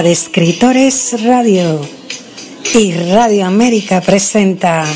de 0.00 0.12
escritores 0.12 1.22
radio 1.22 1.78
y 2.72 2.94
Radio 3.12 3.44
América 3.44 4.00
presenta 4.00 4.86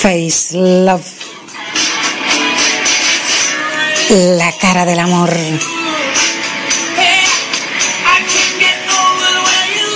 Face 0.00 0.56
Love. 0.56 1.04
La 4.08 4.50
cara 4.58 4.86
del 4.86 4.98
amor. 4.98 5.30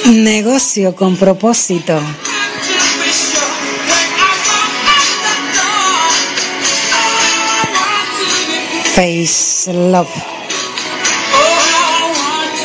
Negocio 0.05 0.95
con 0.95 1.17
propósito. 1.17 1.99
Face 8.97 9.71
Love. 9.75 10.09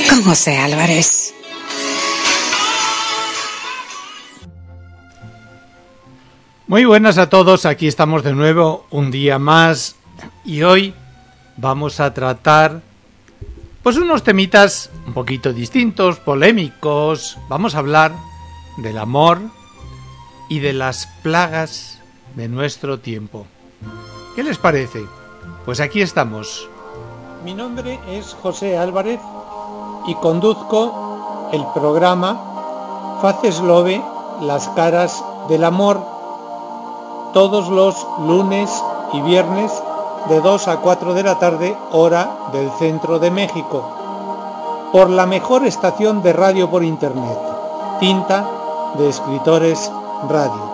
Con 0.10 0.24
José 0.24 0.58
Álvarez. 0.58 1.34
Muy 6.68 6.86
buenas 6.86 7.18
a 7.18 7.28
todos, 7.28 7.66
aquí 7.66 7.86
estamos 7.86 8.24
de 8.24 8.32
nuevo 8.32 8.86
un 8.92 9.12
día 9.12 9.40
más 9.40 9.98
y 10.46 10.62
hoy 10.62 10.94
vamos 11.58 12.00
a 12.00 12.14
tratar 12.14 12.82
pues 13.84 13.98
unos 13.98 14.24
temitas 14.24 14.90
un 15.06 15.14
poquito 15.14 15.52
distintos, 15.52 16.20
polémicos. 16.20 17.40
Vamos 17.50 17.76
a 17.76 17.80
hablar 17.80 18.16
del 18.78 19.00
amor 19.00 19.42
y 20.48 20.60
de 20.60 20.72
las 20.72 21.08
plagas 21.24 22.00
de 22.38 22.48
nuestro 22.48 23.00
tiempo. 23.00 23.48
¿Qué 24.34 24.44
les 24.44 24.58
parece? 24.58 25.02
Pues 25.72 25.80
aquí 25.80 26.02
estamos. 26.02 26.68
Mi 27.46 27.54
nombre 27.54 27.98
es 28.06 28.36
José 28.44 28.78
Álvarez 28.78 29.22
y 30.06 30.16
conduzco 30.16 31.50
el 31.54 31.66
programa 31.74 33.20
Faces 33.22 33.62
Love, 33.62 34.02
las 34.42 34.68
caras 34.76 35.24
del 35.48 35.64
amor, 35.64 36.02
todos 37.34 37.70
los 37.70 38.06
lunes 38.20 38.70
y 39.14 39.22
viernes 39.22 39.72
de 40.28 40.42
2 40.42 40.68
a 40.68 40.76
4 40.82 41.14
de 41.14 41.24
la 41.24 41.40
tarde, 41.40 41.78
hora 41.94 42.50
del 42.52 42.70
centro 42.72 43.18
de 43.18 43.32
México, 43.32 43.90
por 44.92 45.10
la 45.10 45.26
mejor 45.26 45.66
estación 45.66 46.22
de 46.22 46.34
radio 46.34 46.70
por 46.70 46.84
internet, 46.84 47.40
Tinta 48.02 48.46
de 48.98 49.08
Escritores 49.08 49.90
Radio. 50.28 50.71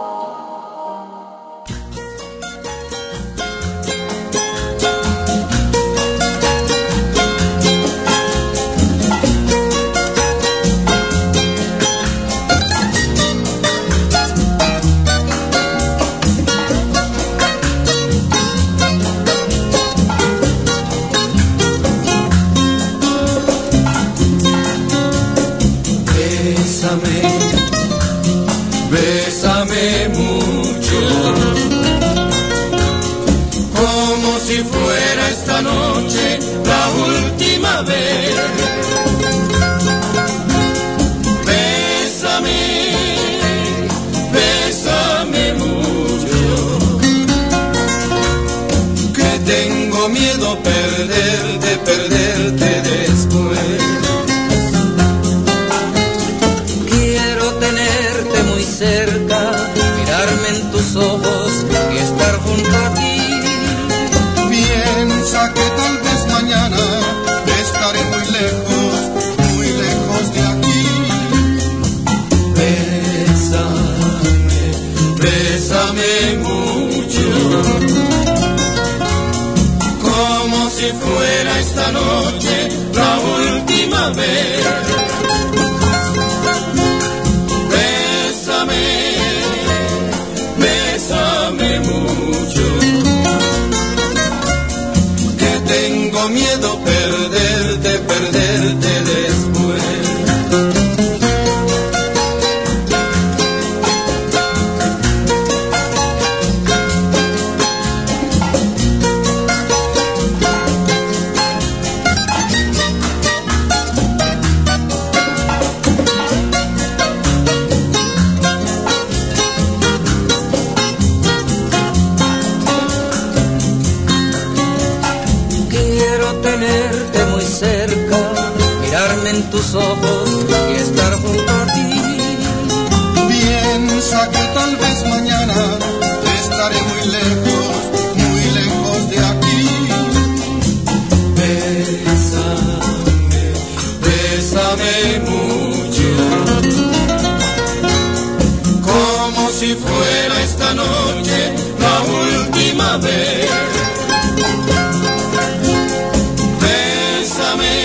bésame. 156.61 157.75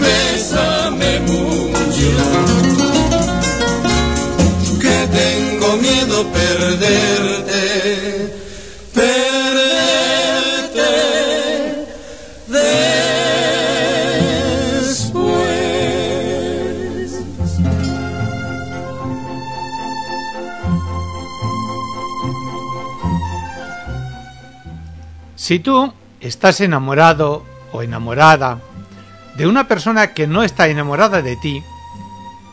Bésame, 0.00 1.20
mucho. 1.28 2.12
Que 4.80 4.96
tengo 5.18 5.68
miedo 5.76 6.16
perder. 6.32 7.19
Si 25.50 25.58
tú 25.58 25.92
estás 26.20 26.60
enamorado 26.60 27.42
o 27.72 27.82
enamorada 27.82 28.60
de 29.36 29.48
una 29.48 29.66
persona 29.66 30.14
que 30.14 30.28
no 30.28 30.44
está 30.44 30.68
enamorada 30.68 31.22
de 31.22 31.34
ti, 31.34 31.64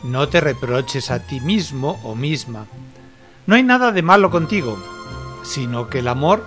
no 0.02 0.28
te 0.28 0.40
reproches 0.40 1.12
a 1.12 1.20
ti 1.20 1.38
mismo 1.38 2.00
o 2.02 2.16
misma. 2.16 2.66
No 3.46 3.54
hay 3.54 3.62
nada 3.62 3.92
de 3.92 4.02
malo 4.02 4.32
contigo, 4.32 4.76
sino 5.44 5.88
que 5.88 6.00
el 6.00 6.08
amor 6.08 6.44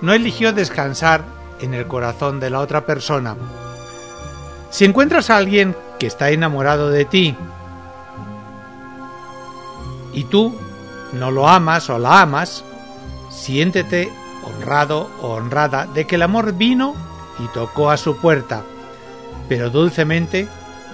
no 0.00 0.12
eligió 0.14 0.52
descansar 0.52 1.24
en 1.60 1.74
el 1.74 1.86
corazón 1.86 2.40
de 2.40 2.50
la 2.50 2.58
otra 2.58 2.84
persona. 2.84 3.36
Si 4.70 4.84
encuentras 4.84 5.30
a 5.30 5.36
alguien 5.36 5.76
que 6.00 6.08
está 6.08 6.30
enamorado 6.30 6.90
de 6.90 7.04
ti 7.04 7.36
y 10.12 10.24
tú 10.24 10.58
no 11.12 11.30
lo 11.30 11.48
amas 11.48 11.88
o 11.88 12.00
la 12.00 12.22
amas, 12.22 12.64
siéntete 13.30 14.17
honrado 14.48 15.10
o 15.20 15.34
honrada 15.34 15.86
de 15.86 16.06
que 16.06 16.16
el 16.16 16.22
amor 16.22 16.54
vino 16.54 16.94
y 17.38 17.46
tocó 17.48 17.90
a 17.90 17.96
su 17.96 18.16
puerta, 18.16 18.62
pero 19.48 19.70
dulcemente 19.70 20.48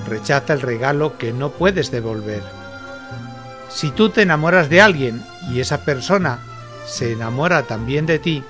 rechaza 0.07 0.53
el 0.53 0.61
regalo 0.61 1.17
que 1.19 1.33
no 1.33 1.51
puedes 1.51 1.91
devolver. 1.91 2.43
Si 3.69 3.91
tú 3.91 4.11
te 4.11 4.23
enamoras 4.23 4.69
de 4.69 4.81
alguien 4.81 5.23
y 5.51 5.61
esa 5.61 5.85
persona 5.85 6.39
se 6.87 7.13
enamora 7.13 7.63
también 7.65 8.07
de 8.07 8.19
ti, 8.19 8.45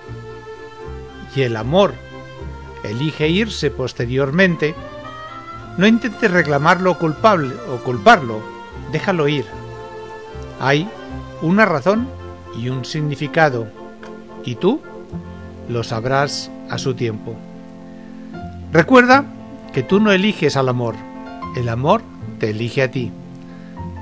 y 1.35 1.43
el 1.43 1.57
amor 1.57 1.95
elige 2.85 3.29
irse 3.29 3.71
posteriormente, 3.71 4.75
no 5.77 5.87
intentes 5.87 6.31
reclamarlo 6.31 6.99
culpable 6.99 7.55
o 7.73 7.79
culparlo, 7.79 8.41
déjalo 8.93 9.27
ir. 9.29 9.47
Hay 10.61 10.89
una 11.43 11.65
razón 11.65 12.07
y 12.57 12.69
un 12.69 12.85
significado, 12.85 13.67
y 14.45 14.55
tú 14.57 14.81
lo 15.69 15.83
sabrás 15.83 16.51
a 16.71 16.79
su 16.79 16.95
tiempo. 16.95 17.35
Recuerda 18.73 19.25
que 19.73 19.83
tú 19.83 20.01
no 20.01 20.13
eliges 20.13 20.57
al 20.57 20.69
amor, 20.69 20.95
el 21.57 21.69
amor 21.69 22.03
te 22.39 22.51
elige 22.51 22.83
a 22.83 22.91
ti. 22.91 23.13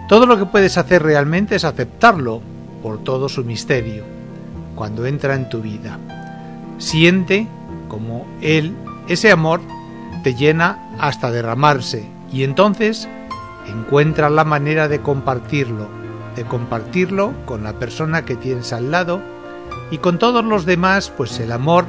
Todo 0.08 0.26
lo 0.26 0.38
que 0.38 0.46
puedes 0.46 0.78
hacer 0.78 1.02
realmente 1.02 1.56
es 1.56 1.64
aceptarlo 1.64 2.42
por 2.82 3.02
todo 3.04 3.28
su 3.28 3.44
misterio, 3.44 4.04
cuando 4.74 5.06
entra 5.06 5.34
en 5.34 5.48
tu 5.48 5.60
vida. 5.60 5.98
Siente 6.78 7.46
como 7.88 8.26
Él, 8.40 8.74
ese 9.08 9.30
amor, 9.30 9.60
te 10.22 10.34
llena 10.34 10.78
hasta 10.98 11.30
derramarse 11.30 12.04
y 12.32 12.44
entonces 12.44 13.08
encuentra 13.68 14.30
la 14.30 14.44
manera 14.44 14.88
de 14.88 15.00
compartirlo, 15.00 15.88
de 16.36 16.44
compartirlo 16.44 17.32
con 17.44 17.62
la 17.64 17.74
persona 17.74 18.24
que 18.24 18.36
tienes 18.36 18.72
al 18.72 18.90
lado 18.90 19.20
y 19.92 19.98
con 19.98 20.18
todos 20.18 20.42
los 20.42 20.64
demás, 20.64 21.12
pues 21.14 21.38
el 21.38 21.52
amor 21.52 21.84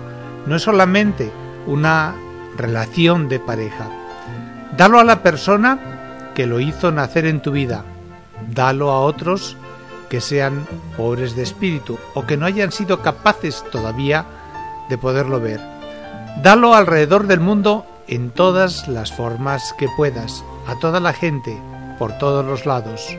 no 0.46 0.58
es 0.58 0.64
solamente 0.64 1.32
una 1.66 2.14
relación 2.58 3.30
de 3.30 3.40
pareja. 3.40 3.90
Dalo 4.76 5.00
a 5.00 5.06
la 5.06 5.24
persona 5.24 6.32
que 6.36 6.46
lo 6.46 6.60
hizo 6.60 6.92
nacer 6.92 7.26
en 7.26 7.42
tu 7.42 7.52
vida. 7.52 7.86
Dalo 8.54 8.92
a 8.92 9.00
otros 9.00 9.56
que 10.10 10.20
sean 10.20 10.68
pobres 10.98 11.38
de 11.38 11.44
espíritu 11.44 11.98
o 12.14 12.26
que 12.26 12.36
no 12.36 12.46
hayan 12.46 12.74
sido 12.74 13.02
capaces 13.02 13.64
todavía 13.72 14.26
de 14.90 14.98
poderlo 14.98 15.40
ver. 15.40 15.62
Dalo 16.44 16.76
alrededor 16.76 17.26
del 17.26 17.40
mundo 17.40 17.86
en 18.10 18.32
todas 18.32 18.90
las 18.90 19.14
formas 19.14 19.74
que 19.78 19.88
puedas, 19.96 20.44
a 20.68 20.78
toda 20.78 21.00
la 21.00 21.14
gente, 21.14 21.58
por 21.98 22.18
todos 22.18 22.46
los 22.46 22.66
lados. 22.66 23.18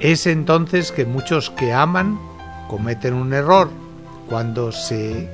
Es 0.00 0.26
entonces 0.26 0.90
que 0.90 1.06
muchos 1.06 1.50
que 1.50 1.72
aman 1.72 2.18
cometen 2.68 3.14
un 3.14 3.32
error 3.32 3.70
cuando 4.28 4.72
se 4.72 5.28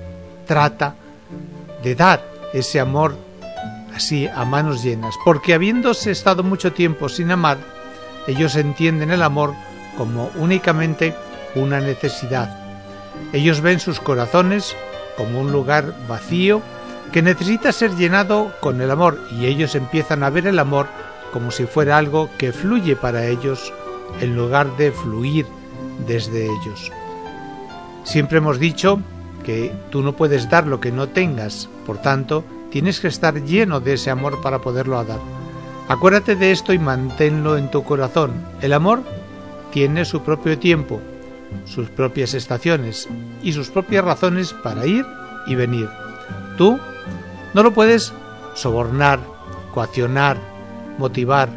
trata 0.47 0.95
de 1.83 1.95
dar 1.95 2.25
ese 2.53 2.81
amor 2.81 3.17
así 3.95 4.27
a 4.27 4.45
manos 4.45 4.83
llenas, 4.83 5.15
porque 5.25 5.55
habiéndose 5.55 6.11
estado 6.11 6.43
mucho 6.43 6.73
tiempo 6.73 7.09
sin 7.09 7.31
amar, 7.31 7.59
ellos 8.27 8.57
entienden 8.57 9.11
el 9.11 9.23
amor 9.23 9.55
como 9.97 10.31
únicamente 10.37 11.15
una 11.55 11.81
necesidad. 11.81 12.59
Ellos 13.33 13.61
ven 13.61 13.81
sus 13.81 14.01
corazones 14.01 14.75
como 15.17 15.41
un 15.41 15.53
lugar 15.53 15.95
vacío 16.09 16.63
que 17.13 17.23
necesita 17.23 17.73
ser 17.73 17.95
llenado 17.97 18.53
con 18.61 18.81
el 18.81 18.91
amor 18.91 19.19
y 19.33 19.47
ellos 19.47 19.75
empiezan 19.75 20.23
a 20.23 20.31
ver 20.31 20.47
el 20.47 20.59
amor 20.59 20.87
como 21.33 21.51
si 21.51 21.67
fuera 21.67 21.99
algo 21.99 22.31
que 22.39 22.53
fluye 22.53 22.97
para 22.97 23.27
ellos 23.27 23.73
en 24.21 24.35
lugar 24.35 24.77
de 24.77 24.93
fluir 24.93 25.47
desde 26.07 26.47
ellos. 26.47 26.91
Siempre 28.05 28.39
hemos 28.39 28.59
dicho 28.59 29.01
que 29.45 29.73
tú 29.91 30.03
no 30.03 30.15
puedes 30.15 30.49
dar 30.51 30.67
lo 30.67 30.81
que 30.81 30.93
no 30.93 31.09
tengas, 31.09 31.69
por 31.87 31.99
tanto, 31.99 32.45
tienes 32.71 33.01
que 33.01 33.09
estar 33.09 33.43
lleno 33.45 33.81
de 33.81 33.95
ese 33.95 34.11
amor 34.11 34.41
para 34.41 34.61
poderlo 34.61 35.03
dar. 35.05 35.21
Acuérdate 35.89 36.37
de 36.37 36.53
esto 36.53 36.73
y 36.73 36.79
manténlo 36.79 37.57
en 37.57 37.71
tu 37.71 37.83
corazón. 37.85 38.33
El 38.61 38.73
amor 38.73 39.03
tiene 39.73 40.05
su 40.05 40.23
propio 40.23 40.59
tiempo, 40.59 41.01
sus 41.65 41.91
propias 41.91 42.35
estaciones 42.35 43.09
y 43.43 43.53
sus 43.53 43.71
propias 43.71 44.05
razones 44.05 44.53
para 44.53 44.87
ir 44.87 45.05
y 45.47 45.55
venir. 45.55 45.89
Tú 46.57 46.79
no 47.55 47.63
lo 47.63 47.73
puedes 47.73 48.13
sobornar, 48.55 49.21
coaccionar, 49.73 50.39
motivar 50.99 51.49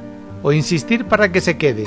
o 0.44 0.52
insistir 0.52 1.06
para 1.06 1.32
que 1.32 1.42
se 1.42 1.58
quede. 1.58 1.86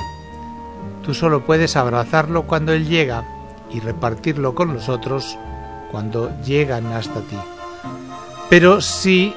Tú 1.04 1.14
solo 1.14 1.44
puedes 1.44 1.76
abrazarlo 1.76 2.44
cuando 2.44 2.72
él 2.72 2.86
llega 2.86 3.24
y 3.70 3.80
repartirlo 3.80 4.54
con 4.54 4.74
los 4.74 4.88
otros 4.88 5.38
cuando 5.90 6.30
llegan 6.42 6.86
hasta 6.86 7.20
ti. 7.20 7.38
Pero 8.50 8.80
si 8.80 9.34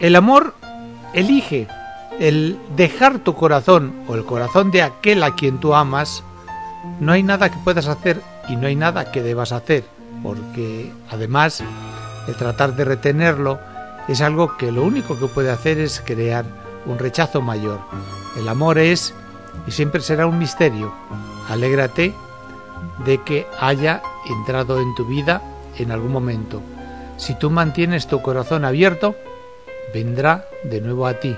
el 0.00 0.16
amor 0.16 0.54
elige 1.12 1.68
el 2.18 2.58
dejar 2.76 3.18
tu 3.18 3.34
corazón 3.34 3.92
o 4.08 4.14
el 4.14 4.24
corazón 4.24 4.70
de 4.70 4.82
aquel 4.82 5.22
a 5.22 5.34
quien 5.34 5.58
tú 5.58 5.74
amas, 5.74 6.22
no 7.00 7.12
hay 7.12 7.22
nada 7.22 7.50
que 7.50 7.58
puedas 7.58 7.86
hacer 7.86 8.20
y 8.48 8.56
no 8.56 8.66
hay 8.66 8.76
nada 8.76 9.12
que 9.12 9.22
debas 9.22 9.52
hacer, 9.52 9.84
porque 10.22 10.92
además 11.10 11.62
el 12.26 12.34
tratar 12.34 12.74
de 12.76 12.84
retenerlo 12.84 13.58
es 14.08 14.20
algo 14.20 14.56
que 14.56 14.72
lo 14.72 14.82
único 14.82 15.18
que 15.18 15.26
puede 15.26 15.50
hacer 15.50 15.78
es 15.78 16.02
crear 16.04 16.44
un 16.86 16.98
rechazo 16.98 17.42
mayor. 17.42 17.78
El 18.38 18.48
amor 18.48 18.78
es 18.78 19.14
y 19.66 19.70
siempre 19.70 20.00
será 20.00 20.26
un 20.26 20.38
misterio. 20.38 20.92
Alégrate 21.48 22.14
de 23.04 23.22
que 23.22 23.46
haya 23.60 24.02
entrado 24.28 24.80
en 24.80 24.94
tu 24.94 25.04
vida 25.04 25.42
en 25.78 25.90
algún 25.90 26.12
momento. 26.12 26.60
Si 27.16 27.34
tú 27.34 27.50
mantienes 27.50 28.06
tu 28.06 28.22
corazón 28.22 28.64
abierto, 28.64 29.16
vendrá 29.92 30.48
de 30.64 30.80
nuevo 30.80 31.06
a 31.06 31.14
ti. 31.14 31.36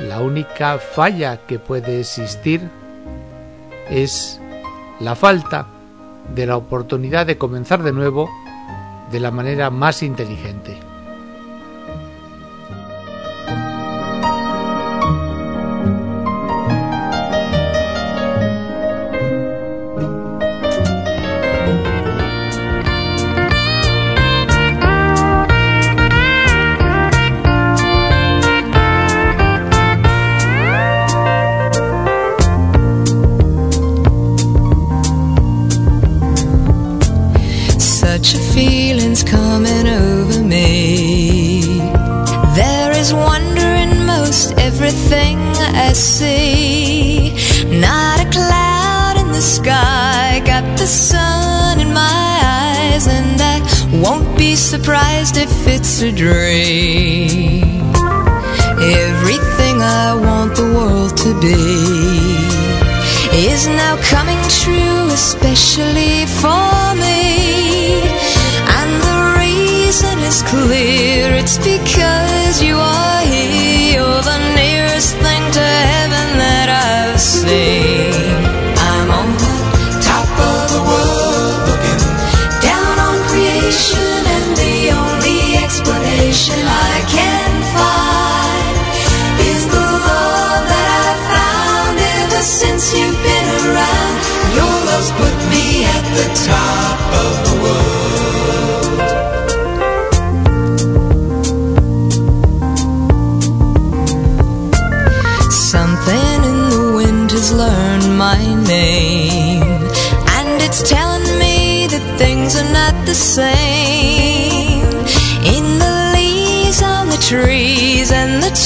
La 0.00 0.20
única 0.20 0.78
falla 0.78 1.38
que 1.46 1.58
puede 1.58 2.00
existir 2.00 2.68
es 3.88 4.40
la 5.00 5.14
falta 5.14 5.66
de 6.34 6.46
la 6.46 6.56
oportunidad 6.56 7.26
de 7.26 7.38
comenzar 7.38 7.82
de 7.82 7.92
nuevo 7.92 8.28
de 9.10 9.20
la 9.20 9.30
manera 9.30 9.70
más 9.70 10.02
inteligente. 10.02 10.85
A 56.02 56.12
dream. 56.12 56.95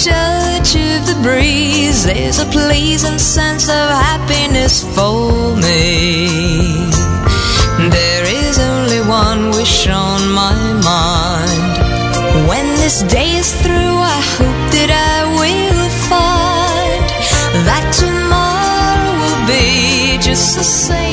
Touch 0.05 0.77
of 0.77 1.07
the 1.07 1.19
breeze, 1.23 2.05
there's 2.05 2.39
a 2.39 2.47
pleasing 2.47 3.19
sense 3.19 3.69
of 3.69 3.89
happiness 4.09 4.83
for 4.95 5.55
me. 5.57 6.89
There 7.91 8.25
is 8.25 8.59
only 8.59 9.01
one 9.01 9.51
wish 9.51 9.89
on 9.89 10.33
my 10.33 10.57
mind. 10.83 12.49
When 12.49 12.67
this 12.83 13.03
day 13.03 13.31
is 13.43 13.53
through, 13.63 13.97
I 14.17 14.21
hope 14.37 14.63
that 14.77 14.91
I 15.13 15.19
will 15.39 15.89
find 16.09 17.07
that 17.69 17.85
tomorrow 18.03 19.13
will 19.23 19.43
be 19.47 20.19
just 20.23 20.57
the 20.57 20.65
same 20.65 21.10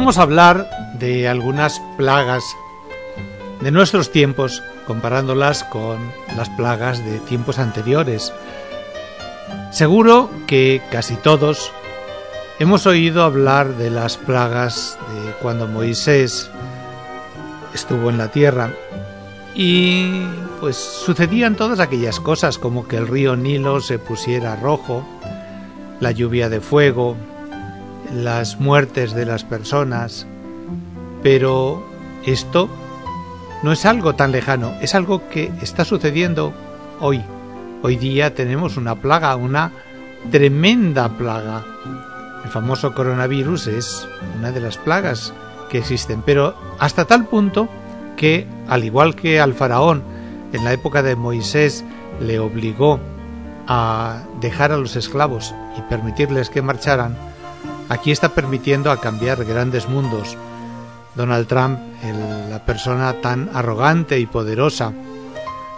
vamos 0.00 0.16
a 0.16 0.22
hablar 0.22 0.70
de 0.94 1.28
algunas 1.28 1.78
plagas 1.98 2.42
de 3.60 3.70
nuestros 3.70 4.10
tiempos, 4.10 4.62
comparándolas 4.86 5.62
con 5.62 5.98
las 6.38 6.48
plagas 6.48 7.04
de 7.04 7.18
tiempos 7.18 7.58
anteriores. 7.58 8.32
Seguro 9.70 10.30
que 10.46 10.80
casi 10.90 11.16
todos 11.16 11.70
hemos 12.58 12.86
oído 12.86 13.24
hablar 13.24 13.76
de 13.76 13.90
las 13.90 14.16
plagas 14.16 14.96
de 15.12 15.32
cuando 15.42 15.66
Moisés 15.68 16.50
estuvo 17.74 18.08
en 18.08 18.16
la 18.16 18.28
tierra 18.28 18.70
y 19.54 20.22
pues 20.60 20.76
sucedían 20.76 21.56
todas 21.56 21.78
aquellas 21.78 22.20
cosas 22.20 22.56
como 22.56 22.88
que 22.88 22.96
el 22.96 23.06
río 23.06 23.36
Nilo 23.36 23.82
se 23.82 23.98
pusiera 23.98 24.56
rojo, 24.56 25.04
la 26.00 26.10
lluvia 26.10 26.48
de 26.48 26.62
fuego, 26.62 27.18
las 28.14 28.60
muertes 28.60 29.14
de 29.14 29.26
las 29.26 29.44
personas, 29.44 30.26
pero 31.22 31.82
esto 32.24 32.68
no 33.62 33.72
es 33.72 33.86
algo 33.86 34.14
tan 34.14 34.32
lejano, 34.32 34.74
es 34.80 34.94
algo 34.94 35.28
que 35.28 35.52
está 35.62 35.84
sucediendo 35.84 36.52
hoy. 37.00 37.22
Hoy 37.82 37.96
día 37.96 38.34
tenemos 38.34 38.76
una 38.76 38.96
plaga, 38.96 39.36
una 39.36 39.72
tremenda 40.30 41.08
plaga. 41.10 41.64
El 42.44 42.50
famoso 42.50 42.94
coronavirus 42.94 43.66
es 43.68 44.08
una 44.38 44.50
de 44.50 44.60
las 44.60 44.76
plagas 44.76 45.32
que 45.70 45.78
existen, 45.78 46.22
pero 46.22 46.54
hasta 46.78 47.04
tal 47.04 47.26
punto 47.26 47.68
que, 48.16 48.46
al 48.68 48.84
igual 48.84 49.14
que 49.14 49.40
al 49.40 49.54
faraón 49.54 50.02
en 50.52 50.64
la 50.64 50.72
época 50.72 51.02
de 51.02 51.16
Moisés 51.16 51.84
le 52.20 52.38
obligó 52.38 52.98
a 53.66 54.24
dejar 54.40 54.72
a 54.72 54.76
los 54.76 54.96
esclavos 54.96 55.54
y 55.78 55.82
permitirles 55.82 56.50
que 56.50 56.60
marcharan, 56.60 57.16
aquí 57.90 58.12
está 58.12 58.30
permitiendo 58.30 58.90
a 58.90 59.00
cambiar 59.00 59.44
grandes 59.44 59.88
mundos. 59.88 60.38
Donald 61.16 61.48
Trump, 61.48 61.78
la 62.48 62.64
persona 62.64 63.20
tan 63.20 63.50
arrogante 63.52 64.18
y 64.18 64.26
poderosa, 64.26 64.92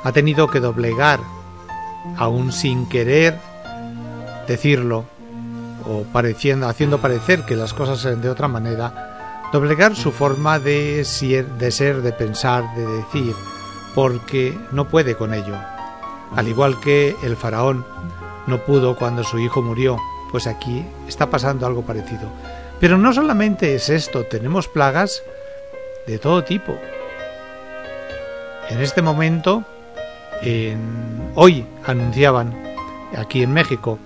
ha 0.05 0.13
tenido 0.13 0.47
que 0.47 0.61
doblegar, 0.61 1.21
aún 2.19 2.53
sin 2.53 2.87
querer 2.89 3.41
decirlo, 4.47 5.05
o 5.87 6.03
pareciendo, 6.13 6.69
haciendo 6.69 6.99
parecer 6.99 7.45
que 7.45 7.57
las 7.57 7.73
cosas 7.73 8.05
eran 8.05 8.21
de 8.21 8.29
otra 8.29 8.47
manera, 8.47 9.49
doblegar 9.51 9.97
su 9.97 10.13
forma 10.13 10.59
de 10.59 11.05
ser, 11.05 11.47
de 11.53 11.71
ser, 11.71 12.03
de 12.03 12.13
pensar, 12.13 12.75
de 12.77 12.87
decir, 12.87 13.35
porque 13.95 14.57
no 14.71 14.87
puede 14.87 15.17
con 15.17 15.33
ello. 15.33 15.57
Al 16.37 16.47
igual 16.47 16.79
que 16.79 17.17
el 17.23 17.37
faraón 17.37 17.87
no 18.47 18.59
pudo 18.59 18.97
cuando 18.97 19.25
su 19.25 19.39
hijo 19.39 19.63
murió, 19.63 19.97
pues 20.33 20.49
aquí 20.49 20.85
está 21.07 21.31
pasando 21.31 21.67
algo 21.67 21.83
parecido. 21.83 22.29
Pero 22.81 22.99
no 22.99 23.13
solamente 23.13 23.77
es 23.77 23.89
esto, 23.89 24.25
tenemos 24.25 24.67
plagas 24.67 25.23
de 26.07 26.19
todo 26.19 26.43
tipo. 26.43 26.77
En 28.71 28.81
este 28.81 29.03
momento, 29.03 29.63
en- 30.43 31.31
hoy 31.35 31.65
anunciaban 31.85 32.53
aquí 33.17 33.43
en 33.43 33.53
México, 33.53 33.99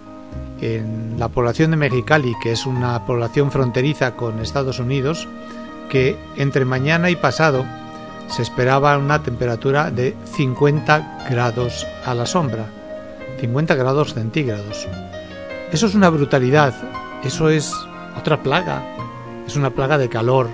en 0.61 1.15
la 1.19 1.29
población 1.29 1.71
de 1.71 1.77
Mexicali, 1.77 2.35
que 2.43 2.53
es 2.53 2.67
una 2.67 3.07
población 3.07 3.51
fronteriza 3.51 4.13
con 4.17 4.41
Estados 4.41 4.79
Unidos, 4.79 5.29
que 5.89 6.17
entre 6.37 6.65
mañana 6.65 7.11
y 7.11 7.17
pasado 7.17 7.65
se 8.29 8.43
esperaba 8.43 8.99
una 8.99 9.23
temperatura 9.23 9.91
de 9.91 10.17
50 10.35 11.27
grados 11.31 11.87
a 12.05 12.13
la 12.15 12.27
sombra, 12.27 12.67
50 13.41 13.75
grados 13.77 14.15
centígrados. 14.15 14.89
Eso 15.73 15.87
es 15.87 15.95
una 15.95 16.11
brutalidad, 16.11 16.75
eso 17.25 17.49
es 17.49 17.75
otra 18.17 18.43
plaga, 18.43 18.83
es 19.47 19.57
una 19.57 19.71
plaga 19.71 19.99
de 19.99 20.09
calor. 20.09 20.49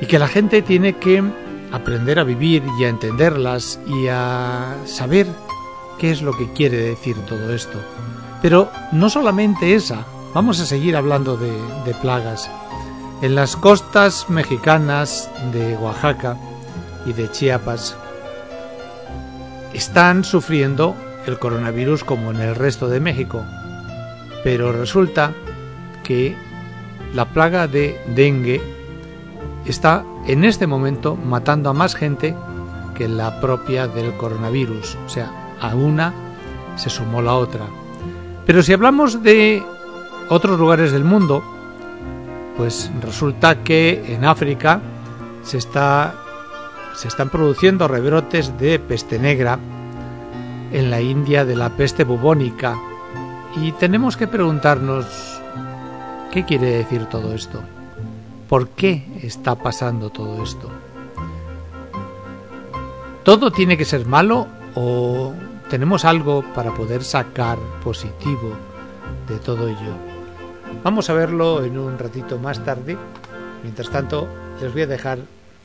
Y 0.00 0.06
que 0.06 0.18
la 0.18 0.28
gente 0.28 0.62
tiene 0.62 0.94
que 0.94 1.22
aprender 1.72 2.18
a 2.20 2.24
vivir 2.24 2.62
y 2.78 2.84
a 2.84 2.88
entenderlas 2.88 3.80
y 3.86 4.06
a 4.06 4.76
saber 4.84 5.26
qué 5.98 6.12
es 6.12 6.22
lo 6.22 6.32
que 6.36 6.52
quiere 6.52 6.76
decir 6.76 7.16
todo 7.26 7.52
esto. 7.52 7.78
Pero 8.42 8.70
no 8.92 9.10
solamente 9.10 9.74
esa, 9.74 10.06
vamos 10.32 10.60
a 10.60 10.66
seguir 10.66 10.96
hablando 10.96 11.36
de, 11.36 11.52
de 11.84 11.94
plagas. 11.94 12.48
En 13.22 13.34
las 13.34 13.56
costas 13.56 14.28
mexicanas 14.28 15.28
de 15.52 15.76
Oaxaca 15.76 16.36
y 17.06 17.12
de 17.12 17.30
Chiapas 17.30 17.96
están 19.72 20.22
sufriendo 20.22 20.94
el 21.26 21.38
coronavirus 21.38 22.04
como 22.04 22.30
en 22.30 22.40
el 22.40 22.54
resto 22.54 22.88
de 22.88 23.00
México. 23.00 23.44
Pero 24.44 24.72
resulta 24.72 25.32
que 26.04 26.36
la 27.14 27.26
plaga 27.26 27.66
de 27.66 28.00
dengue 28.14 28.60
está 29.64 30.04
en 30.26 30.44
este 30.44 30.66
momento 30.66 31.16
matando 31.16 31.70
a 31.70 31.74
más 31.74 31.94
gente 31.94 32.34
que 32.94 33.08
la 33.08 33.40
propia 33.40 33.86
del 33.86 34.16
coronavirus. 34.16 34.96
O 35.06 35.08
sea, 35.08 35.30
a 35.60 35.74
una 35.74 36.12
se 36.76 36.90
sumó 36.90 37.22
la 37.22 37.34
otra. 37.34 37.66
Pero 38.44 38.62
si 38.62 38.72
hablamos 38.72 39.22
de 39.22 39.62
otros 40.28 40.58
lugares 40.58 40.92
del 40.92 41.04
mundo, 41.04 41.42
pues 42.56 42.90
resulta 43.02 43.62
que 43.62 44.14
en 44.14 44.24
África 44.24 44.80
se 45.42 45.58
está 45.58 46.14
se 46.94 47.08
están 47.08 47.28
produciendo 47.28 47.88
rebrotes 47.88 48.58
de 48.58 48.78
peste 48.78 49.18
negra 49.18 49.58
en 50.72 50.90
la 50.90 51.00
India 51.00 51.44
de 51.44 51.56
la 51.56 51.70
peste 51.70 52.04
bubónica 52.04 52.78
y 53.56 53.72
tenemos 53.72 54.16
que 54.16 54.26
preguntarnos 54.26 55.40
qué 56.30 56.44
quiere 56.44 56.70
decir 56.70 57.06
todo 57.06 57.34
esto. 57.34 57.62
¿Por 58.48 58.68
qué 58.70 59.06
está 59.22 59.54
pasando 59.54 60.10
todo 60.10 60.42
esto? 60.42 60.70
¿Todo 63.24 63.50
tiene 63.50 63.76
que 63.76 63.84
ser 63.84 64.06
malo 64.06 64.46
o 64.74 65.32
tenemos 65.68 66.04
algo 66.04 66.44
para 66.54 66.72
poder 66.72 67.02
sacar 67.02 67.58
positivo 67.82 68.52
de 69.28 69.38
todo 69.38 69.68
ello? 69.68 69.94
Vamos 70.84 71.10
a 71.10 71.14
verlo 71.14 71.64
en 71.64 71.78
un 71.78 71.98
ratito 71.98 72.38
más 72.38 72.64
tarde. 72.64 72.96
Mientras 73.62 73.90
tanto, 73.90 74.28
les 74.60 74.72
voy 74.72 74.82
a 74.82 74.86
dejar 74.86 75.18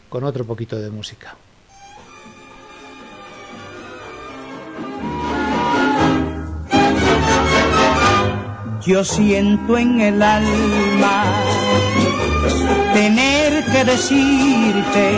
con 0.10 0.24
otro 0.24 0.43
poquito 0.46 0.77
de 0.77 0.89
música. 0.89 1.36
Yo 8.86 9.04
siento 9.04 9.78
en 9.78 10.02
el 10.02 10.22
alma 10.22 11.24
tener 12.94 13.64
que 13.66 13.86
decirte 13.86 15.12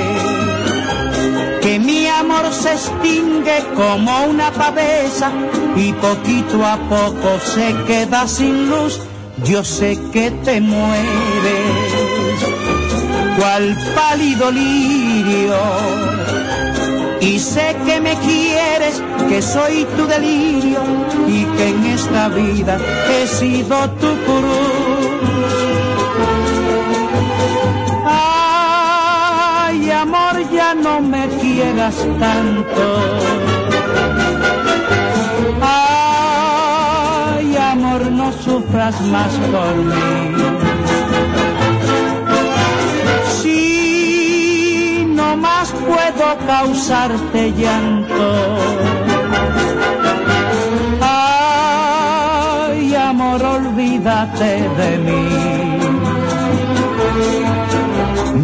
que 1.61 1.79
mi 1.79 2.07
amor 2.07 2.51
se 2.51 2.73
extingue 2.73 3.63
como 3.73 4.25
una 4.25 4.51
pavesa 4.51 5.31
y 5.75 5.93
poquito 5.93 6.65
a 6.65 6.77
poco 6.89 7.39
se 7.39 7.73
queda 7.87 8.27
sin 8.27 8.69
luz. 8.69 8.99
Yo 9.45 9.63
sé 9.63 9.97
que 10.11 10.29
te 10.29 10.61
mueres, 10.61 11.03
cual 13.37 13.75
pálido 13.95 14.51
lirio 14.51 15.55
y 17.23 17.39
sé 17.39 17.75
que 17.85 18.01
me 18.01 18.15
quieres, 18.17 19.01
que 19.29 19.41
soy 19.41 19.85
tu 19.95 20.05
delirio 20.05 20.81
y 21.27 21.45
que 21.55 21.69
en 21.69 21.85
esta 21.85 22.27
vida 22.27 22.77
he 23.09 23.25
sido 23.27 23.89
tu 23.91 24.11
cruz. 24.25 25.53
Ay, 28.05 29.89
amor, 29.91 30.35
ya 30.51 30.75
no 30.75 30.99
me 30.99 31.27
quieras 31.39 31.95
tanto. 32.19 32.83
Ay, 35.61 37.55
amor, 37.57 38.11
no 38.11 38.33
sufras 38.33 38.99
más 39.01 39.31
por 39.51 39.75
mí. 39.75 41.02
Más 45.35 45.71
puedo 45.71 46.37
causarte 46.45 47.51
llanto. 47.53 48.57
Ay, 51.01 52.95
amor, 52.95 53.43
olvídate 53.43 54.69
de 54.77 54.97
mí. 54.97 55.29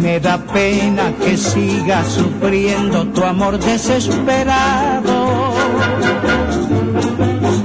Me 0.02 0.18
da 0.20 0.38
pena 0.38 1.12
que 1.22 1.36
sigas 1.36 2.06
sufriendo 2.08 3.06
tu 3.08 3.22
amor 3.22 3.58
desesperado. 3.58 5.54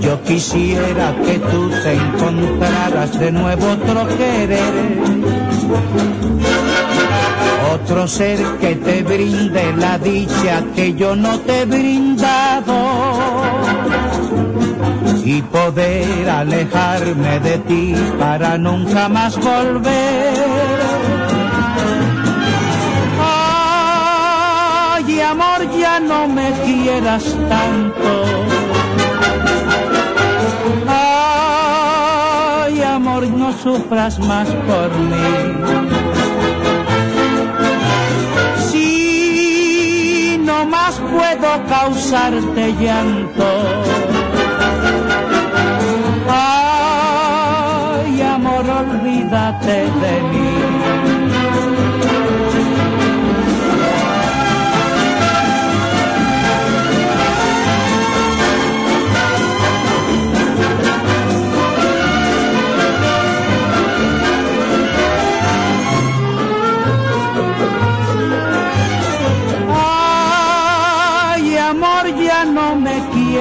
Yo 0.01 0.21
quisiera 0.23 1.15
que 1.25 1.39
tú 1.39 1.69
te 1.69 1.93
encontraras 1.93 3.19
de 3.19 3.31
nuevo 3.31 3.71
otro 3.71 4.07
querer 4.17 4.73
otro 7.75 8.07
ser 8.07 8.39
que 8.61 8.75
te 8.75 9.03
brinde 9.03 9.73
la 9.75 9.97
dicha 9.97 10.63
que 10.75 10.93
yo 10.93 11.15
no 11.15 11.39
te 11.39 11.61
he 11.61 11.65
brindado 11.65 12.77
y 15.25 15.41
poder 15.41 16.29
alejarme 16.29 17.39
de 17.41 17.57
ti 17.59 17.95
para 18.17 18.57
nunca 18.57 19.09
más 19.09 19.37
volver. 19.37 20.35
Ay, 24.97 25.21
amor, 25.21 25.59
ya 25.77 25.99
no 25.99 26.27
me 26.29 26.51
quieras 26.63 27.25
tanto. 27.49 28.23
Ay, 32.67 32.81
amor, 32.81 33.27
no 33.27 33.51
sufras 33.51 34.17
más 34.19 34.47
por 34.47 34.89
mí. 34.97 36.04
Más 40.65 40.99
puedo 40.99 41.65
causarte 41.67 42.73
llanto. 42.73 43.45
Ay, 46.29 48.21
amor, 48.21 48.65
olvídate 48.69 49.89
de 50.01 50.21
mí. 50.31 51.14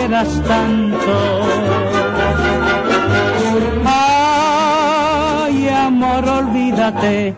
Tanto. 0.08 1.44
Olvídate. 6.26 7.34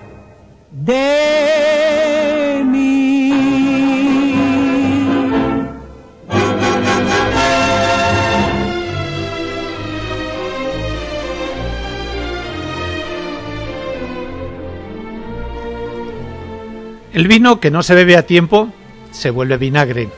El 17.12 17.29
vino 17.29 17.61
que 17.61 17.70
no 17.70 17.83
se 17.83 17.94
bebe 17.94 18.16
a 18.16 18.26
tiempo 18.26 18.68
se 19.11 19.31
vuelve 19.31 19.57
vinagre. 19.57 20.11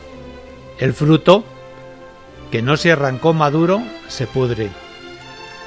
El 0.78 0.94
fruto, 0.94 1.44
que 2.50 2.62
no 2.62 2.76
se 2.76 2.92
arrancó 2.92 3.34
maduro, 3.34 3.82
se 4.08 4.26
pudre. 4.26 4.70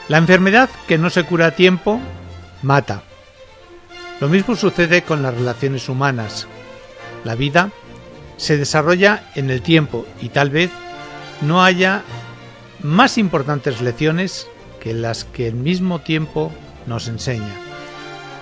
La 0.07 0.17
enfermedad 0.17 0.69
que 0.87 0.97
no 0.97 1.09
se 1.09 1.23
cura 1.23 1.47
a 1.47 1.51
tiempo, 1.51 1.99
mata. 2.61 3.03
Lo 4.19 4.29
mismo 4.29 4.55
sucede 4.55 5.03
con 5.03 5.21
las 5.21 5.33
relaciones 5.33 5.89
humanas. 5.89 6.47
La 7.23 7.35
vida 7.35 7.69
se 8.37 8.57
desarrolla 8.57 9.23
en 9.35 9.49
el 9.49 9.61
tiempo 9.61 10.05
y 10.21 10.29
tal 10.29 10.49
vez 10.49 10.71
no 11.41 11.63
haya 11.63 12.01
más 12.81 13.17
importantes 13.17 13.81
lecciones 13.81 14.47
que 14.79 14.93
las 14.93 15.25
que 15.25 15.47
el 15.47 15.55
mismo 15.55 15.99
tiempo 15.99 16.51
nos 16.87 17.07
enseña. 17.07 17.53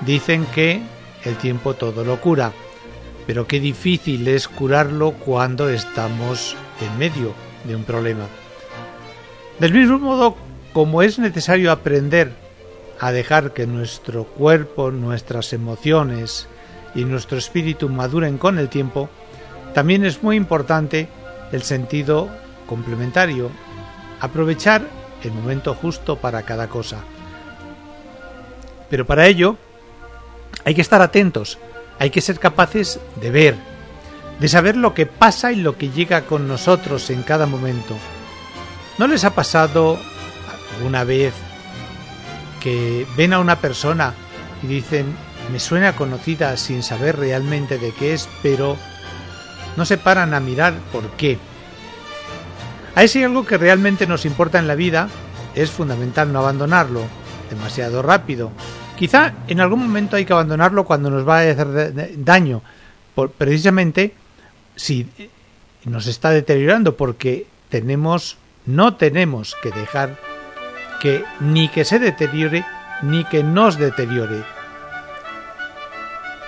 Dicen 0.06 0.46
que 0.54 0.82
el 1.26 1.36
tiempo 1.36 1.74
todo 1.74 2.06
lo 2.06 2.22
cura 2.22 2.54
pero 3.30 3.46
qué 3.46 3.60
difícil 3.60 4.28
es 4.28 4.48
curarlo 4.48 5.12
cuando 5.12 5.70
estamos 5.70 6.56
en 6.82 6.98
medio 6.98 7.36
de 7.64 7.76
un 7.76 7.84
problema. 7.84 8.26
Del 9.60 9.74
mismo 9.74 10.00
modo, 10.00 10.36
como 10.74 11.02
es 11.02 11.20
necesario 11.20 11.72
aprender 11.72 12.32
a 13.00 13.12
dejar 13.12 13.54
que 13.54 13.68
nuestro 13.68 14.26
cuerpo, 14.26 14.92
nuestras 14.92 15.54
emociones 15.54 16.48
y 16.96 17.06
nuestro 17.06 17.38
espíritu 17.38 17.90
maduren 17.90 18.38
con 18.38 18.58
el 18.58 18.70
tiempo, 18.70 19.10
también 19.74 20.06
es 20.06 20.24
muy 20.24 20.36
importante 20.36 21.08
el 21.52 21.64
sentido 21.64 22.30
complementario, 22.68 23.50
aprovechar 24.20 24.84
el 25.24 25.32
momento 25.32 25.74
justo 25.74 26.18
para 26.18 26.44
cada 26.44 26.68
cosa. 26.68 27.04
Pero 28.90 29.06
para 29.06 29.28
ello 29.28 29.58
hay 30.66 30.74
que 30.74 30.82
estar 30.82 31.02
atentos 31.02 31.58
hay 32.00 32.10
que 32.10 32.22
ser 32.22 32.40
capaces 32.40 33.00
de 33.22 33.30
ver, 33.30 33.56
de 34.40 34.48
saber 34.48 34.78
lo 34.78 34.94
que 34.94 35.06
pasa 35.06 35.52
y 35.52 35.58
lo 35.58 35.78
que 35.78 35.90
llega 35.90 36.22
con 36.22 36.48
nosotros 36.48 37.10
en 37.10 37.24
cada 37.24 37.46
momento. 37.46 37.96
¿No 38.98 39.08
les 39.08 39.24
ha 39.24 39.36
pasado 39.36 40.00
alguna 40.78 41.04
vez 41.04 41.34
que 42.62 43.06
ven 43.18 43.34
a 43.34 43.40
una 43.40 43.58
persona 43.58 44.14
y 44.64 44.68
dicen, 44.68 45.14
me 45.52 45.60
suena 45.60 45.96
conocida 45.96 46.56
sin 46.58 46.84
saber 46.84 47.18
realmente 47.18 47.78
de 47.78 47.92
qué 47.92 48.14
es, 48.14 48.30
pero 48.42 48.78
no 49.76 49.86
se 49.86 49.98
paran 49.98 50.34
a 50.34 50.40
mirar 50.40 50.74
por 50.92 51.10
qué? 51.12 51.38
A 52.96 53.04
ese 53.04 53.24
algo 53.24 53.46
que 53.46 53.58
realmente 53.58 54.08
nos 54.08 54.26
importa 54.26 54.60
en 54.60 54.68
la 54.68 54.76
vida, 54.76 55.10
es 55.56 55.72
fundamental 55.72 56.32
no 56.32 56.40
abandonarlo 56.40 57.02
demasiado 57.50 58.02
rápido, 58.02 58.52
Quizá 59.00 59.32
en 59.48 59.62
algún 59.62 59.80
momento 59.80 60.18
hay 60.18 60.26
que 60.26 60.34
abandonarlo 60.34 60.84
cuando 60.84 61.10
nos 61.10 61.26
va 61.26 61.38
a 61.38 61.50
hacer 61.50 62.12
daño, 62.18 62.62
precisamente 63.38 64.14
si 64.80 65.08
nos 65.84 66.08
está 66.08 66.30
deteriorando, 66.30 66.96
porque 66.96 67.48
tenemos, 67.68 68.38
no 68.66 68.96
tenemos 68.96 69.58
que 69.62 69.72
dejar 69.72 70.18
que 71.02 71.24
ni 71.42 71.68
que 71.68 71.84
se 71.84 72.00
deteriore 72.00 72.66
ni 73.02 73.26
que 73.26 73.44
nos 73.44 73.78
deteriore. 73.78 74.42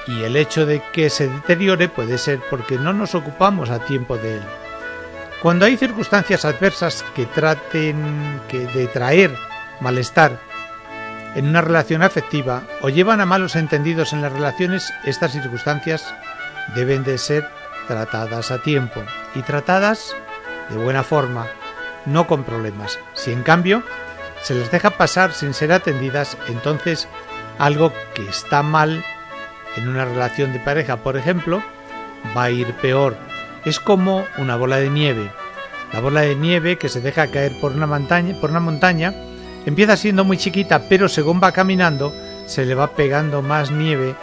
Y 0.08 0.24
el 0.24 0.36
hecho 0.38 0.66
de 0.66 0.82
que 0.94 1.10
se 1.10 1.28
deteriore 1.28 1.90
puede 1.90 2.18
ser 2.18 2.40
porque 2.50 2.78
no 2.78 2.94
nos 2.94 3.16
ocupamos 3.16 3.70
a 3.70 3.86
tiempo 3.86 4.18
de 4.18 4.38
él. 4.38 4.44
Cuando 5.42 5.66
hay 5.66 5.76
circunstancias 5.76 6.46
adversas 6.46 7.04
que 7.16 7.26
traten 7.26 8.40
que 8.48 8.60
de 8.60 8.88
traer 8.88 9.36
malestar 9.82 10.40
en 11.36 11.48
una 11.48 11.62
relación 11.62 12.02
afectiva 12.02 12.64
o 12.82 12.90
llevan 12.90 13.20
a 13.20 13.26
malos 13.26 13.56
entendidos 13.56 14.14
en 14.14 14.22
las 14.22 14.32
relaciones, 14.32 14.92
estas 15.04 15.34
circunstancias 15.34 16.14
deben 16.76 17.04
de 17.04 17.18
ser 17.18 17.61
tratadas 17.88 18.52
a 18.52 18.62
tiempo 18.62 19.02
y 19.36 19.42
tratadas 19.42 20.16
de 20.70 20.78
buena 20.78 21.04
forma, 21.04 21.48
no 22.06 22.28
con 22.28 22.44
problemas. 22.44 23.00
Si 23.14 23.32
en 23.32 23.44
cambio 23.44 23.84
se 24.42 24.56
las 24.56 24.72
deja 24.72 24.92
pasar 24.92 25.34
sin 25.34 25.54
ser 25.54 25.72
atendidas, 25.72 26.38
entonces 26.48 27.08
algo 27.60 27.94
que 28.14 28.28
está 28.28 28.64
mal 28.64 29.04
en 29.76 29.88
una 29.88 30.06
relación 30.06 30.54
de 30.54 30.60
pareja, 30.60 30.98
por 30.98 31.18
ejemplo, 31.18 31.62
va 32.36 32.44
a 32.44 32.52
ir 32.52 32.74
peor. 32.76 33.16
Es 33.66 33.80
como 33.80 34.26
una 34.38 34.56
bola 34.56 34.78
de 34.78 34.90
nieve. 34.90 35.32
La 35.94 36.00
bola 36.00 36.22
de 36.22 36.36
nieve 36.36 36.78
que 36.78 36.90
se 36.90 37.02
deja 37.02 37.32
caer 37.32 37.52
por 37.60 37.74
una 37.74 37.88
montaña, 37.88 38.36
por 38.40 38.50
una 38.50 38.60
montaña 38.60 39.14
empieza 39.66 39.98
siendo 39.98 40.24
muy 40.24 40.38
chiquita, 40.38 40.84
pero 40.90 41.08
según 41.08 41.42
va 41.44 41.52
caminando 41.52 42.14
se 42.48 42.66
le 42.66 42.76
va 42.76 42.96
pegando 42.96 43.42
más 43.42 43.72
nieve 43.72 44.16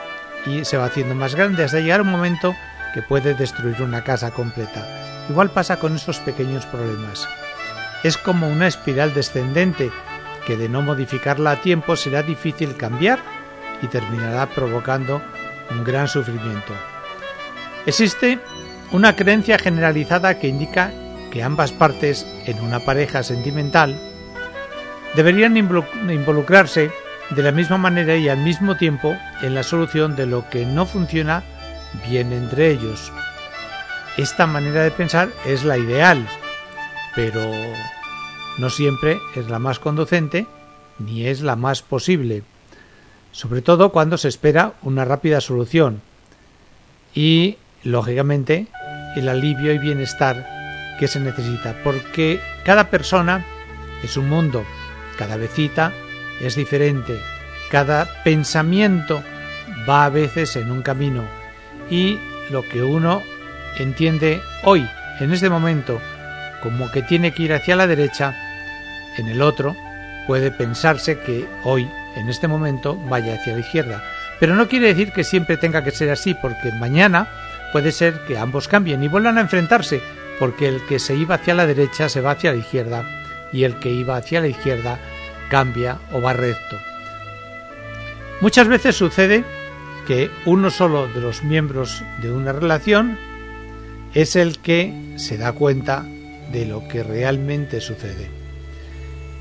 y 0.44 0.64
se 0.64 0.76
va 0.76 0.86
haciendo 0.86 1.14
más 1.14 1.34
grande 1.34 1.64
hasta 1.64 1.80
llegar 1.80 2.02
un 2.02 2.10
momento 2.10 2.54
puede 3.02 3.34
destruir 3.34 3.82
una 3.82 4.02
casa 4.04 4.30
completa. 4.30 4.86
Igual 5.28 5.50
pasa 5.50 5.78
con 5.78 5.94
esos 5.96 6.18
pequeños 6.20 6.66
problemas. 6.66 7.28
Es 8.02 8.16
como 8.16 8.48
una 8.48 8.66
espiral 8.66 9.14
descendente 9.14 9.90
que 10.46 10.56
de 10.56 10.68
no 10.68 10.82
modificarla 10.82 11.52
a 11.52 11.60
tiempo 11.60 11.96
será 11.96 12.22
difícil 12.22 12.76
cambiar 12.76 13.18
y 13.82 13.86
terminará 13.88 14.46
provocando 14.46 15.20
un 15.70 15.84
gran 15.84 16.08
sufrimiento. 16.08 16.72
Existe 17.86 18.38
una 18.92 19.14
creencia 19.16 19.58
generalizada 19.58 20.38
que 20.38 20.48
indica 20.48 20.92
que 21.30 21.42
ambas 21.42 21.72
partes 21.72 22.26
en 22.46 22.60
una 22.60 22.80
pareja 22.80 23.22
sentimental 23.22 23.94
deberían 25.14 25.56
involucrarse 25.56 26.90
de 27.30 27.42
la 27.42 27.52
misma 27.52 27.76
manera 27.76 28.16
y 28.16 28.28
al 28.28 28.38
mismo 28.38 28.76
tiempo 28.76 29.16
en 29.42 29.54
la 29.54 29.62
solución 29.62 30.16
de 30.16 30.26
lo 30.26 30.48
que 30.48 30.64
no 30.64 30.86
funciona 30.86 31.42
bien 32.08 32.32
entre 32.32 32.70
ellos. 32.70 33.12
Esta 34.16 34.46
manera 34.46 34.82
de 34.82 34.90
pensar 34.90 35.30
es 35.46 35.64
la 35.64 35.78
ideal, 35.78 36.26
pero 37.14 37.40
no 38.58 38.70
siempre 38.70 39.18
es 39.36 39.48
la 39.48 39.58
más 39.58 39.78
conducente 39.78 40.46
ni 40.98 41.26
es 41.26 41.40
la 41.42 41.54
más 41.54 41.82
posible, 41.82 42.42
sobre 43.30 43.62
todo 43.62 43.90
cuando 43.92 44.18
se 44.18 44.28
espera 44.28 44.72
una 44.82 45.04
rápida 45.04 45.40
solución 45.40 46.02
y, 47.14 47.56
lógicamente, 47.84 48.66
el 49.16 49.28
alivio 49.28 49.72
y 49.72 49.78
bienestar 49.78 50.46
que 50.98 51.06
se 51.06 51.20
necesita, 51.20 51.76
porque 51.84 52.40
cada 52.64 52.90
persona 52.90 53.46
es 54.02 54.16
un 54.16 54.28
mundo, 54.28 54.64
cada 55.16 55.36
vecita 55.36 55.92
es 56.40 56.56
diferente, 56.56 57.20
cada 57.70 58.08
pensamiento 58.24 59.22
va 59.88 60.04
a 60.04 60.10
veces 60.10 60.56
en 60.56 60.72
un 60.72 60.82
camino 60.82 61.37
y 61.90 62.18
lo 62.50 62.62
que 62.62 62.82
uno 62.82 63.22
entiende 63.78 64.40
hoy, 64.64 64.88
en 65.20 65.32
este 65.32 65.50
momento, 65.50 66.00
como 66.62 66.90
que 66.90 67.02
tiene 67.02 67.32
que 67.32 67.44
ir 67.44 67.52
hacia 67.52 67.76
la 67.76 67.86
derecha, 67.86 68.34
en 69.16 69.28
el 69.28 69.42
otro 69.42 69.76
puede 70.26 70.50
pensarse 70.50 71.18
que 71.18 71.46
hoy, 71.64 71.90
en 72.16 72.28
este 72.28 72.48
momento, 72.48 72.96
vaya 72.96 73.34
hacia 73.34 73.54
la 73.54 73.60
izquierda. 73.60 74.02
Pero 74.38 74.54
no 74.54 74.68
quiere 74.68 74.88
decir 74.88 75.12
que 75.12 75.24
siempre 75.24 75.56
tenga 75.56 75.82
que 75.82 75.90
ser 75.90 76.10
así, 76.10 76.34
porque 76.34 76.70
mañana 76.72 77.28
puede 77.72 77.92
ser 77.92 78.20
que 78.26 78.38
ambos 78.38 78.68
cambien 78.68 79.02
y 79.02 79.08
vuelvan 79.08 79.38
a 79.38 79.40
enfrentarse, 79.40 80.02
porque 80.38 80.68
el 80.68 80.84
que 80.86 80.98
se 80.98 81.14
iba 81.14 81.36
hacia 81.36 81.54
la 81.54 81.66
derecha 81.66 82.08
se 82.08 82.20
va 82.20 82.32
hacia 82.32 82.52
la 82.52 82.58
izquierda 82.58 83.04
y 83.52 83.64
el 83.64 83.78
que 83.78 83.90
iba 83.90 84.16
hacia 84.16 84.40
la 84.40 84.48
izquierda 84.48 84.98
cambia 85.50 85.98
o 86.12 86.20
va 86.20 86.32
recto. 86.32 86.76
Muchas 88.40 88.68
veces 88.68 88.94
sucede 88.94 89.44
que 90.08 90.30
uno 90.46 90.70
solo 90.70 91.06
de 91.06 91.20
los 91.20 91.44
miembros 91.44 92.02
de 92.22 92.32
una 92.32 92.52
relación 92.52 93.18
es 94.14 94.36
el 94.36 94.58
que 94.58 94.94
se 95.16 95.36
da 95.36 95.52
cuenta 95.52 96.06
de 96.50 96.64
lo 96.64 96.88
que 96.88 97.02
realmente 97.02 97.82
sucede. 97.82 98.30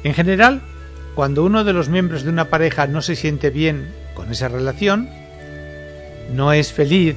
En 0.04 0.14
general, 0.14 0.62
cuando 1.16 1.46
uno 1.46 1.64
de 1.64 1.72
los 1.72 1.88
miembros 1.88 2.24
de 2.24 2.32
una 2.32 2.50
pareja 2.50 2.86
no 2.86 3.02
se 3.02 3.16
siente 3.16 3.50
bien 3.50 3.88
con 4.14 4.30
esa 4.30 4.50
relación, 4.50 5.08
no 6.36 6.52
es 6.52 6.74
feliz, 6.74 7.16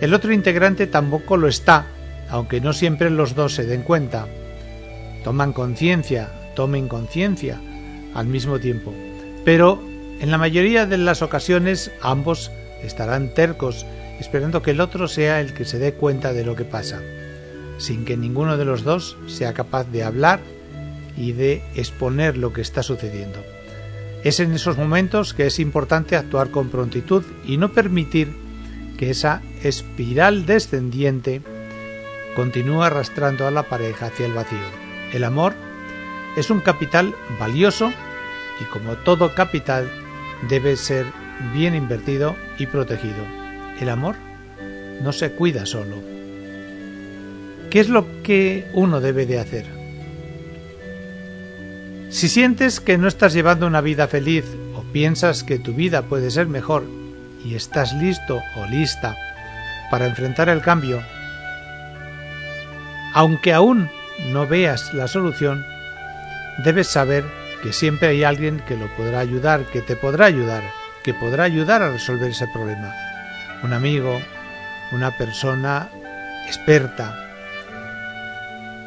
el 0.00 0.14
otro 0.14 0.32
integrante 0.32 0.86
tampoco 0.86 1.36
lo 1.36 1.48
está, 1.48 1.86
aunque 2.30 2.60
no 2.60 2.72
siempre 2.72 3.10
los 3.10 3.34
dos 3.34 3.54
se 3.54 3.66
den 3.66 3.82
cuenta. 3.82 4.28
Toman 5.24 5.52
conciencia, 5.52 6.28
tomen 6.54 6.86
conciencia 6.86 7.60
al 8.14 8.28
mismo 8.28 8.60
tiempo. 8.60 8.94
Pero 9.44 9.82
en 10.20 10.30
la 10.30 10.38
mayoría 10.38 10.86
de 10.86 10.98
las 10.98 11.22
ocasiones 11.22 11.92
ambos 12.02 12.50
estarán 12.82 13.34
tercos, 13.34 13.86
esperando 14.18 14.62
que 14.62 14.72
el 14.72 14.80
otro 14.80 15.06
sea 15.06 15.40
el 15.40 15.54
que 15.54 15.64
se 15.64 15.78
dé 15.78 15.94
cuenta 15.94 16.32
de 16.32 16.44
lo 16.44 16.56
que 16.56 16.64
pasa, 16.64 17.00
sin 17.78 18.04
que 18.04 18.16
ninguno 18.16 18.56
de 18.56 18.64
los 18.64 18.82
dos 18.82 19.16
sea 19.26 19.54
capaz 19.54 19.84
de 19.84 20.02
hablar 20.02 20.40
y 21.16 21.32
de 21.32 21.62
exponer 21.74 22.36
lo 22.36 22.52
que 22.52 22.62
está 22.62 22.82
sucediendo. 22.82 23.38
Es 24.24 24.40
en 24.40 24.52
esos 24.52 24.76
momentos 24.76 25.34
que 25.34 25.46
es 25.46 25.60
importante 25.60 26.16
actuar 26.16 26.50
con 26.50 26.70
prontitud 26.70 27.22
y 27.46 27.56
no 27.56 27.72
permitir 27.72 28.34
que 28.96 29.10
esa 29.10 29.42
espiral 29.62 30.46
descendiente 30.46 31.40
continúe 32.34 32.82
arrastrando 32.82 33.46
a 33.46 33.52
la 33.52 33.64
pareja 33.64 34.06
hacia 34.06 34.26
el 34.26 34.32
vacío. 34.32 34.58
El 35.12 35.22
amor 35.22 35.54
es 36.36 36.50
un 36.50 36.60
capital 36.60 37.14
valioso 37.38 37.92
y 38.60 38.64
como 38.64 38.96
todo 38.96 39.34
capital 39.34 39.88
debe 40.42 40.76
ser 40.76 41.06
bien 41.52 41.74
invertido 41.74 42.36
y 42.58 42.66
protegido. 42.66 43.24
El 43.80 43.88
amor 43.88 44.16
no 45.02 45.12
se 45.12 45.32
cuida 45.32 45.66
solo. 45.66 45.96
¿Qué 47.70 47.80
es 47.80 47.88
lo 47.88 48.06
que 48.22 48.66
uno 48.72 49.00
debe 49.00 49.26
de 49.26 49.38
hacer? 49.38 49.66
Si 52.10 52.28
sientes 52.28 52.80
que 52.80 52.96
no 52.96 53.06
estás 53.06 53.34
llevando 53.34 53.66
una 53.66 53.82
vida 53.82 54.08
feliz 54.08 54.44
o 54.74 54.82
piensas 54.92 55.44
que 55.44 55.58
tu 55.58 55.74
vida 55.74 56.02
puede 56.02 56.30
ser 56.30 56.46
mejor 56.46 56.84
y 57.44 57.54
estás 57.54 57.92
listo 57.92 58.42
o 58.56 58.66
lista 58.66 59.14
para 59.90 60.06
enfrentar 60.06 60.48
el 60.48 60.62
cambio, 60.62 61.02
aunque 63.14 63.52
aún 63.52 63.90
no 64.32 64.46
veas 64.46 64.94
la 64.94 65.06
solución, 65.06 65.64
debes 66.64 66.88
saber 66.88 67.24
que 67.62 67.72
siempre 67.72 68.08
hay 68.08 68.24
alguien 68.24 68.60
que 68.60 68.76
lo 68.76 68.86
podrá 68.96 69.20
ayudar, 69.20 69.64
que 69.66 69.82
te 69.82 69.96
podrá 69.96 70.26
ayudar, 70.26 70.62
que 71.02 71.14
podrá 71.14 71.44
ayudar 71.44 71.82
a 71.82 71.90
resolver 71.90 72.30
ese 72.30 72.46
problema. 72.48 72.94
Un 73.62 73.72
amigo, 73.72 74.20
una 74.92 75.16
persona 75.16 75.88
experta 76.46 77.14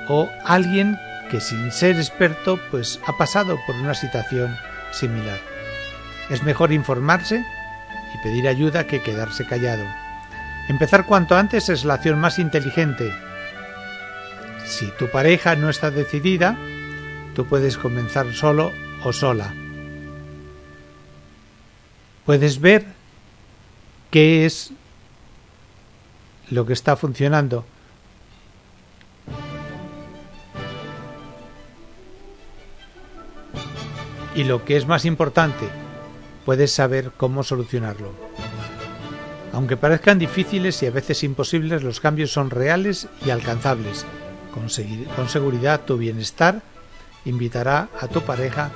o 0.08 0.30
alguien 0.46 0.98
que 1.30 1.40
sin 1.40 1.72
ser 1.72 1.96
experto 1.96 2.60
pues 2.70 3.00
ha 3.08 3.18
pasado 3.18 3.60
por 3.66 3.76
una 3.76 3.94
situación 3.94 4.58
similar. 4.92 5.40
Es 6.30 6.44
mejor 6.44 6.72
informarse 6.72 7.46
y 8.14 8.18
pedir 8.24 8.48
ayuda 8.48 8.88
que 8.88 9.02
quedarse 9.02 9.46
callado. 9.46 9.86
Empezar 10.68 11.06
cuanto 11.06 11.36
antes 11.36 11.70
es 11.70 11.86
la 11.86 11.96
acción 11.96 12.20
más 12.20 12.40
inteligente. 12.40 13.14
Si 14.66 14.88
tu 14.98 15.10
pareja 15.10 15.56
no 15.56 15.70
está 15.70 15.92
decidida, 15.92 16.58
tú 17.36 17.46
puedes 17.46 17.78
comenzar 17.78 18.34
solo 18.34 18.72
o 19.04 19.14
sola. 19.14 19.54
Puedes 22.26 22.60
ver 22.60 22.86
qué 24.10 24.46
es 24.46 24.72
lo 26.50 26.66
que 26.66 26.74
está 26.74 26.96
funcionando. 26.96 27.66
Y 34.36 34.44
lo 34.46 34.64
que 34.64 34.78
es 34.78 34.86
más 34.86 35.04
importante, 35.06 35.68
puedes 36.46 36.72
saber 36.72 37.12
cómo 37.18 37.44
solucionarlo. 37.44 38.14
Aunque 39.52 39.76
parezcan 39.76 40.20
difíciles 40.20 40.82
y 40.84 40.86
a 40.86 40.92
veces 40.92 41.24
imposibles, 41.24 41.84
los 41.84 42.00
cambios 42.00 42.32
son 42.32 42.50
reales 42.50 43.10
y 43.26 43.30
alcanzables. 43.32 44.06
Con, 44.54 44.68
con 45.16 45.30
seguridad 45.30 45.82
tu 45.86 45.98
bienestar 45.98 46.62
invitará 47.26 47.90
a 48.00 48.08
tu 48.08 48.22
pareja 48.22 48.72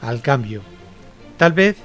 al 0.00 0.22
cambio. 0.22 0.62
Tal 1.36 1.52
vez 1.52 1.76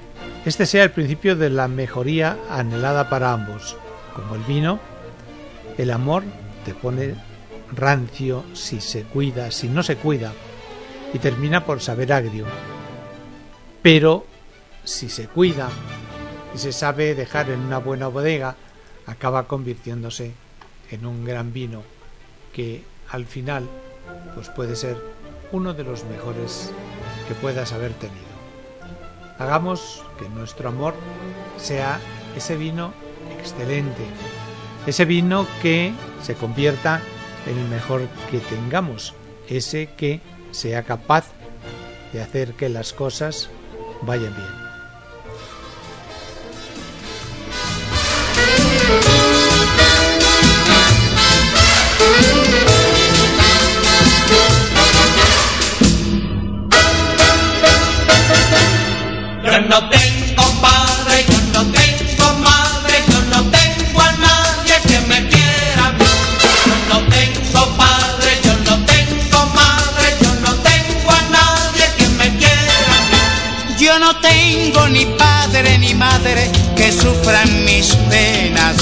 este 0.45 0.65
sea 0.65 0.83
el 0.83 0.91
principio 0.91 1.35
de 1.35 1.49
la 1.49 1.67
mejoría 1.67 2.37
anhelada 2.49 3.09
para 3.09 3.33
ambos. 3.33 3.77
Como 4.15 4.35
el 4.35 4.41
vino, 4.43 4.79
el 5.77 5.91
amor 5.91 6.23
te 6.65 6.73
pone 6.73 7.15
rancio 7.75 8.43
si 8.53 8.81
se 8.81 9.03
cuida, 9.03 9.51
si 9.51 9.69
no 9.69 9.83
se 9.83 9.97
cuida, 9.97 10.33
y 11.13 11.19
termina 11.19 11.65
por 11.65 11.81
saber 11.81 12.11
agrio. 12.11 12.45
Pero 13.81 14.25
si 14.83 15.09
se 15.09 15.27
cuida 15.27 15.69
y 16.53 16.57
se 16.57 16.71
sabe 16.71 17.15
dejar 17.15 17.49
en 17.49 17.59
una 17.59 17.77
buena 17.77 18.07
bodega, 18.07 18.55
acaba 19.05 19.47
convirtiéndose 19.47 20.33
en 20.89 21.05
un 21.05 21.23
gran 21.23 21.53
vino 21.53 21.83
que 22.53 22.83
al 23.09 23.25
final 23.25 23.67
pues 24.35 24.49
puede 24.49 24.75
ser 24.75 24.97
uno 25.51 25.73
de 25.73 25.83
los 25.83 26.03
mejores 26.05 26.71
que 27.27 27.33
puedas 27.35 27.73
haber 27.73 27.93
tenido. 27.93 28.31
Hagamos 29.37 30.03
que 30.19 30.29
nuestro 30.29 30.69
amor 30.69 30.93
sea 31.57 31.99
ese 32.35 32.55
vino 32.57 32.93
excelente, 33.37 34.03
ese 34.85 35.05
vino 35.05 35.47
que 35.61 35.93
se 36.21 36.35
convierta 36.35 37.01
en 37.47 37.57
el 37.57 37.67
mejor 37.69 38.07
que 38.29 38.39
tengamos, 38.39 39.13
ese 39.49 39.89
que 39.97 40.21
sea 40.51 40.83
capaz 40.83 41.25
de 42.13 42.21
hacer 42.21 42.53
que 42.53 42.69
las 42.69 42.93
cosas 42.93 43.49
vayan 44.03 44.35
bien. 44.35 44.60
Yo 59.51 59.59
no 59.59 59.89
tengo 59.89 60.43
padre, 60.61 61.25
yo 61.27 61.41
no 61.51 61.65
tengo 61.73 62.33
madre, 62.35 63.03
yo 63.09 63.21
no 63.23 63.43
tengo 63.51 64.01
a 64.01 64.11
nadie 64.13 64.75
que 64.87 64.99
me 65.09 65.27
quiera. 65.27 65.93
Yo 66.65 66.75
no 66.87 66.99
tengo 67.09 67.75
padre, 67.75 68.39
yo 68.45 68.53
no 68.63 68.85
tengo 68.85 69.45
madre, 69.47 70.15
yo 70.21 70.33
no 70.35 70.53
tengo 70.53 71.11
a 71.11 71.21
nadie 71.23 71.85
que 71.97 72.07
me 72.07 72.29
quiera. 72.37 73.77
Yo 73.77 73.99
no 73.99 74.15
tengo 74.21 74.87
ni 74.87 75.05
padre 75.17 75.77
ni 75.79 75.95
madre 75.95 76.49
que 76.77 76.89
sufran 76.93 77.65
mis 77.65 77.93
penas. 78.09 78.77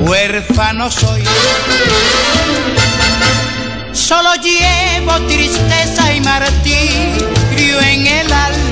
Huérfano 0.00 0.90
soy. 0.90 1.24
Solo 3.94 4.34
llevo 4.34 5.18
tristeza 5.26 6.12
y 6.12 6.20
martirio 6.20 7.80
en 7.80 8.06
el 8.06 8.30
alma. 8.30 8.69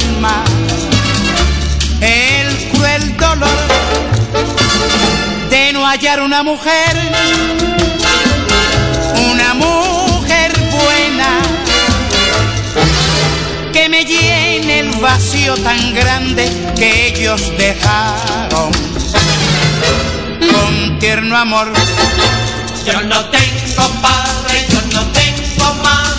El 2.01 2.71
cruel 2.73 3.17
dolor 3.17 3.49
de 5.49 5.73
no 5.73 5.87
hallar 5.87 6.21
una 6.23 6.43
mujer, 6.43 6.97
una 9.31 9.55
mujer 9.55 10.53
buena 10.73 11.41
que 13.73 13.89
me 13.89 14.05
llene 14.05 14.81
el 14.81 14.91
vacío 14.97 15.55
tan 15.59 15.95
grande 15.95 16.51
que 16.77 17.15
ellos 17.15 17.41
dejaron 17.57 18.73
con 20.53 20.99
tierno 20.99 21.37
amor. 21.37 21.73
Yo 22.85 23.01
no 23.03 23.25
tengo 23.27 23.89
padre, 24.03 24.67
yo 24.69 24.81
no 24.95 25.07
tengo 25.13 25.75
madre, 25.85 26.18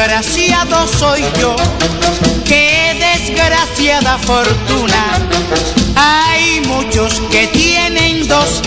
desgraciado 0.00 0.88
soy 0.98 1.22
yo, 1.38 1.54
qué 2.46 2.96
desgraciada 2.98 4.16
fortuna. 4.16 5.18
Hay 5.94 6.62
muchos 6.62 7.20
que 7.30 7.46
tienen 7.48 8.26
dos 8.26 8.62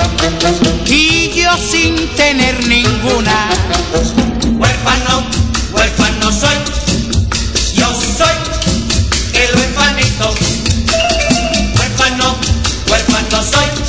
y 0.85 1.31
yo 1.33 1.49
sin 1.57 2.07
tener 2.09 2.67
ninguna. 2.67 3.49
Huérfano, 4.59 5.23
huérfano 5.71 6.31
soy, 6.31 6.55
yo 7.73 7.87
soy 8.17 8.37
el 9.33 9.55
huérfanito. 9.57 10.35
Huérfano, 11.79 12.37
huérfano 12.91 13.43
soy, 13.43 13.82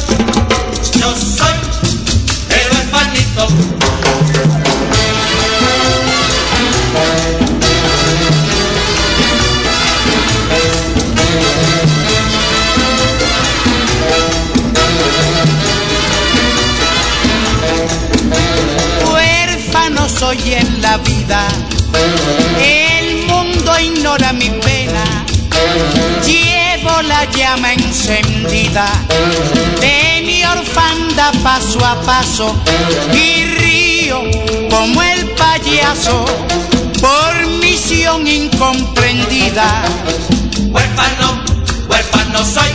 Soy 20.35 20.55
en 20.55 20.83
la 20.83 20.97
vida, 20.99 21.47
el 22.61 23.25
mundo 23.27 23.79
ignora 23.79 24.33
mi 24.33 24.51
pena. 24.51 25.25
Llevo 26.27 27.03
la 27.03 27.25
llama 27.31 27.73
encendida 27.73 28.87
de 29.81 30.23
mi 30.27 30.45
orfanda 30.45 31.31
paso 31.45 31.85
a 31.85 32.01
paso 32.01 32.57
y 33.13 33.45
río 33.45 34.23
como 34.71 35.03
el 35.05 35.25
payaso 35.37 36.25
por 37.01 37.47
misión 37.63 38.27
incomprendida. 38.27 39.85
Huérfano, 40.69 41.45
huérfano 41.89 42.39
soy, 42.45 42.73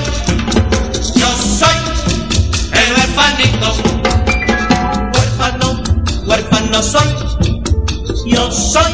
yo 1.16 1.28
soy 1.60 1.78
el 2.72 2.94
huérfanito. 2.94 3.76
Huérfano, 5.14 5.84
huérfano 6.26 6.82
soy, 6.82 7.29
yo 8.30 8.52
soy 8.52 8.94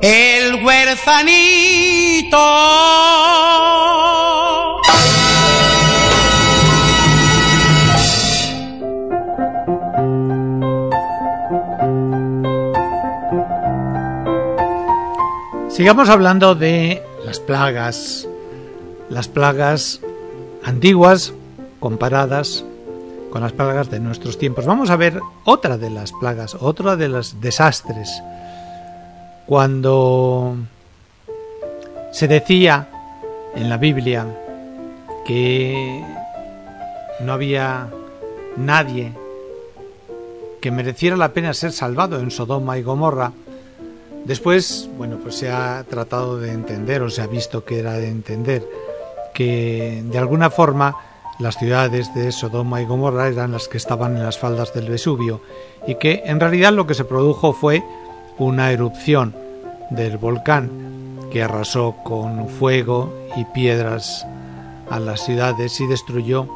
El 0.00 0.64
huérfanito. 0.64 2.38
Sigamos 15.68 16.08
hablando 16.08 16.54
de 16.54 17.02
las 17.24 17.40
plagas, 17.40 18.28
las 19.08 19.28
plagas 19.28 20.00
antiguas 20.64 21.32
comparadas 21.80 22.64
con 23.30 23.40
las 23.40 23.52
plagas 23.52 23.90
de 23.90 23.98
nuestros 23.98 24.38
tiempos. 24.38 24.66
Vamos 24.66 24.90
a 24.90 24.96
ver 24.96 25.20
otra 25.44 25.78
de 25.78 25.88
las 25.88 26.12
plagas, 26.12 26.54
otra 26.60 26.96
de 26.96 27.08
los 27.08 27.40
desastres. 27.40 28.22
Cuando 29.46 30.56
se 32.12 32.28
decía 32.28 32.88
en 33.54 33.68
la 33.68 33.76
Biblia 33.76 34.26
que 35.26 36.04
no 37.20 37.32
había 37.32 37.88
nadie 38.56 39.12
que 40.60 40.70
mereciera 40.70 41.16
la 41.16 41.32
pena 41.32 41.54
ser 41.54 41.72
salvado 41.72 42.20
en 42.20 42.30
Sodoma 42.30 42.78
y 42.78 42.82
Gomorra, 42.82 43.32
Después, 44.24 44.88
bueno, 44.96 45.18
pues 45.20 45.34
se 45.34 45.50
ha 45.50 45.84
tratado 45.88 46.38
de 46.38 46.52
entender 46.52 47.02
o 47.02 47.10
se 47.10 47.22
ha 47.22 47.26
visto 47.26 47.64
que 47.64 47.80
era 47.80 47.94
de 47.94 48.08
entender 48.08 48.64
que 49.34 50.02
de 50.04 50.18
alguna 50.18 50.48
forma 50.50 50.96
las 51.40 51.56
ciudades 51.58 52.14
de 52.14 52.30
Sodoma 52.30 52.80
y 52.80 52.84
Gomorra 52.84 53.26
eran 53.26 53.50
las 53.50 53.66
que 53.66 53.78
estaban 53.78 54.16
en 54.16 54.22
las 54.22 54.38
faldas 54.38 54.72
del 54.74 54.88
Vesubio 54.88 55.40
y 55.88 55.96
que 55.96 56.22
en 56.24 56.38
realidad 56.38 56.72
lo 56.72 56.86
que 56.86 56.94
se 56.94 57.04
produjo 57.04 57.52
fue 57.52 57.82
una 58.38 58.72
erupción 58.72 59.34
del 59.90 60.16
volcán 60.18 60.70
que 61.30 61.42
arrasó 61.42 61.96
con 62.04 62.48
fuego 62.48 63.12
y 63.36 63.44
piedras 63.46 64.26
a 64.90 65.00
las 65.00 65.24
ciudades 65.24 65.80
y 65.80 65.86
destruyó 65.86 66.48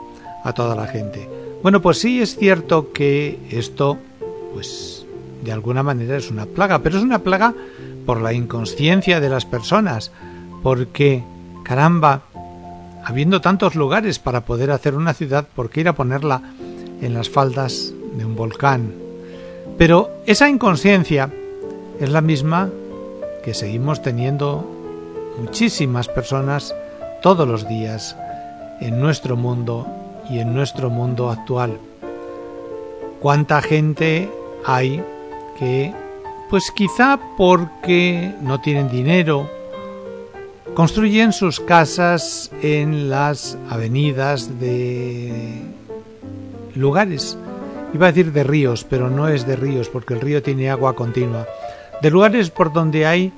a 0.44 0.52
toda 0.52 0.74
la 0.74 0.86
gente. 0.86 1.28
Bueno, 1.62 1.80
pues 1.80 1.98
sí 1.98 2.20
es 2.20 2.36
cierto 2.36 2.92
que 2.92 3.38
esto 3.50 3.98
pues 4.52 5.06
de 5.42 5.52
alguna 5.52 5.82
manera 5.82 6.16
es 6.16 6.30
una 6.30 6.46
plaga, 6.46 6.80
pero 6.80 6.96
es 6.96 7.02
una 7.02 7.20
plaga 7.20 7.54
por 8.06 8.20
la 8.20 8.32
inconsciencia 8.32 9.20
de 9.20 9.28
las 9.28 9.44
personas, 9.44 10.12
porque, 10.62 11.22
caramba, 11.62 12.22
habiendo 13.04 13.40
tantos 13.40 13.74
lugares 13.74 14.18
para 14.18 14.42
poder 14.42 14.70
hacer 14.70 14.94
una 14.94 15.14
ciudad, 15.14 15.46
¿por 15.54 15.70
qué 15.70 15.80
ir 15.80 15.88
a 15.88 15.94
ponerla 15.94 16.42
en 17.00 17.14
las 17.14 17.28
faldas 17.28 17.92
de 18.16 18.24
un 18.24 18.34
volcán? 18.34 18.94
Pero 19.76 20.10
esa 20.26 20.48
inconsciencia 20.48 21.30
es 22.00 22.10
la 22.10 22.20
misma 22.20 22.70
que 23.44 23.54
seguimos 23.54 24.02
teniendo 24.02 24.64
muchísimas 25.38 26.08
personas 26.08 26.74
todos 27.22 27.46
los 27.46 27.68
días 27.68 28.16
en 28.80 29.00
nuestro 29.00 29.36
mundo 29.36 29.86
y 30.28 30.38
en 30.38 30.54
nuestro 30.54 30.90
mundo 30.90 31.30
actual. 31.30 31.78
¿Cuánta 33.20 33.62
gente 33.62 34.30
hay 34.64 35.02
que, 35.58 35.94
pues 36.50 36.70
quizá 36.70 37.18
porque 37.36 38.34
no 38.42 38.60
tienen 38.60 38.90
dinero, 38.90 39.48
construyen 40.74 41.32
sus 41.32 41.60
casas 41.60 42.50
en 42.62 43.08
las 43.08 43.56
avenidas 43.70 44.60
de 44.60 45.62
lugares. 46.74 47.38
Iba 47.94 48.08
a 48.08 48.12
decir 48.12 48.32
de 48.32 48.44
ríos, 48.44 48.84
pero 48.84 49.08
no 49.08 49.28
es 49.28 49.46
de 49.46 49.56
ríos 49.56 49.88
porque 49.88 50.14
el 50.14 50.20
río 50.20 50.42
tiene 50.42 50.70
agua 50.70 50.94
continua. 50.94 51.46
De 52.02 52.10
lugares 52.10 52.50
por 52.50 52.72
donde 52.72 53.06
hay 53.06 53.32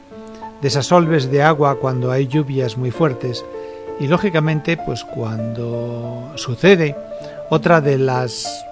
desasolves 0.63 1.31
de 1.31 1.43
agua 1.43 1.77
cuando 1.77 2.11
hay 2.11 2.27
lluvias 2.27 2.77
muy 2.77 2.91
fuertes 2.91 3.45
Y 4.01 4.07
lógicamente, 4.07 4.77
pues 4.77 5.05
cuando 5.05 6.33
sucede 6.37 6.95
otra 7.51 7.81
de 7.81 7.99
las 7.99 8.65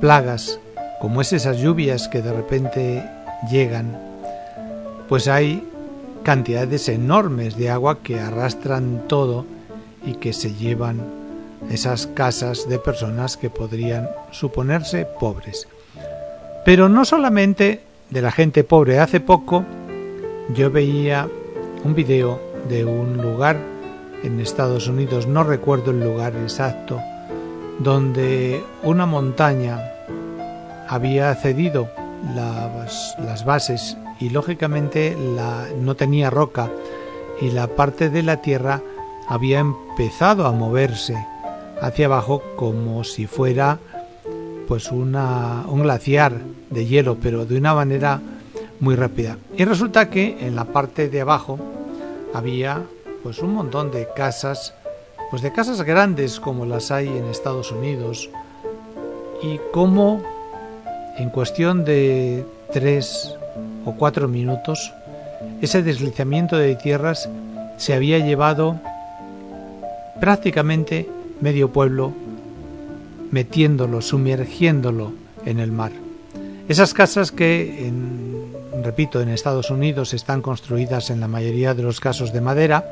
plagas, 0.00 0.58
como 1.00 1.20
es 1.20 1.32
esas 1.34 1.58
lluvias 1.58 2.08
que 2.08 2.22
de 2.22 2.32
repente 2.32 3.04
llegan, 3.50 3.98
pues 5.08 5.28
hay 5.28 5.68
cantidades 6.22 6.88
enormes 6.88 7.56
de 7.58 7.68
agua 7.68 7.98
que 8.02 8.18
arrastran 8.18 9.06
todo 9.06 9.44
y 10.04 10.14
que 10.14 10.32
se 10.32 10.54
llevan 10.54 11.02
esas 11.70 12.06
casas 12.06 12.68
de 12.68 12.78
personas 12.78 13.36
que 13.36 13.50
podrían 13.50 14.08
suponerse 14.30 15.04
pobres. 15.04 15.68
Pero 16.64 16.88
no 16.88 17.04
solamente 17.04 17.82
de 18.10 18.22
la 18.22 18.30
gente 18.30 18.64
pobre. 18.64 18.98
Hace 18.98 19.20
poco 19.20 19.64
yo 20.54 20.70
veía 20.70 21.28
un 21.84 21.94
video 21.94 22.40
de 22.68 22.84
un 22.84 23.18
lugar 23.18 23.58
en 24.22 24.40
Estados 24.40 24.88
Unidos, 24.88 25.26
no 25.26 25.44
recuerdo 25.44 25.92
el 25.92 26.00
lugar 26.00 26.34
exacto, 26.36 27.00
donde 27.78 28.62
una 28.82 29.06
montaña 29.06 29.80
había 30.88 31.34
cedido 31.34 31.88
las, 32.34 33.44
bases 33.44 33.96
y 34.18 34.30
lógicamente 34.30 35.16
la, 35.36 35.66
no 35.80 35.94
tenía 35.94 36.30
roca 36.30 36.70
y 37.40 37.50
la 37.50 37.68
parte 37.68 38.10
de 38.10 38.22
la 38.22 38.38
tierra 38.38 38.82
había 39.28 39.60
empezado 39.60 40.46
a 40.46 40.52
moverse 40.52 41.14
hacia 41.80 42.06
abajo 42.06 42.42
como 42.56 43.04
si 43.04 43.26
fuera 43.26 43.78
pues 44.68 44.92
una, 44.92 45.64
un 45.66 45.82
glaciar 45.82 46.34
de 46.68 46.84
hielo, 46.84 47.16
pero 47.20 47.46
de 47.46 47.56
una 47.56 47.72
manera 47.74 48.20
muy 48.80 48.94
rápida. 48.94 49.38
Y 49.56 49.64
resulta 49.64 50.10
que 50.10 50.36
en 50.46 50.54
la 50.54 50.66
parte 50.66 51.08
de 51.08 51.22
abajo 51.22 51.58
había 52.34 52.82
pues 53.22 53.38
un 53.40 53.54
montón 53.54 53.90
de 53.90 54.06
casas, 54.14 54.74
pues 55.30 55.40
de 55.40 55.52
casas 55.52 55.80
grandes 55.82 56.38
como 56.38 56.66
las 56.66 56.90
hay 56.90 57.08
en 57.08 57.24
Estados 57.24 57.72
Unidos 57.72 58.28
y 59.42 59.58
como 59.72 60.22
en 61.16 61.30
cuestión 61.30 61.86
de 61.86 62.44
tres 62.70 63.34
o 63.86 63.94
cuatro 63.94 64.28
minutos 64.28 64.92
ese 65.62 65.82
deslizamiento 65.82 66.56
de 66.56 66.76
tierras 66.76 67.28
se 67.78 67.94
había 67.94 68.18
llevado 68.18 68.78
prácticamente 70.20 71.08
medio 71.40 71.72
pueblo 71.72 72.12
metiéndolo, 73.30 74.00
sumergiéndolo 74.00 75.12
en 75.44 75.60
el 75.60 75.72
mar. 75.72 75.92
Esas 76.68 76.92
casas 76.92 77.32
que, 77.32 77.90
repito, 78.82 79.20
en 79.20 79.30
Estados 79.30 79.70
Unidos 79.70 80.12
están 80.14 80.42
construidas 80.42 81.10
en 81.10 81.20
la 81.20 81.28
mayoría 81.28 81.74
de 81.74 81.82
los 81.82 82.00
casos 82.00 82.32
de 82.32 82.40
madera, 82.40 82.84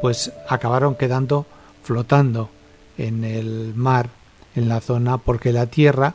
pues 0.00 0.32
acabaron 0.48 0.94
quedando 0.94 1.46
flotando 1.82 2.48
en 2.96 3.24
el 3.24 3.74
mar, 3.74 4.08
en 4.54 4.68
la 4.68 4.80
zona, 4.80 5.18
porque 5.18 5.52
la 5.52 5.66
tierra 5.66 6.14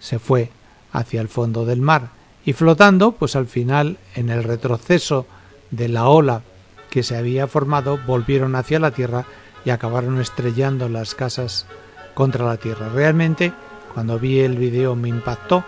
se 0.00 0.18
fue 0.18 0.50
hacia 0.92 1.20
el 1.20 1.28
fondo 1.28 1.64
del 1.64 1.80
mar. 1.80 2.08
Y 2.44 2.52
flotando, 2.52 3.12
pues 3.12 3.36
al 3.36 3.46
final, 3.46 3.98
en 4.14 4.28
el 4.28 4.42
retroceso 4.42 5.26
de 5.70 5.88
la 5.88 6.08
ola 6.08 6.42
que 6.90 7.02
se 7.02 7.16
había 7.16 7.46
formado, 7.46 7.98
volvieron 8.06 8.54
hacia 8.56 8.78
la 8.78 8.90
tierra 8.90 9.24
y 9.64 9.70
acabaron 9.70 10.20
estrellando 10.20 10.88
las 10.88 11.14
casas 11.14 11.66
contra 12.14 12.46
la 12.46 12.56
tierra. 12.56 12.88
Realmente, 12.88 13.52
cuando 13.92 14.18
vi 14.18 14.40
el 14.40 14.56
video 14.56 14.96
me 14.96 15.08
impactó. 15.08 15.64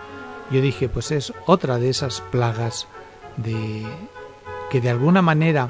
Yo 0.49 0.61
dije, 0.61 0.89
pues 0.89 1.11
es 1.11 1.33
otra 1.45 1.77
de 1.77 1.89
esas 1.89 2.21
plagas 2.21 2.87
de 3.35 3.85
que 4.69 4.81
de 4.81 4.89
alguna 4.89 5.21
manera 5.21 5.69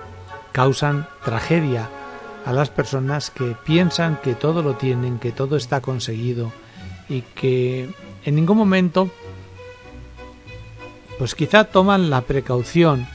causan 0.51 1.07
tragedia 1.23 1.89
a 2.45 2.53
las 2.53 2.69
personas 2.69 3.29
que 3.29 3.55
piensan 3.65 4.19
que 4.23 4.33
todo 4.33 4.61
lo 4.63 4.75
tienen, 4.75 5.19
que 5.19 5.31
todo 5.31 5.57
está 5.57 5.81
conseguido 5.81 6.51
y 7.09 7.21
que 7.21 7.89
en 8.23 8.35
ningún 8.35 8.57
momento 8.57 9.09
pues 11.17 11.35
quizá 11.35 11.65
toman 11.65 12.09
la 12.09 12.21
precaución 12.21 13.07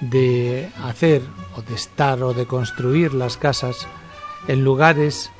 de 0.00 0.70
hacer 0.82 1.22
o 1.56 1.62
de 1.62 1.74
estar 1.74 2.22
o 2.22 2.32
de 2.32 2.46
construir 2.46 3.12
las 3.12 3.36
casas 3.36 3.86
en 4.48 4.64
lugares 4.64 5.30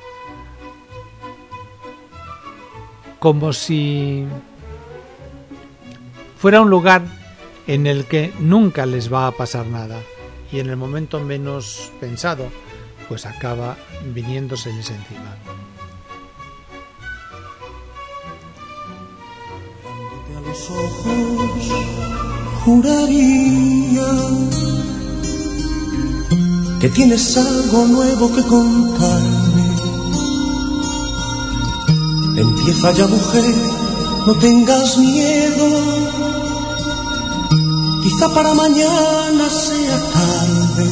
como 3.21 3.53
si 3.53 4.25
fuera 6.39 6.59
un 6.59 6.71
lugar 6.71 7.03
en 7.67 7.85
el 7.85 8.05
que 8.05 8.33
nunca 8.39 8.87
les 8.87 9.13
va 9.13 9.27
a 9.27 9.31
pasar 9.31 9.67
nada 9.67 10.01
y 10.51 10.59
en 10.59 10.71
el 10.71 10.75
momento 10.75 11.19
menos 11.19 11.91
pensado 11.99 12.47
pues 13.07 13.27
acaba 13.27 13.77
viniéndoseles 14.15 14.89
encima. 14.89 15.35
a 20.35 20.41
los 20.41 20.71
ojos 20.71 21.71
juraría 22.65 24.07
que 26.79 26.89
tienes 26.89 27.37
algo 27.37 27.85
nuevo 27.85 28.35
que 28.35 28.41
contarme 28.41 29.40
Empieza 32.41 32.91
ya 32.93 33.05
mujer, 33.05 33.55
no 34.25 34.33
tengas 34.39 34.97
miedo. 34.97 35.67
Quizá 38.01 38.33
para 38.33 38.55
mañana 38.55 39.47
sea 39.47 39.97
tarde. 40.11 40.89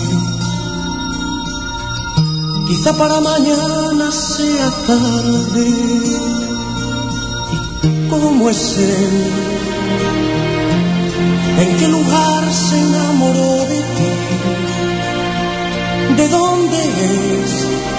Quizá 2.67 2.93
para 2.93 3.19
mañana 3.19 4.11
sea 4.11 4.69
tarde. 4.85 5.67
¿Y 7.81 8.09
cómo 8.09 8.49
es 8.51 8.77
él? 8.77 9.33
¿En 11.61 11.77
qué 11.77 11.87
lugar 11.87 12.53
se 12.53 12.79
enamoró 12.79 13.65
de 13.71 13.81
ti? 13.95 14.11
¿De 16.15 16.27
dónde 16.29 16.77
es? 17.41 17.98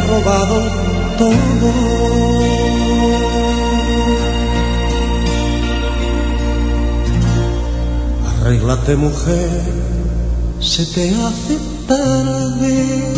robado 0.00 0.62
todo. 1.18 1.70
Arréglate 8.40 8.96
mujer, 8.96 9.50
se 10.60 10.86
te 10.86 11.10
hace 11.10 11.58
tarde 11.86 13.12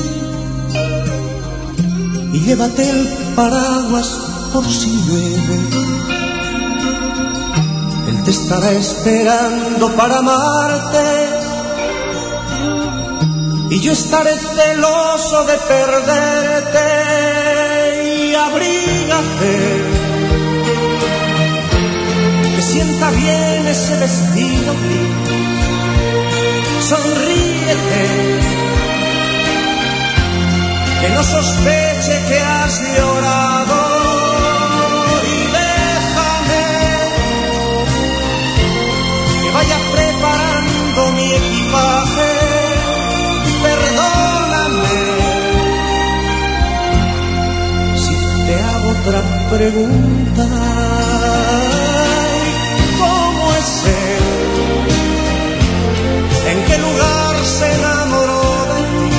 y 2.33 2.41
llévate 2.41 2.91
el 2.91 3.09
paraguas 3.35 4.09
por 4.53 4.65
si 4.65 4.91
llueve. 5.07 5.59
Él 8.09 8.23
te 8.25 8.31
estará 8.31 8.73
esperando 8.73 9.91
para 9.93 10.19
amarte 10.19 11.32
y 13.73 13.81
yo 13.81 13.93
estaré 13.93 14.39
celoso 14.39 15.45
de 15.45 15.57
perderte 15.57 16.89
y 18.05 18.35
abrígate. 18.35 19.57
Que 22.55 22.63
sienta 22.63 23.11
bien 23.13 23.67
ese 23.67 23.97
vestido 23.97 24.75
gris, 24.85 25.09
sonríete. 26.91 28.05
Que 31.01 31.09
no 31.09 31.25
sospeche 31.25 32.25
que 32.29 32.39
has 32.41 32.79
llorado 32.95 33.79
y 35.33 35.37
déjame 35.59 36.65
que 39.43 39.51
vaya 39.51 39.79
preparando 39.95 41.13
mi 41.13 41.33
equipaje. 41.33 42.42
Pregunta, 49.05 50.47
¿cómo 52.99 53.55
es 53.55 53.85
él? 53.85 54.23
¿En 56.51 56.59
qué 56.67 56.79
lugar 56.79 57.35
se 57.45 57.67
enamoró 57.75 58.67
de 58.73 58.83
ti? 58.93 59.11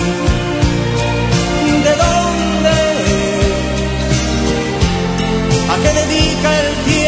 ¿De 1.84 1.94
dónde? 2.04 2.78
¿A 5.70 5.76
qué 5.84 5.92
dedica 6.02 6.50
el 6.62 6.70
tiempo 6.86 7.03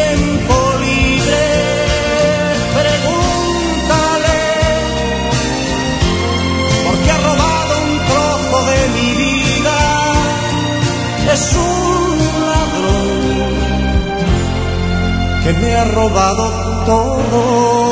que 15.46 15.52
me 15.52 15.76
ha 15.76 15.84
robado 15.84 16.84
todo. 16.86 17.85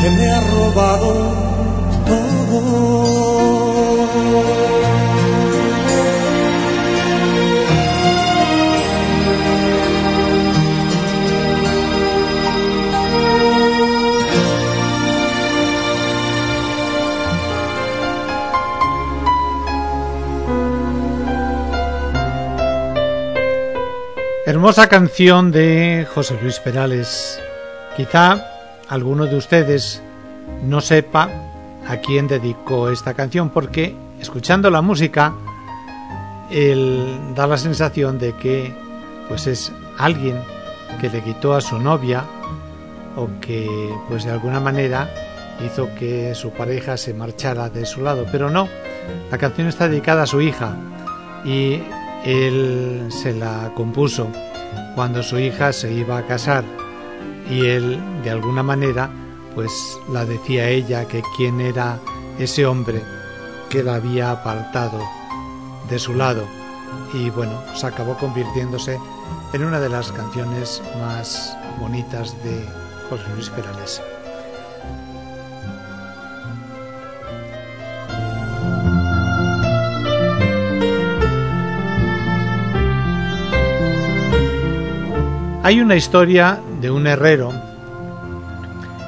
Que 0.00 0.10
me 0.10 0.30
ha 0.30 0.40
robado 0.40 1.12
todo. 2.06 2.80
Hermosa 24.46 24.88
canción 24.88 25.52
de 25.52 26.06
José 26.12 26.38
Luis 26.42 26.58
Perales. 26.58 27.38
Quizá 27.96 28.49
alguno 28.90 29.26
de 29.26 29.36
ustedes 29.36 30.02
no 30.64 30.80
sepa 30.80 31.30
a 31.88 31.96
quién 31.98 32.26
dedicó 32.26 32.90
esta 32.90 33.14
canción 33.14 33.50
porque 33.50 33.94
escuchando 34.20 34.68
la 34.68 34.82
música 34.82 35.32
él 36.50 37.32
da 37.36 37.46
la 37.46 37.56
sensación 37.56 38.18
de 38.18 38.34
que 38.34 38.74
pues 39.28 39.46
es 39.46 39.72
alguien 39.96 40.42
que 41.00 41.08
le 41.08 41.22
quitó 41.22 41.54
a 41.54 41.60
su 41.60 41.78
novia 41.78 42.24
o 43.16 43.28
que 43.40 43.68
pues 44.08 44.24
de 44.24 44.32
alguna 44.32 44.58
manera 44.58 45.08
hizo 45.64 45.94
que 45.94 46.34
su 46.34 46.50
pareja 46.50 46.96
se 46.96 47.14
marchara 47.14 47.68
de 47.68 47.86
su 47.86 48.02
lado, 48.02 48.26
pero 48.32 48.50
no, 48.50 48.68
la 49.30 49.38
canción 49.38 49.68
está 49.68 49.88
dedicada 49.88 50.22
a 50.22 50.26
su 50.26 50.40
hija 50.40 50.74
y 51.44 51.80
él 52.24 53.06
se 53.10 53.34
la 53.34 53.72
compuso 53.76 54.28
cuando 54.96 55.22
su 55.22 55.38
hija 55.38 55.72
se 55.72 55.92
iba 55.92 56.18
a 56.18 56.26
casar 56.26 56.79
y 57.50 57.66
él 57.66 58.00
de 58.22 58.30
alguna 58.30 58.62
manera 58.62 59.10
pues 59.54 59.98
la 60.12 60.24
decía 60.24 60.68
ella 60.68 61.06
que 61.06 61.22
quién 61.36 61.60
era 61.60 61.98
ese 62.38 62.64
hombre 62.64 63.02
que 63.68 63.82
la 63.82 63.96
había 63.96 64.30
apartado 64.30 65.00
de 65.88 65.98
su 65.98 66.14
lado 66.14 66.44
y 67.12 67.30
bueno, 67.30 67.62
se 67.74 67.86
acabó 67.86 68.16
convirtiéndose 68.16 68.98
en 69.52 69.64
una 69.64 69.80
de 69.80 69.88
las 69.88 70.12
canciones 70.12 70.82
más 71.00 71.56
bonitas 71.78 72.36
de 72.44 72.64
José 73.08 73.24
Luis 73.34 73.50
Perales. 73.50 74.00
Hay 85.70 85.80
una 85.80 85.94
historia 85.94 86.58
de 86.80 86.90
un 86.90 87.06
herrero 87.06 87.52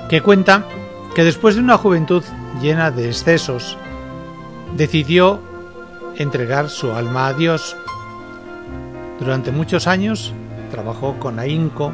que 0.08 0.20
cuenta 0.20 0.64
que 1.12 1.24
después 1.24 1.56
de 1.56 1.60
una 1.60 1.76
juventud 1.76 2.22
llena 2.60 2.92
de 2.92 3.08
excesos, 3.08 3.76
decidió 4.76 5.40
entregar 6.18 6.68
su 6.68 6.92
alma 6.92 7.26
a 7.26 7.32
Dios. 7.32 7.76
Durante 9.18 9.50
muchos 9.50 9.88
años 9.88 10.32
trabajó 10.70 11.18
con 11.18 11.40
ahínco, 11.40 11.92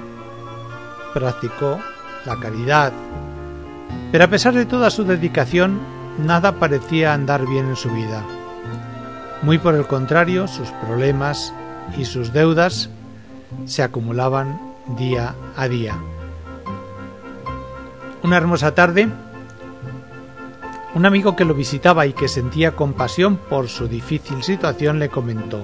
practicó 1.14 1.80
la 2.26 2.38
caridad, 2.38 2.92
pero 4.12 4.24
a 4.24 4.28
pesar 4.28 4.52
de 4.52 4.66
toda 4.66 4.90
su 4.90 5.02
dedicación, 5.04 5.80
nada 6.18 6.56
parecía 6.56 7.14
andar 7.14 7.46
bien 7.46 7.68
en 7.68 7.76
su 7.76 7.88
vida. 7.88 8.22
Muy 9.40 9.56
por 9.56 9.74
el 9.74 9.86
contrario, 9.86 10.46
sus 10.46 10.68
problemas 10.72 11.54
y 11.96 12.04
sus 12.04 12.34
deudas 12.34 12.90
se 13.66 13.82
acumulaban 13.82 14.60
día 14.96 15.34
a 15.56 15.68
día. 15.68 15.98
Una 18.22 18.36
hermosa 18.36 18.74
tarde, 18.74 19.08
un 20.94 21.06
amigo 21.06 21.36
que 21.36 21.44
lo 21.44 21.54
visitaba 21.54 22.06
y 22.06 22.12
que 22.12 22.28
sentía 22.28 22.74
compasión 22.74 23.36
por 23.36 23.68
su 23.68 23.88
difícil 23.88 24.42
situación 24.42 24.98
le 24.98 25.08
comentó, 25.08 25.62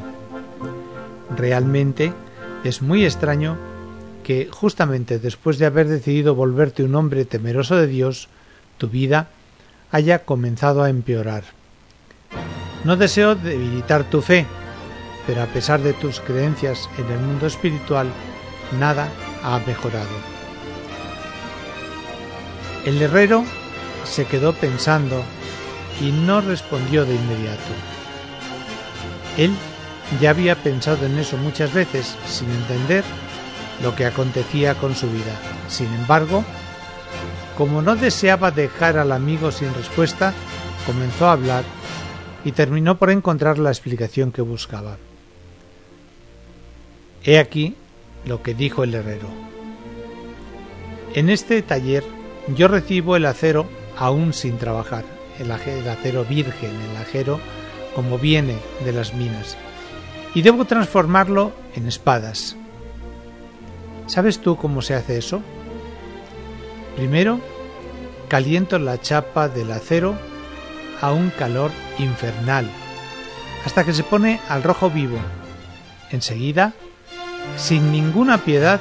realmente 1.37 2.13
es 2.63 2.83
muy 2.83 3.05
extraño 3.05 3.57
que 4.23 4.49
justamente 4.51 5.19
después 5.19 5.59
de 5.59 5.67
haber 5.67 5.89
decidido 5.89 6.35
volverte 6.35 6.83
un 6.85 6.95
hombre 6.95 7.25
temeroso 7.25 7.77
de 7.77 7.87
Dios, 7.87 8.29
tu 8.79 8.89
vida 8.89 9.29
haya 9.91 10.25
comenzado 10.25 10.83
a 10.83 10.91
empeorar. 10.91 11.45
No 12.85 12.97
deseo 12.97 13.35
debilitar 13.35 14.05
tu 14.05 14.23
fe, 14.23 14.47
pero 15.27 15.43
a 15.43 15.47
pesar 15.47 15.81
de 15.81 15.93
tus 15.93 16.21
creencias 16.21 16.89
en 16.99 17.11
el 17.11 17.19
mundo 17.19 17.47
espiritual, 17.47 18.09
nada 18.79 19.09
ha 19.43 19.59
mejorado. 19.67 20.35
El 22.85 23.01
herrero 23.01 23.45
se 24.05 24.27
quedó 24.27 24.53
pensando 24.53 25.23
y 26.01 26.13
no 26.13 26.41
respondió 26.41 27.05
de 27.05 27.15
inmediato. 27.15 27.73
Él 29.39 29.53
ya 30.21 30.31
había 30.31 30.55
pensado 30.57 31.07
en 31.07 31.19
eso 31.19 31.37
muchas 31.37 31.73
veces 31.73 32.17
sin 32.27 32.51
entender 32.51 33.05
lo 33.83 33.95
que 33.97 34.07
acontecía 34.07 34.75
con 34.75 34.95
su 34.95 35.11
vida. 35.11 35.35
Sin 35.69 35.93
embargo, 35.95 36.45
como 37.57 37.83
no 37.83 37.97
deseaba 37.97 38.51
dejar 38.51 38.99
al 38.99 39.13
amigo 39.13 39.51
sin 39.51 39.73
respuesta, 39.75 40.35
comenzó 40.87 41.29
a 41.29 41.33
hablar 41.33 41.65
y 42.45 42.53
terminó 42.53 42.99
por 42.99 43.11
encontrar 43.11 43.59
la 43.59 43.71
explicación 43.71 44.31
que 44.31 44.43
buscaba. 44.43 44.99
He 47.25 47.39
aquí 47.39 47.75
lo 48.27 48.43
que 48.43 48.55
dijo 48.55 48.85
el 48.85 48.95
herrero. 48.95 49.29
En 51.15 51.31
este 51.31 51.63
taller 51.63 52.05
yo 52.55 52.69
recibo 52.69 53.17
el 53.17 53.25
acero 53.25 53.67
aún 53.97 54.35
sin 54.35 54.59
trabajar, 54.59 55.05
el, 55.39 55.51
acero 55.51 56.25
virgen, 56.25 56.71
el 56.91 56.97
acero 56.97 57.41
como 57.95 58.19
viene 58.19 58.57
de 58.85 58.93
las 58.93 59.15
minas, 59.15 59.57
y 60.35 60.43
debo 60.43 60.67
transformarlo 60.67 61.53
en 61.75 61.87
espadas. 61.87 62.57
¿Sabes 64.07 64.41
tú 64.41 64.57
cómo 64.57 64.83
se 64.83 64.95
hace 64.95 65.17
eso? 65.17 65.41
Primero, 66.97 67.41
caliento 68.29 68.79
la 68.79 69.01
chapa 69.01 69.49
del 69.49 69.71
acero 69.73 70.15
a 71.01 71.13
un 71.13 71.31
calor 71.31 71.71
infernal, 71.99 72.69
hasta 73.65 73.85
que 73.85 73.95
se 73.95 74.03
pone 74.03 74.41
al 74.49 74.63
rojo 74.63 74.91
vivo. 74.91 75.19
Enseguida, 76.11 76.75
sin 77.57 77.93
ninguna 77.93 78.39
piedad, 78.39 78.81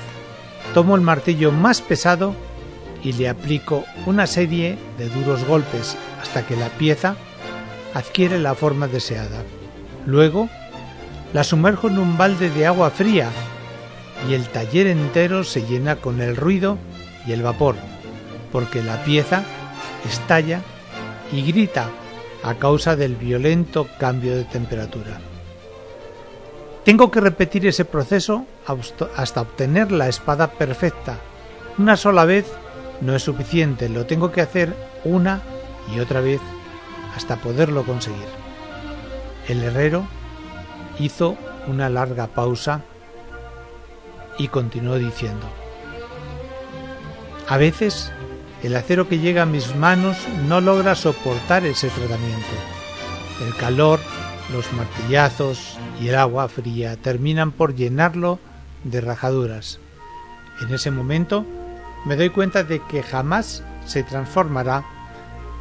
tomo 0.74 0.96
el 0.96 1.02
martillo 1.02 1.52
más 1.52 1.82
pesado 1.82 2.36
y 3.04 3.14
le 3.14 3.30
aplico 3.30 3.84
una 4.06 4.28
serie 4.28 4.78
de 4.98 5.10
duros 5.10 5.44
golpes 5.46 5.98
hasta 6.22 6.46
que 6.46 6.56
la 6.56 6.70
pieza 6.70 7.16
adquiere 7.94 8.40
la 8.40 8.56
forma 8.56 8.88
deseada. 8.88 9.44
Luego, 10.06 10.50
la 11.34 11.44
sumerjo 11.44 11.88
en 11.88 11.98
un 11.98 12.18
balde 12.18 12.50
de 12.50 12.66
agua 12.66 12.90
fría 12.92 13.30
y 14.30 14.34
el 14.34 14.48
taller 14.48 14.88
entero 14.88 15.44
se 15.44 15.64
llena 15.64 15.98
con 15.98 16.22
el 16.22 16.36
ruido 16.36 16.78
y 17.26 17.34
el 17.34 17.42
vapor, 17.42 17.76
porque 18.52 18.82
la 18.82 19.04
pieza 19.04 19.44
estalla 20.10 20.62
y 21.32 21.42
grita 21.44 21.90
a 22.44 22.56
causa 22.56 22.96
del 22.96 23.16
violento 23.16 23.88
cambio 24.00 24.36
de 24.36 24.44
temperatura. 24.44 25.20
Tengo 26.86 27.12
que 27.12 27.22
repetir 27.22 27.66
ese 27.66 27.86
proceso 27.86 28.46
hasta 29.16 29.42
obtener 29.42 29.92
la 29.92 30.10
espada 30.10 30.52
perfecta. 30.52 31.18
Una 31.78 31.96
sola 31.96 32.26
vez 32.26 32.46
no 33.00 33.16
es 33.16 33.24
suficiente, 33.24 33.88
lo 33.88 34.06
tengo 34.06 34.32
que 34.32 34.42
hacer 34.42 34.76
una 35.06 35.42
y 35.94 36.00
otra 36.00 36.20
vez 36.20 36.42
hasta 37.16 37.38
poderlo 37.38 37.84
conseguir. 37.84 38.28
El 39.48 39.64
herrero 39.64 40.06
hizo 41.00 41.38
una 41.68 41.90
larga 41.90 42.28
pausa 42.28 42.82
y 44.38 44.50
continuó 44.50 44.98
diciendo, 44.98 45.46
a 47.48 47.58
veces 47.58 48.12
el 48.62 48.76
acero 48.76 49.08
que 49.08 49.20
llega 49.20 49.44
a 49.44 49.46
mis 49.46 49.76
manos 49.76 50.18
no 50.48 50.62
logra 50.62 50.96
soportar 50.96 51.66
ese 51.66 51.90
tratamiento. 51.90 52.56
El 53.46 53.56
calor, 53.56 54.00
los 54.54 54.72
martillazos 54.74 55.78
y 56.00 56.10
el 56.10 56.16
agua 56.16 56.48
fría 56.48 56.96
terminan 56.96 57.52
por 57.52 57.76
llenarlo 57.76 58.40
de 58.84 59.02
rajaduras. 59.02 59.80
En 60.62 60.74
ese 60.74 60.92
momento 60.92 61.46
me 62.06 62.16
doy 62.16 62.30
cuenta 62.30 62.64
de 62.64 62.80
que 62.80 63.02
jamás 63.02 63.64
se 63.86 64.04
transformará 64.04 64.86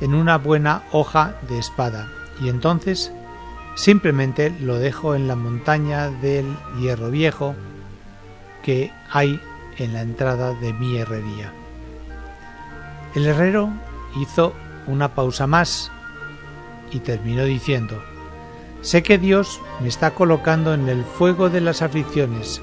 en 0.01 0.15
una 0.15 0.37
buena 0.37 0.83
hoja 0.93 1.37
de 1.49 1.59
espada 1.59 2.09
y 2.41 2.49
entonces 2.49 3.13
simplemente 3.75 4.51
lo 4.61 4.79
dejo 4.79 5.15
en 5.15 5.27
la 5.27 5.37
montaña 5.37 6.11
del 6.11 6.45
hierro 6.79 7.11
viejo 7.11 7.55
que 8.63 8.93
hay 9.11 9.41
en 9.79 9.95
la 9.95 10.03
entrada 10.03 10.53
de 10.55 10.73
mi 10.75 10.99
herrería. 10.99 11.53
El 13.15 13.27
herrero 13.27 13.71
hizo 14.21 14.53
una 14.87 15.15
pausa 15.15 15.47
más 15.47 15.91
y 16.91 16.99
terminó 16.99 17.45
diciendo, 17.45 18.03
Sé 18.83 19.05
que 19.05 19.17
Dios 19.17 19.61
me 19.81 19.87
está 19.87 20.11
colocando 20.11 20.75
en 20.75 20.89
el 20.89 21.05
fuego 21.05 21.49
de 21.49 21.61
las 21.61 21.83
aflicciones. 21.83 22.61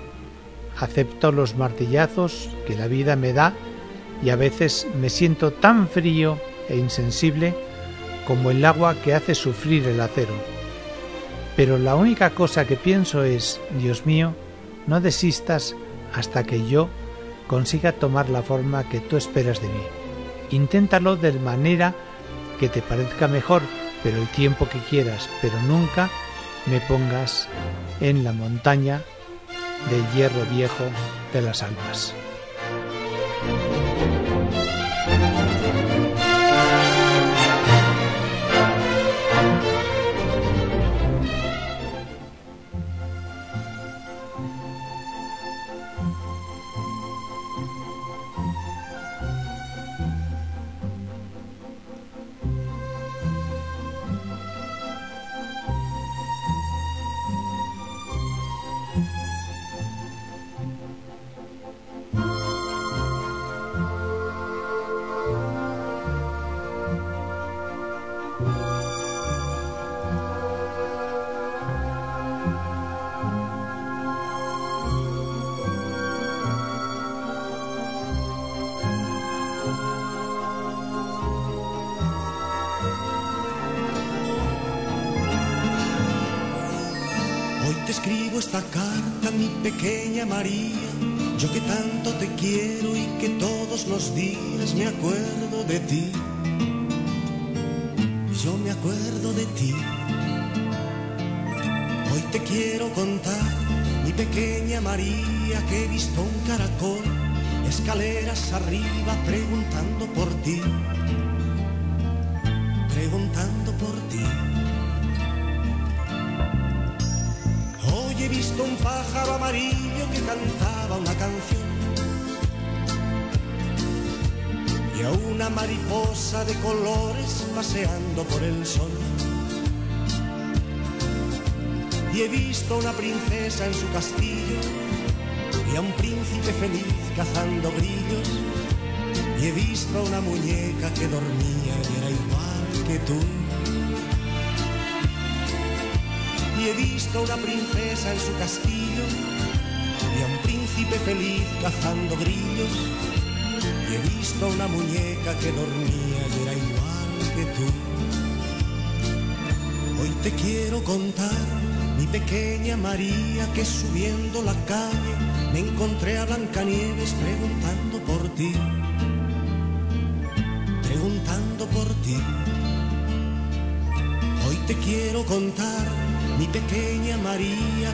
Acepto 0.78 1.32
los 1.32 1.56
martillazos 1.56 2.50
que 2.68 2.76
la 2.76 2.88
vida 2.88 3.16
me 3.16 3.32
da 3.32 3.54
y 4.22 4.30
a 4.30 4.36
veces 4.36 4.86
me 5.00 5.10
siento 5.10 5.52
tan 5.52 5.88
frío 5.88 6.38
e 6.68 6.76
insensible 6.76 7.56
como 8.28 8.52
el 8.52 8.66
agua 8.66 8.96
que 8.96 9.14
hace 9.14 9.34
sufrir 9.34 9.88
el 9.88 10.02
acero. 10.02 10.34
Pero 11.56 11.78
la 11.78 11.96
única 11.96 12.32
cosa 12.32 12.68
que 12.68 12.76
pienso 12.76 13.24
es, 13.24 13.62
Dios 13.80 14.06
mío, 14.06 14.34
no 14.88 15.00
desistas 15.00 15.74
hasta 16.14 16.44
que 16.44 16.68
yo 16.68 16.90
consiga 17.48 17.94
tomar 17.94 18.30
la 18.30 18.42
forma 18.42 18.90
que 18.90 19.00
tú 19.00 19.16
esperas 19.16 19.62
de 19.62 19.70
mí. 19.70 19.84
Inténtalo 20.52 21.16
de 21.16 21.32
manera 21.34 21.96
que 22.60 22.68
te 22.68 22.82
parezca 22.82 23.30
mejor, 23.30 23.62
pero 24.04 24.18
el 24.18 24.28
tiempo 24.30 24.68
que 24.68 24.80
quieras, 24.80 25.30
pero 25.42 25.60
nunca 25.64 26.10
me 26.66 26.80
pongas 26.82 27.48
en 28.00 28.24
la 28.24 28.34
montaña 28.34 29.02
del 29.90 30.06
hierro 30.14 30.46
viejo 30.52 30.84
de 31.34 31.42
las 31.42 31.64
almas. 31.64 32.14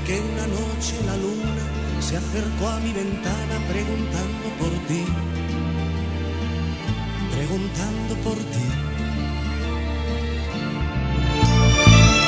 Que 0.05 0.19
una 0.19 0.45
noche 0.45 0.93
la 1.07 1.17
luna 1.17 1.65
se 1.99 2.17
acercó 2.17 2.67
a 2.67 2.79
mi 2.79 2.93
ventana 2.93 3.55
preguntando 3.67 4.47
por 4.59 4.69
ti, 4.87 5.03
preguntando 7.33 8.15
por 8.23 8.35
ti. 8.35 8.67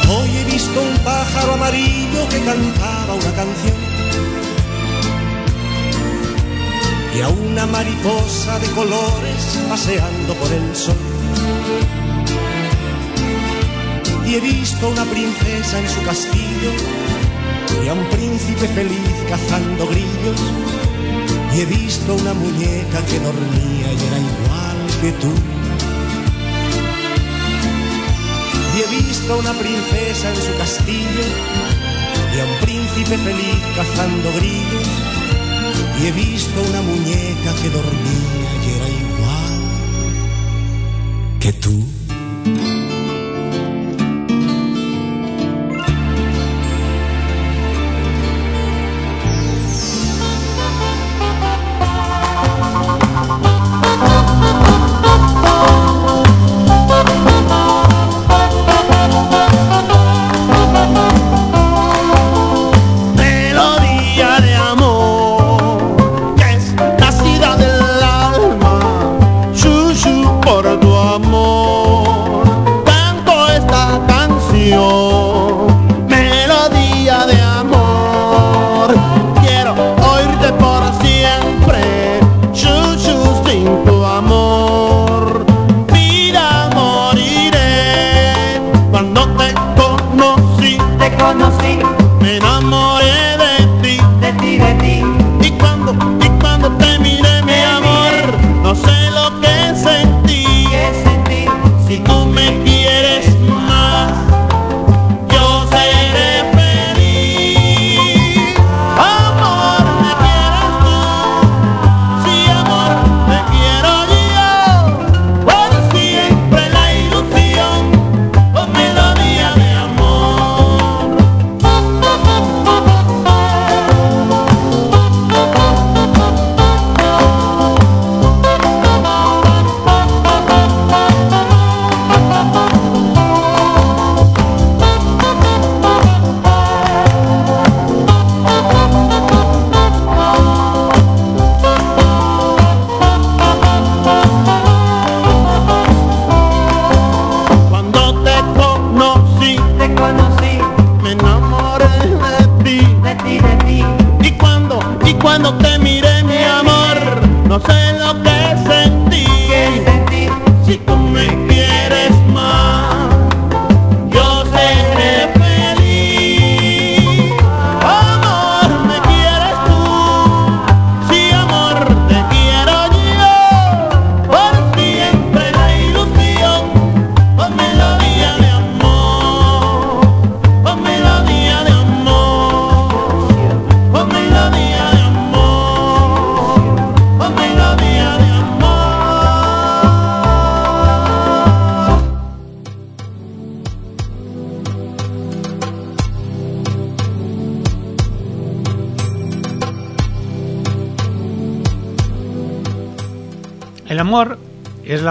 Hoy 0.10 0.30
he 0.38 0.44
visto 0.46 0.82
un 0.82 0.98
pájaro 1.04 1.54
amarillo 1.54 2.28
que 2.30 2.40
cantaba 2.40 3.14
una 3.14 3.34
canción. 3.34 3.78
Y 7.16 7.22
a 7.22 7.30
una 7.30 7.66
mariposa 7.68 8.58
de 8.60 8.68
colores 8.72 9.60
paseando 9.70 10.34
por 10.34 10.52
el 10.52 10.76
sol. 10.76 10.98
Y 14.26 14.36
he 14.36 14.40
visto 14.40 14.90
una 14.90 15.06
princesa 15.06 15.80
en 15.80 15.90
su 15.90 16.02
castillo 16.04 17.07
y 17.84 17.88
a 17.88 17.94
un 17.94 18.06
príncipe 18.10 18.68
feliz 18.68 19.16
cazando 19.30 19.88
grillos 19.88 20.42
y 21.56 21.62
he 21.62 21.66
visto 21.66 22.16
una 22.16 22.34
muñeca 22.34 23.06
que 23.06 23.20
dormía 23.20 23.94
y 23.94 24.00
era 24.08 24.20
igual 24.20 24.78
que 25.02 25.12
tú. 25.14 25.32
Y 28.76 28.82
he 28.82 28.88
visto 29.02 29.38
una 29.40 29.54
princesa 29.54 30.30
en 30.30 30.36
su 30.36 30.58
castillo 30.58 31.26
y 32.36 32.40
a 32.40 32.46
un 32.46 32.60
príncipe 32.62 33.18
feliz 33.18 33.60
cazando 33.76 34.32
grillos 34.34 34.88
y 36.00 36.08
he 36.08 36.12
visto 36.12 36.62
una 36.70 36.82
muñeca 36.82 37.54
que 37.62 37.70
dormía 37.70 38.50
y 38.64 38.70
era 38.78 38.88
igual 38.88 39.56
que 41.40 41.54
tú. 41.54 41.97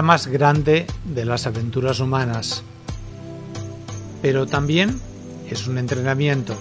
Más 0.07 0.27
grande 0.27 0.87
de 1.03 1.25
las 1.25 1.47
aventuras 1.47 1.99
humanas, 1.99 2.63
pero 4.21 4.47
también 4.47 5.01
es 5.49 5.67
un 5.67 5.77
entrenamiento. 5.77 6.57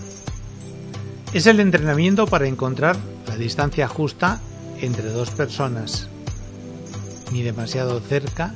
Es 1.33 1.47
el 1.47 1.61
entrenamiento 1.61 2.27
para 2.27 2.49
encontrar 2.49 2.97
la 3.29 3.37
distancia 3.37 3.87
justa 3.87 4.41
entre 4.81 5.11
dos 5.11 5.31
personas, 5.31 6.09
ni 7.31 7.43
demasiado 7.43 8.01
cerca 8.01 8.53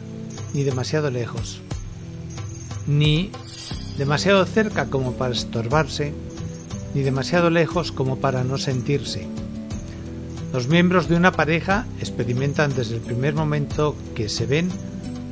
ni 0.54 0.64
demasiado 0.64 1.08
lejos, 1.08 1.60
ni 2.88 3.30
demasiado 3.96 4.44
cerca 4.44 4.86
como 4.86 5.12
para 5.12 5.34
estorbarse, 5.34 6.12
ni 6.94 7.02
demasiado 7.02 7.48
lejos 7.48 7.92
como 7.92 8.16
para 8.16 8.42
no 8.42 8.58
sentirse. 8.58 9.28
Los 10.52 10.66
miembros 10.66 11.08
de 11.08 11.14
una 11.14 11.30
pareja 11.30 11.86
experimentan 12.20 12.74
desde 12.74 12.96
el 12.96 13.00
primer 13.00 13.32
momento 13.32 13.96
que 14.14 14.28
se 14.28 14.44
ven 14.44 14.68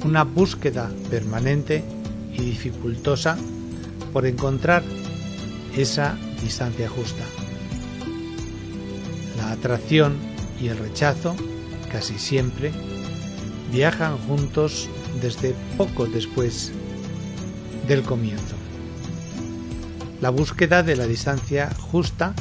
una 0.07 0.25
búsqueda 0.25 0.91
permanente 1.11 1.85
y 2.33 2.41
dificultosa 2.41 3.37
por 4.11 4.25
encontrar 4.25 4.83
esa 5.77 6.17
distancia 6.43 6.89
justa. 6.89 7.25
La 9.37 9.53
atracción 9.53 10.17
y 10.63 10.69
el 10.69 10.79
rechazo, 10.79 11.37
casi 11.93 12.19
siempre, 12.19 12.73
viajan 13.71 14.17
juntos 14.17 14.89
desde 15.21 15.55
poco 15.77 16.07
después 16.07 16.73
del 17.87 18.03
comienzo. 18.03 18.57
La 20.23 20.31
búsqueda 20.31 20.83
de 20.83 20.97
la 20.97 21.07
distancia 21.07 21.69
justa 21.79 22.33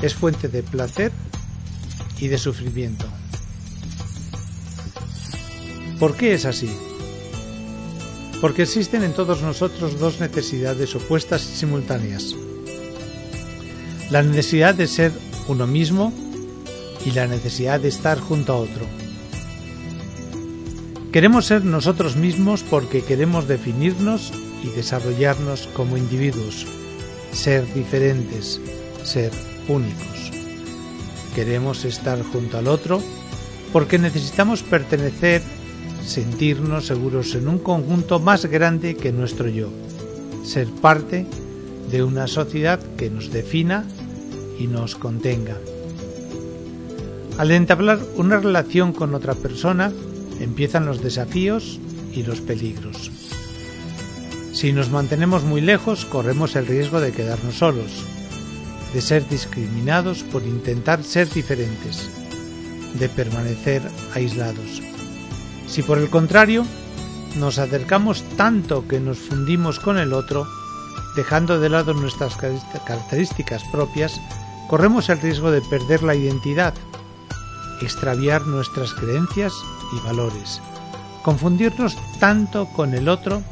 es 0.00 0.14
fuente 0.14 0.48
de 0.48 0.62
placer 0.62 1.12
y 2.18 2.28
de 2.28 2.38
sufrimiento. 2.38 3.03
¿Por 6.04 6.18
qué 6.18 6.34
es 6.34 6.44
así? 6.44 6.68
Porque 8.42 8.64
existen 8.64 9.04
en 9.04 9.14
todos 9.14 9.40
nosotros 9.40 9.98
dos 9.98 10.20
necesidades 10.20 10.94
opuestas 10.94 11.42
y 11.50 11.56
simultáneas. 11.56 12.36
La 14.10 14.22
necesidad 14.22 14.74
de 14.74 14.86
ser 14.86 15.12
uno 15.48 15.66
mismo 15.66 16.12
y 17.06 17.12
la 17.12 17.26
necesidad 17.26 17.80
de 17.80 17.88
estar 17.88 18.20
junto 18.20 18.52
a 18.52 18.56
otro. 18.56 18.84
Queremos 21.10 21.46
ser 21.46 21.64
nosotros 21.64 22.16
mismos 22.16 22.62
porque 22.68 23.00
queremos 23.00 23.48
definirnos 23.48 24.30
y 24.62 24.68
desarrollarnos 24.76 25.68
como 25.68 25.96
individuos, 25.96 26.66
ser 27.32 27.64
diferentes, 27.72 28.60
ser 29.04 29.32
únicos. 29.68 30.30
Queremos 31.34 31.86
estar 31.86 32.22
junto 32.22 32.58
al 32.58 32.68
otro 32.68 33.02
porque 33.72 33.98
necesitamos 33.98 34.62
pertenecer, 34.62 35.40
sentirnos 36.04 36.86
seguros 36.86 37.34
en 37.34 37.48
un 37.48 37.58
conjunto 37.58 38.20
más 38.20 38.46
grande 38.46 38.96
que 38.96 39.12
nuestro 39.12 39.48
yo, 39.48 39.68
ser 40.44 40.68
parte 40.68 41.26
de 41.90 42.02
una 42.02 42.26
sociedad 42.26 42.80
que 42.96 43.10
nos 43.10 43.30
defina 43.30 43.84
y 44.58 44.66
nos 44.66 44.94
contenga. 44.94 45.56
Al 47.38 47.50
entablar 47.50 47.98
una 48.16 48.38
relación 48.38 48.92
con 48.92 49.14
otra 49.14 49.34
persona, 49.34 49.92
empiezan 50.40 50.86
los 50.86 51.02
desafíos 51.02 51.80
y 52.12 52.22
los 52.22 52.40
peligros. 52.40 53.10
Si 54.52 54.72
nos 54.72 54.90
mantenemos 54.90 55.42
muy 55.42 55.60
lejos, 55.60 56.04
corremos 56.04 56.54
el 56.54 56.66
riesgo 56.66 57.00
de 57.00 57.10
quedarnos 57.10 57.56
solos, 57.56 57.90
de 58.92 59.00
ser 59.00 59.28
discriminados 59.28 60.22
por 60.22 60.44
intentar 60.44 61.02
ser 61.02 61.28
diferentes, 61.28 62.08
de 63.00 63.08
permanecer 63.08 63.82
aislados. 64.14 64.93
Si 65.66 65.82
por 65.82 65.98
el 65.98 66.10
contrario 66.10 66.64
nos 67.36 67.58
acercamos 67.58 68.22
tanto 68.36 68.86
que 68.86 69.00
nos 69.00 69.18
fundimos 69.18 69.80
con 69.80 69.98
el 69.98 70.12
otro, 70.12 70.46
dejando 71.16 71.58
de 71.60 71.68
lado 71.68 71.94
nuestras 71.94 72.36
características 72.36 73.64
propias, 73.72 74.20
corremos 74.68 75.08
el 75.08 75.20
riesgo 75.20 75.50
de 75.50 75.60
perder 75.62 76.02
la 76.02 76.14
identidad, 76.14 76.74
extraviar 77.80 78.46
nuestras 78.46 78.94
creencias 78.94 79.52
y 79.92 80.06
valores, 80.06 80.60
confundirnos 81.22 81.96
tanto 82.18 82.66
con 82.66 82.94
el 82.94 83.08
otro 83.08 83.42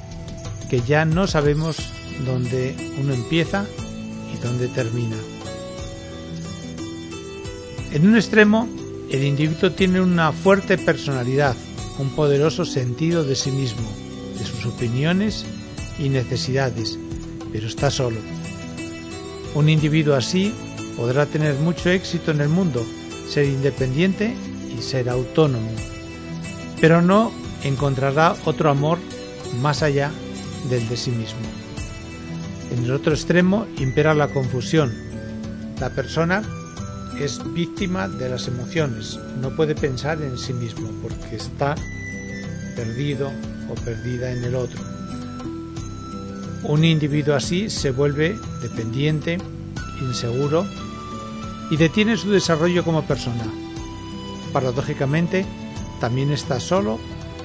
que 0.70 0.80
ya 0.80 1.04
no 1.04 1.26
sabemos 1.26 1.76
dónde 2.24 2.94
uno 2.98 3.14
empieza 3.14 3.66
y 4.32 4.38
dónde 4.38 4.68
termina. 4.68 5.16
En 7.92 8.06
un 8.06 8.16
extremo, 8.16 8.68
el 9.10 9.24
individuo 9.24 9.72
tiene 9.72 10.00
una 10.00 10.32
fuerte 10.32 10.78
personalidad, 10.78 11.54
un 11.98 12.10
poderoso 12.10 12.64
sentido 12.64 13.24
de 13.24 13.34
sí 13.34 13.50
mismo, 13.50 13.88
de 14.38 14.44
sus 14.44 14.66
opiniones 14.66 15.44
y 15.98 16.08
necesidades, 16.08 16.98
pero 17.52 17.66
está 17.66 17.90
solo. 17.90 18.18
Un 19.54 19.68
individuo 19.68 20.14
así 20.14 20.54
podrá 20.96 21.26
tener 21.26 21.54
mucho 21.56 21.90
éxito 21.90 22.30
en 22.30 22.40
el 22.40 22.48
mundo, 22.48 22.84
ser 23.28 23.44
independiente 23.44 24.34
y 24.76 24.82
ser 24.82 25.08
autónomo, 25.08 25.70
pero 26.80 27.02
no 27.02 27.30
encontrará 27.62 28.36
otro 28.44 28.70
amor 28.70 28.98
más 29.60 29.82
allá 29.82 30.10
del 30.70 30.88
de 30.88 30.96
sí 30.96 31.10
mismo. 31.10 31.40
En 32.70 32.84
el 32.84 32.92
otro 32.92 33.12
extremo 33.12 33.66
impera 33.78 34.14
la 34.14 34.28
confusión. 34.28 34.92
La 35.78 35.90
persona 35.90 36.42
es 37.18 37.40
víctima 37.52 38.08
de 38.08 38.28
las 38.28 38.48
emociones, 38.48 39.18
no 39.40 39.50
puede 39.50 39.74
pensar 39.74 40.20
en 40.22 40.38
sí 40.38 40.52
mismo 40.52 40.88
porque 41.02 41.36
está 41.36 41.74
perdido 42.74 43.30
o 43.68 43.74
perdida 43.74 44.32
en 44.32 44.44
el 44.44 44.54
otro. 44.54 44.80
Un 46.64 46.84
individuo 46.84 47.34
así 47.34 47.68
se 47.70 47.90
vuelve 47.90 48.38
dependiente, 48.60 49.38
inseguro 50.00 50.66
y 51.70 51.76
detiene 51.76 52.16
su 52.16 52.30
desarrollo 52.30 52.84
como 52.84 53.02
persona. 53.02 53.44
Paradójicamente, 54.52 55.44
también 56.00 56.30
está 56.30 56.60
solo, 56.60 56.98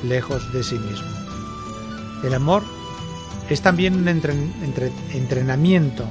lejos 0.03 0.51
de 0.53 0.63
sí 0.63 0.76
mismo. 0.76 1.07
El 2.24 2.34
amor 2.34 2.63
es 3.49 3.61
también 3.61 3.95
un 3.95 4.07
entrenamiento 4.07 6.05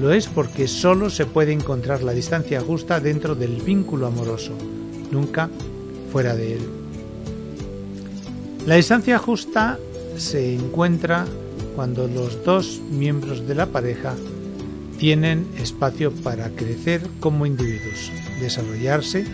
lo 0.00 0.12
es 0.12 0.26
porque 0.26 0.68
solo 0.68 1.10
se 1.10 1.26
puede 1.26 1.52
encontrar 1.52 2.02
la 2.02 2.12
distancia 2.12 2.60
justa 2.60 3.00
dentro 3.00 3.34
del 3.34 3.60
vínculo 3.62 4.06
amoroso, 4.06 4.52
nunca 5.10 5.48
fuera 6.12 6.34
de 6.34 6.54
él. 6.54 6.68
La 8.66 8.74
distancia 8.74 9.18
justa 9.18 9.78
se 10.16 10.54
encuentra 10.54 11.24
cuando 11.74 12.08
los 12.08 12.44
dos 12.44 12.80
miembros 12.90 13.46
de 13.46 13.54
la 13.54 13.66
pareja 13.66 14.14
tienen 14.98 15.46
espacio 15.58 16.10
para 16.10 16.48
crecer 16.50 17.02
como 17.20 17.46
individuos, 17.46 18.10
desarrollarse 18.40 19.24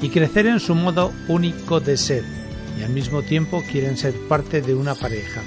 y 0.00 0.08
crecer 0.10 0.46
en 0.46 0.60
su 0.60 0.74
modo 0.74 1.12
único 1.28 1.80
de 1.80 1.96
ser 1.96 2.24
y 2.78 2.82
al 2.84 2.90
mismo 2.90 3.22
tiempo 3.22 3.62
quieren 3.70 3.96
ser 3.96 4.14
parte 4.28 4.62
de 4.62 4.74
una 4.74 4.94
pareja. 4.94 5.42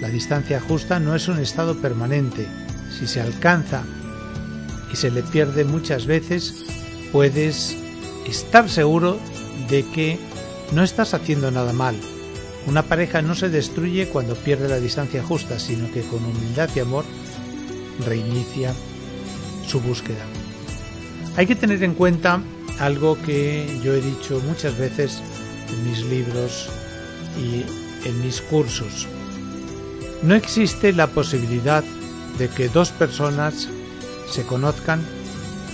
La 0.00 0.08
distancia 0.08 0.60
justa 0.60 1.00
no 1.00 1.14
es 1.14 1.26
un 1.26 1.40
estado 1.40 1.80
permanente, 1.80 2.46
si 2.98 3.06
se 3.06 3.20
alcanza 3.20 3.82
y 4.92 4.96
se 4.96 5.10
le 5.10 5.22
pierde 5.22 5.64
muchas 5.64 6.06
veces, 6.06 6.64
puedes 7.12 7.76
estar 8.26 8.68
seguro 8.68 9.18
de 9.68 9.84
que 9.84 10.18
no 10.72 10.82
estás 10.82 11.14
haciendo 11.14 11.50
nada 11.50 11.72
mal. 11.72 11.96
Una 12.66 12.82
pareja 12.82 13.22
no 13.22 13.34
se 13.34 13.48
destruye 13.48 14.08
cuando 14.08 14.34
pierde 14.34 14.68
la 14.68 14.80
distancia 14.80 15.22
justa, 15.22 15.58
sino 15.58 15.90
que 15.92 16.02
con 16.02 16.24
humildad 16.24 16.68
y 16.74 16.80
amor 16.80 17.04
reinicia 18.04 18.74
su 19.66 19.80
búsqueda. 19.80 20.24
Hay 21.36 21.46
que 21.46 21.54
tener 21.54 21.82
en 21.82 21.94
cuenta 21.94 22.42
algo 22.80 23.20
que 23.22 23.66
yo 23.84 23.94
he 23.94 24.00
dicho 24.00 24.40
muchas 24.46 24.76
veces 24.78 25.20
en 25.70 25.90
mis 25.90 26.04
libros 26.06 26.68
y 27.38 27.64
en 28.08 28.20
mis 28.22 28.40
cursos. 28.40 29.06
No 30.22 30.34
existe 30.34 30.92
la 30.92 31.06
posibilidad 31.06 31.84
de 32.38 32.48
que 32.48 32.68
dos 32.68 32.90
personas 32.90 33.68
se 34.30 34.44
conozcan 34.44 35.02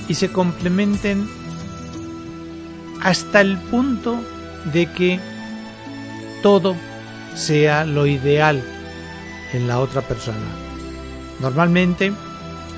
y 0.09 0.15
se 0.15 0.31
complementen 0.31 1.29
hasta 3.03 3.41
el 3.41 3.59
punto 3.59 4.19
de 4.73 4.87
que 4.93 5.21
todo 6.43 6.77
sea 7.35 7.85
lo 7.85 8.07
ideal 8.07 8.63
en 9.53 9.67
la 9.69 9.81
otra 9.81 10.03
persona. 10.03 10.39
Normalmente 11.41 12.13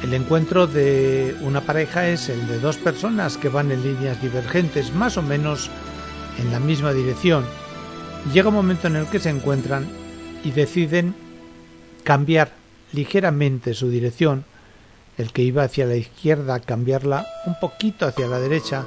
el 0.03 0.15
encuentro 0.15 0.67
de 0.67 1.37
una 1.43 1.61
pareja 1.61 2.09
es 2.09 2.29
el 2.29 2.47
de 2.47 2.59
dos 2.59 2.77
personas 2.77 3.37
que 3.37 3.49
van 3.49 3.71
en 3.71 3.83
líneas 3.83 4.21
divergentes, 4.21 4.93
más 4.95 5.17
o 5.17 5.23
menos 5.23 5.71
en 6.39 6.51
la 6.51 6.61
misma 6.61 6.93
dirección. 6.93 7.45
Llega 8.33 8.49
un 8.49 8.55
momento 8.55 8.87
en 8.89 8.97
el 8.97 9.07
que 9.07 9.19
se 9.19 9.31
encuentran 9.31 9.87
y 10.45 10.51
deciden 10.51 11.15
cambiar 12.03 12.53
ligeramente 12.95 13.75
su 13.75 13.89
dirección, 13.89 14.45
el 15.19 15.33
que 15.33 15.43
iba 15.43 15.65
hacia 15.65 15.87
la 15.87 15.97
izquierda 15.97 16.61
cambiarla 16.61 17.27
un 17.47 17.59
poquito 17.61 18.07
hacia 18.07 18.27
la 18.27 18.39
derecha 18.39 18.85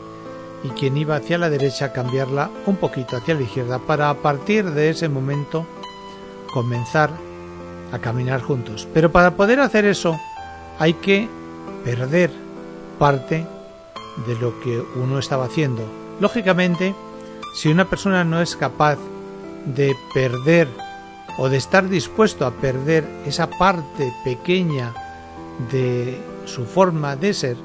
y 0.64 0.70
quien 0.70 0.98
iba 0.98 1.16
hacia 1.16 1.38
la 1.38 1.50
derecha 1.50 1.94
cambiarla 1.94 2.50
un 2.66 2.78
poquito 2.78 3.18
hacia 3.18 3.36
la 3.36 3.42
izquierda 3.42 3.80
para 3.80 4.10
a 4.10 4.16
partir 4.16 4.66
de 4.72 4.90
ese 4.90 5.08
momento 5.10 5.66
comenzar 6.54 7.10
a 7.92 8.00
caminar 8.00 8.42
juntos. 8.42 8.88
Pero 8.94 9.12
para 9.12 9.36
poder 9.36 9.60
hacer 9.60 9.86
eso 9.86 10.20
hay 10.80 10.94
que 10.94 11.28
perder 11.84 12.32
parte 13.00 13.46
de 14.26 14.36
lo 14.36 14.60
que 14.62 14.82
uno 14.96 15.20
estaba 15.20 15.46
haciendo. 15.46 15.84
Lógicamente, 16.20 16.96
si 17.56 17.70
una 17.70 17.86
persona 17.86 18.24
no 18.24 18.42
es 18.42 18.56
capaz 18.56 18.98
de 19.66 19.96
perder 20.14 20.68
o 21.38 21.50
de 21.50 21.58
estar 21.58 21.88
dispuesto 21.88 22.46
a 22.46 22.52
perder 22.52 23.06
esa 23.26 23.48
parte 23.48 24.12
pequeña 24.24 24.94
de 25.72 26.18
su 26.46 26.66
forma 26.66 27.16
de 27.16 27.34
ser, 27.34 27.58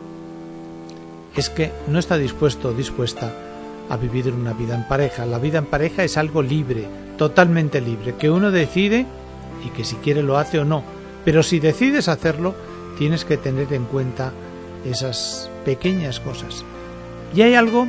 es 1.37 1.49
que 1.49 1.73
no 1.89 1.99
está 1.99 2.19
dispuesto 2.19 2.69
o 2.69 2.73
dispuesta 2.73 3.33
a 3.89 3.97
vivir 3.97 4.33
una 4.33 4.53
vida 4.53 4.75
en 4.75 4.87
pareja. 4.87 5.27
La 5.27 5.39
vida 5.39 5.59
en 5.59 5.67
pareja 5.67 6.05
es 6.05 6.17
algo 6.17 6.43
libre, 6.43 6.87
totalmente 7.17 7.81
libre, 7.81 8.15
que 8.17 8.31
uno 8.31 8.51
decide 8.51 9.07
y 9.65 9.71
que 9.71 9.85
si 9.85 9.97
quiere 9.97 10.23
lo 10.23 10.39
hace 10.39 10.59
o 10.59 10.65
no. 10.65 10.83
Pero 11.25 11.43
si 11.43 11.61
decides 11.61 12.09
hacerlo, 12.09 12.55
tienes 12.99 13.25
que 13.25 13.37
tener 13.37 13.73
en 13.73 13.85
cuenta 13.85 14.33
esas 14.85 15.51
pequeñas 15.65 16.21
cosas. 16.21 16.65
Y 17.35 17.43
hay 17.43 17.55
algo 17.55 17.87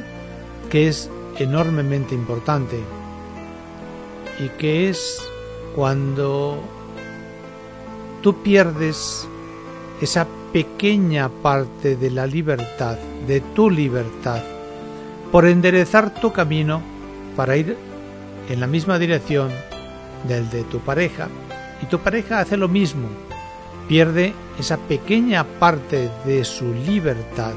que 0.70 0.88
es 0.88 1.10
enormemente 1.38 2.16
importante 2.16 2.80
y 4.40 4.50
que 4.50 4.90
es 4.90 5.33
cuando 5.76 6.62
tú 8.22 8.42
pierdes 8.42 9.28
esa 10.02 10.28
pequeña 10.52 11.30
parte 11.30 11.96
de 11.96 12.12
la 12.12 12.28
libertad, 12.28 12.98
de 13.28 13.42
tu 13.42 13.70
libertad, 13.70 14.42
por 15.32 15.46
enderezar 15.46 16.14
tu 16.14 16.32
camino 16.32 16.82
para 17.36 17.58
ir 17.58 17.76
en 18.50 18.60
la 18.60 18.68
misma 18.68 19.00
dirección 19.00 19.50
del 20.28 20.50
de 20.50 20.64
tu 20.64 20.80
pareja. 20.80 21.28
Y 21.82 21.88
tu 21.88 22.00
pareja 22.00 22.40
hace 22.40 22.56
lo 22.56 22.68
mismo, 22.68 23.08
pierde 23.88 24.34
esa 24.60 24.78
pequeña 24.78 25.44
parte 25.44 26.10
de 26.26 26.46
su 26.46 26.74
libertad 26.74 27.54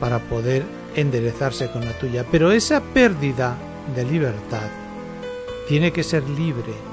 para 0.00 0.18
poder 0.18 0.64
enderezarse 0.96 1.70
con 1.70 1.84
la 1.84 1.92
tuya. 1.92 2.24
Pero 2.30 2.50
esa 2.50 2.80
pérdida 2.80 3.56
de 3.94 4.04
libertad 4.04 4.68
tiene 5.68 5.92
que 5.92 6.02
ser 6.02 6.28
libre. 6.30 6.91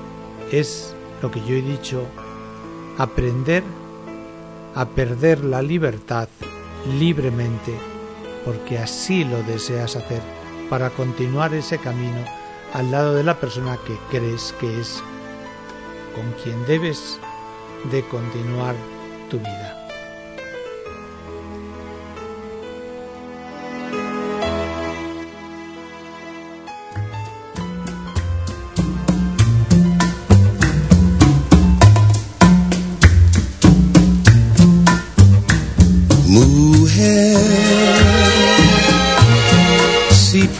Es 0.51 0.95
lo 1.21 1.29
que 1.31 1.39
yo 1.41 1.55
he 1.55 1.61
dicho, 1.61 2.03
aprender 2.97 3.63
a 4.75 4.85
perder 4.85 5.43
la 5.43 5.61
libertad 5.61 6.27
libremente, 6.97 7.73
porque 8.45 8.77
así 8.77 9.23
lo 9.23 9.43
deseas 9.43 9.95
hacer, 9.95 10.21
para 10.69 10.89
continuar 10.89 11.53
ese 11.53 11.77
camino 11.77 12.23
al 12.73 12.91
lado 12.91 13.15
de 13.15 13.23
la 13.23 13.39
persona 13.39 13.77
que 13.85 13.97
crees 14.09 14.53
que 14.59 14.79
es 14.79 15.03
con 16.15 16.31
quien 16.43 16.65
debes 16.65 17.19
de 17.91 18.03
continuar 18.07 18.75
tu 19.29 19.39
vida. 19.39 19.78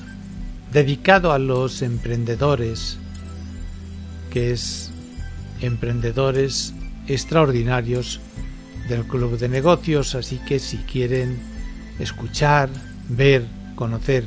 dedicado 0.71 1.31
a 1.31 1.39
los 1.39 1.81
emprendedores, 1.81 2.97
que 4.29 4.51
es 4.51 4.91
Emprendedores 5.61 6.73
Extraordinarios 7.07 8.19
del 8.87 9.05
Club 9.05 9.37
de 9.37 9.49
Negocios, 9.49 10.15
así 10.15 10.39
que 10.39 10.59
si 10.59 10.77
quieren 10.77 11.37
escuchar, 11.99 12.69
ver, 13.09 13.45
conocer 13.75 14.25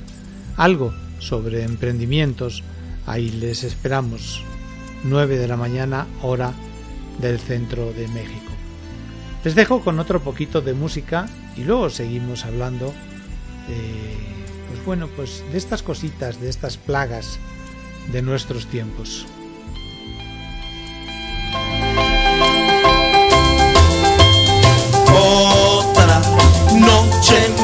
algo 0.57 0.95
sobre 1.19 1.65
emprendimientos, 1.65 2.63
ahí 3.07 3.31
les 3.31 3.65
esperamos 3.65 4.43
9 5.05 5.39
de 5.39 5.49
la 5.49 5.57
mañana 5.57 6.07
hora 6.23 6.53
del 7.19 7.39
centro 7.39 7.93
de 7.93 8.09
México. 8.09 8.53
Les 9.45 9.55
dejo 9.55 9.81
con 9.81 9.99
otro 9.99 10.21
poquito 10.21 10.61
de 10.61 10.75
música 10.75 11.27
y 11.57 11.65
luego 11.65 11.89
seguimos 11.91 12.45
hablando 12.45 12.93
eh, 13.69 14.17
pues 14.69 14.85
bueno, 14.85 15.09
pues 15.17 15.43
de 15.53 15.59
estas 15.59 15.83
cositas, 15.83 16.41
de 16.41 16.49
estas 16.49 16.77
plagas 16.77 17.39
de 18.13 18.23
nuestros 18.23 18.67
tiempos. 18.67 19.27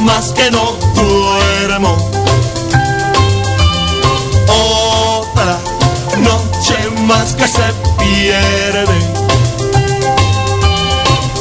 Más 0.07 0.32
que 0.32 0.50
no 0.52 0.76
duermo. 0.94 1.96
Otra 4.48 5.59
noche 6.18 6.76
más 7.09 7.34
que 7.34 7.46
se 7.48 7.66
pierde. 7.98 8.98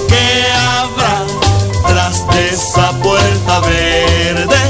¿Qué 0.09 0.45
habrá 0.67 1.23
tras 1.87 2.27
de 2.27 2.49
esa 2.49 2.91
puerta 3.03 3.59
verde? 3.59 4.61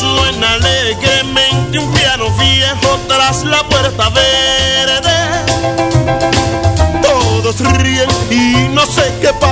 Suena 0.00 0.54
alegremente 0.54 1.78
un 1.78 1.92
piano 1.92 2.24
viejo 2.38 2.98
tras 3.06 3.44
la 3.44 3.62
puerta 3.68 4.08
verde. 4.10 5.16
Todos 7.02 7.60
ríen 7.78 8.10
y 8.30 8.68
no 8.74 8.84
sé 8.84 9.04
qué 9.20 9.32
pasa 9.34 9.49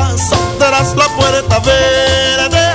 tras 0.68 0.94
la 0.96 1.08
puerta 1.16 1.58
verde. 1.60 2.66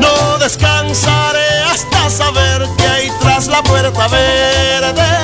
No 0.00 0.38
descansaré 0.38 1.60
hasta 1.72 2.10
saber 2.10 2.66
qué 2.76 2.86
hay 2.88 3.10
tras 3.20 3.46
la 3.46 3.62
puerta 3.62 4.08
verde. 4.08 5.17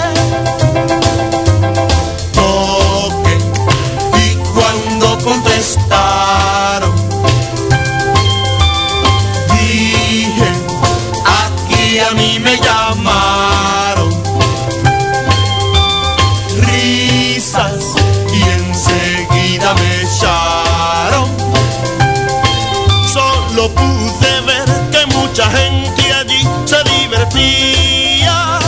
Solo 23.55 23.69
pude 23.73 24.41
ver 24.47 24.65
que 24.91 25.07
mucha 25.15 25.49
gente 25.51 26.13
allí 26.13 26.43
se 26.65 26.77
divertía. 26.99 28.59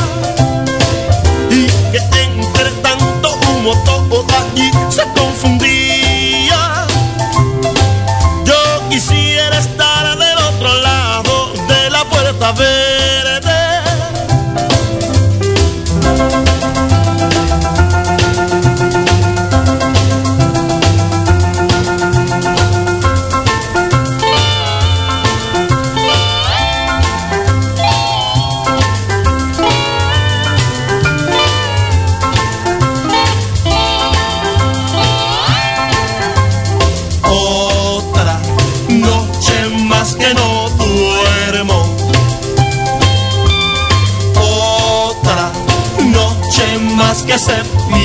Y 1.50 1.66
que 1.90 1.98
entre 2.22 2.70
tanto 2.82 3.28
humo 3.48 3.74
todo 3.84 4.24
allí 4.38 4.70
se 4.90 5.02
confundía 5.18 5.55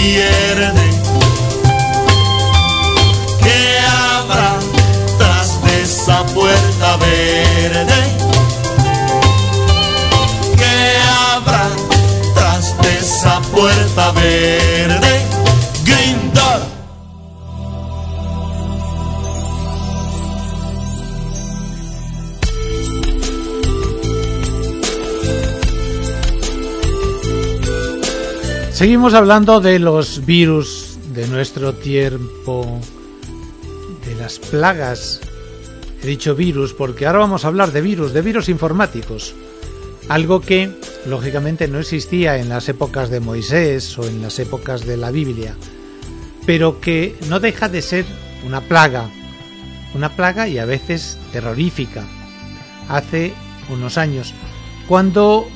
pierde. 0.02 0.81
Seguimos 28.82 29.14
hablando 29.14 29.62
de 29.62 29.78
los 29.78 30.26
virus 30.26 30.98
de 31.14 31.28
nuestro 31.28 31.76
tiempo, 31.76 32.80
de 34.04 34.16
las 34.16 34.40
plagas. 34.40 35.22
He 36.02 36.08
dicho 36.08 36.34
virus 36.34 36.74
porque 36.74 37.06
ahora 37.06 37.20
vamos 37.20 37.46
a 37.46 37.50
hablar 37.50 37.74
de 37.74 37.82
virus, 37.82 38.12
de 38.12 38.24
virus 38.24 38.50
informáticos. 38.50 39.36
Algo 40.10 40.42
que, 40.42 40.72
lógicamente, 41.06 41.68
no 41.68 41.78
existía 41.78 42.38
en 42.38 42.50
las 42.50 42.70
épocas 42.70 43.12
de 43.12 43.20
Moisés 43.20 44.00
o 44.00 44.08
en 44.08 44.20
las 44.20 44.40
épocas 44.40 44.84
de 44.84 44.98
la 44.98 45.12
Biblia, 45.12 45.56
pero 46.48 46.82
que 46.82 47.16
no 47.30 47.40
deja 47.40 47.70
de 47.70 47.84
ser 47.84 48.06
una 48.48 48.62
plaga. 48.62 49.12
Una 49.94 50.16
plaga 50.16 50.48
y 50.48 50.58
a 50.58 50.66
veces 50.66 51.20
terrorífica. 51.32 52.04
Hace 52.90 53.32
unos 53.70 54.00
años, 54.00 54.34
cuando 54.88 55.48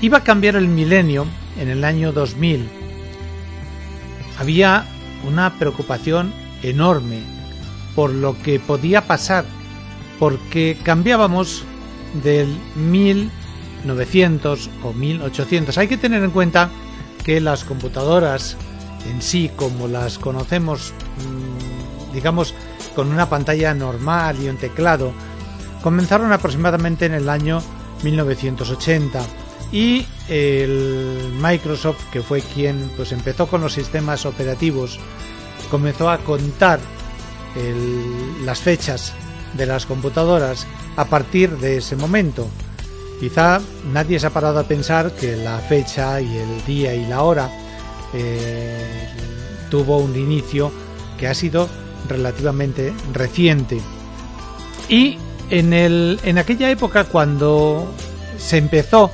iba 0.00 0.16
a 0.16 0.24
cambiar 0.24 0.56
el 0.56 0.68
milenio, 0.68 1.26
en 1.60 1.68
el 1.68 1.84
año 1.84 2.10
2000, 2.12 2.68
había 4.38 4.86
una 5.28 5.58
preocupación 5.58 6.32
enorme 6.62 7.20
por 7.94 8.10
lo 8.10 8.36
que 8.42 8.58
podía 8.58 9.06
pasar, 9.06 9.44
porque 10.18 10.78
cambiábamos 10.82 11.64
del 12.24 12.56
1900 12.76 14.70
o 14.82 14.92
1800. 14.92 15.78
Hay 15.78 15.86
que 15.88 15.98
tener 15.98 16.24
en 16.24 16.30
cuenta 16.30 16.70
que 17.24 17.40
las 17.40 17.64
computadoras 17.64 18.56
en 19.10 19.22
sí, 19.22 19.50
como 19.54 19.88
las 19.88 20.18
conocemos, 20.18 20.92
mm, 21.18 22.14
digamos, 22.14 22.54
con 22.94 23.10
una 23.10 23.28
pantalla 23.28 23.74
normal 23.74 24.42
y 24.42 24.48
un 24.48 24.56
teclado, 24.56 25.12
comenzaron 25.82 26.32
aproximadamente 26.32 27.04
en 27.06 27.14
el 27.14 27.28
año 27.28 27.62
1980 28.02 29.20
y 29.72 30.06
el 30.28 31.32
Microsoft, 31.40 32.10
que 32.12 32.22
fue 32.22 32.40
quien 32.40 32.90
pues 32.96 33.12
empezó 33.12 33.46
con 33.46 33.60
los 33.60 33.72
sistemas 33.72 34.26
operativos, 34.26 34.98
comenzó 35.70 36.10
a 36.10 36.18
contar 36.18 36.80
las 38.44 38.60
fechas 38.60 39.12
de 39.54 39.66
las 39.66 39.86
computadoras 39.86 40.66
a 40.96 41.04
partir 41.06 41.50
de 41.58 41.78
ese 41.78 41.96
momento. 41.96 42.48
Quizá 43.18 43.60
nadie 43.92 44.18
se 44.18 44.26
ha 44.26 44.30
parado 44.30 44.58
a 44.60 44.68
pensar 44.68 45.12
que 45.12 45.36
la 45.36 45.58
fecha 45.58 46.20
y 46.20 46.36
el 46.36 46.64
día 46.64 46.94
y 46.94 47.06
la 47.06 47.22
hora 47.22 47.50
eh, 48.14 49.08
tuvo 49.68 49.98
un 49.98 50.16
inicio 50.16 50.72
que 51.18 51.28
ha 51.28 51.34
sido 51.34 51.68
relativamente 52.08 52.92
reciente. 53.12 53.80
Y 54.88 55.18
en, 55.50 55.72
el, 55.72 56.18
en 56.22 56.38
aquella 56.38 56.70
época 56.70 57.04
cuando 57.04 57.92
se 58.38 58.56
empezó 58.56 59.10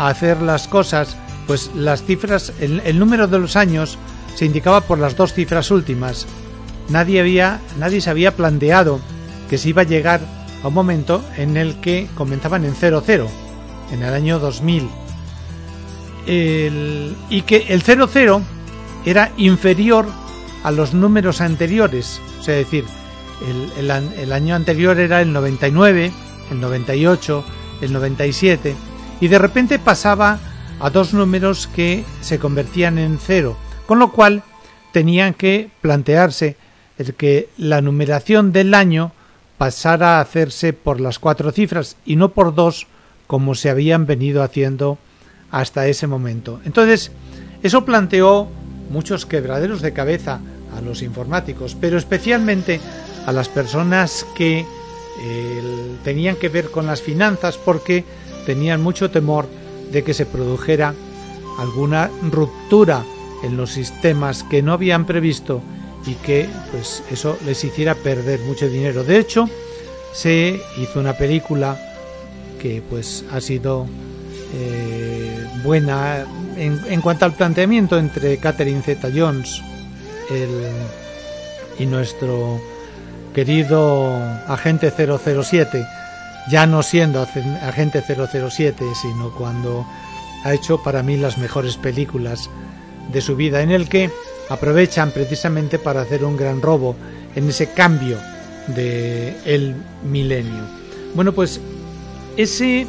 a 0.00 0.08
hacer 0.08 0.40
las 0.40 0.66
cosas, 0.66 1.14
pues 1.46 1.70
las 1.74 2.02
cifras, 2.02 2.54
el, 2.58 2.98
número 2.98 3.26
de 3.26 3.38
los 3.38 3.54
años 3.54 3.98
se 4.34 4.46
indicaba 4.46 4.80
por 4.80 4.98
las 4.98 5.14
dos 5.14 5.34
cifras 5.34 5.70
últimas. 5.70 6.26
Nadie 6.88 7.20
había, 7.20 7.60
nadie 7.78 8.00
se 8.00 8.08
había 8.08 8.34
planteado 8.34 8.98
que 9.50 9.58
se 9.58 9.68
iba 9.68 9.82
a 9.82 9.84
llegar 9.84 10.22
a 10.64 10.68
un 10.68 10.74
momento 10.74 11.22
en 11.36 11.58
el 11.58 11.82
que 11.82 12.08
comenzaban 12.14 12.64
en 12.64 12.74
00, 12.74 13.28
en 13.92 14.02
el 14.02 14.14
año 14.14 14.38
2000. 14.38 14.88
El- 16.26 17.14
y 17.28 17.42
que 17.42 17.66
el 17.68 17.82
00 17.82 18.40
era 19.04 19.32
inferior 19.36 20.06
a 20.62 20.70
los 20.70 20.94
números 20.94 21.42
anteriores, 21.42 22.22
o 22.38 22.40
es 22.40 22.46
decir, 22.46 22.86
el, 23.46 23.90
el 23.90 24.12
el 24.18 24.32
año 24.32 24.54
anterior 24.54 24.98
era 24.98 25.20
el 25.20 25.30
99, 25.34 26.10
el 26.50 26.60
98, 26.60 27.44
el 27.82 27.92
97, 27.92 28.74
y 29.20 29.28
de 29.28 29.38
repente 29.38 29.78
pasaba 29.78 30.38
a 30.80 30.90
dos 30.90 31.12
números 31.12 31.68
que 31.68 32.04
se 32.20 32.38
convertían 32.38 32.98
en 32.98 33.18
cero, 33.18 33.56
con 33.86 33.98
lo 33.98 34.12
cual 34.12 34.42
tenían 34.92 35.34
que 35.34 35.70
plantearse 35.80 36.56
el 36.98 37.14
que 37.14 37.48
la 37.56 37.80
numeración 37.80 38.52
del 38.52 38.74
año 38.74 39.12
pasara 39.58 40.18
a 40.18 40.20
hacerse 40.20 40.72
por 40.72 41.00
las 41.00 41.18
cuatro 41.18 41.52
cifras 41.52 41.96
y 42.04 42.16
no 42.16 42.30
por 42.30 42.54
dos 42.54 42.86
como 43.26 43.54
se 43.54 43.70
habían 43.70 44.06
venido 44.06 44.42
haciendo 44.42 44.98
hasta 45.50 45.86
ese 45.86 46.06
momento. 46.06 46.60
Entonces, 46.64 47.12
eso 47.62 47.84
planteó 47.84 48.48
muchos 48.90 49.26
quebraderos 49.26 49.82
de 49.82 49.92
cabeza 49.92 50.40
a 50.76 50.80
los 50.80 51.02
informáticos, 51.02 51.76
pero 51.78 51.98
especialmente 51.98 52.80
a 53.26 53.32
las 53.32 53.48
personas 53.48 54.26
que 54.34 54.64
eh, 55.22 55.96
tenían 56.02 56.36
que 56.36 56.48
ver 56.48 56.70
con 56.70 56.86
las 56.86 57.02
finanzas 57.02 57.58
porque 57.58 58.04
tenían 58.40 58.82
mucho 58.82 59.10
temor 59.10 59.46
de 59.92 60.02
que 60.04 60.14
se 60.14 60.26
produjera 60.26 60.94
alguna 61.58 62.10
ruptura 62.30 63.04
en 63.42 63.56
los 63.56 63.70
sistemas 63.70 64.44
que 64.44 64.62
no 64.62 64.72
habían 64.72 65.06
previsto 65.06 65.62
y 66.06 66.14
que 66.14 66.48
pues 66.70 67.02
eso 67.10 67.36
les 67.44 67.62
hiciera 67.64 67.94
perder 67.94 68.40
mucho 68.40 68.68
dinero. 68.68 69.04
De 69.04 69.18
hecho, 69.18 69.48
se 70.12 70.60
hizo 70.78 71.00
una 71.00 71.14
película 71.14 71.78
que 72.60 72.82
pues 72.88 73.24
ha 73.32 73.40
sido 73.40 73.86
eh, 74.54 75.46
buena 75.62 76.26
en, 76.56 77.00
cuanto 77.00 77.24
al 77.24 77.34
planteamiento 77.34 77.98
entre 77.98 78.36
Catherine 78.38 78.82
Zeta 78.82 79.08
Jones 79.14 79.62
y 81.78 81.86
nuestro 81.86 82.60
querido 83.34 84.14
agente 84.46 84.92
007 84.92 85.84
ya 86.48 86.66
no 86.66 86.82
siendo 86.82 87.20
agente 87.62 88.02
007 88.02 88.84
sino 89.00 89.30
cuando 89.30 89.86
ha 90.44 90.54
hecho 90.54 90.82
para 90.82 91.02
mí 91.02 91.16
las 91.16 91.38
mejores 91.38 91.76
películas 91.76 92.48
de 93.12 93.20
su 93.20 93.36
vida 93.36 93.62
en 93.62 93.70
el 93.70 93.88
que 93.88 94.10
aprovechan 94.48 95.10
precisamente 95.10 95.78
para 95.78 96.02
hacer 96.02 96.24
un 96.24 96.36
gran 96.36 96.62
robo 96.62 96.96
en 97.34 97.48
ese 97.48 97.72
cambio 97.72 98.18
de 98.68 99.36
el 99.44 99.74
milenio. 100.04 100.64
Bueno, 101.14 101.32
pues 101.32 101.60
ese 102.36 102.86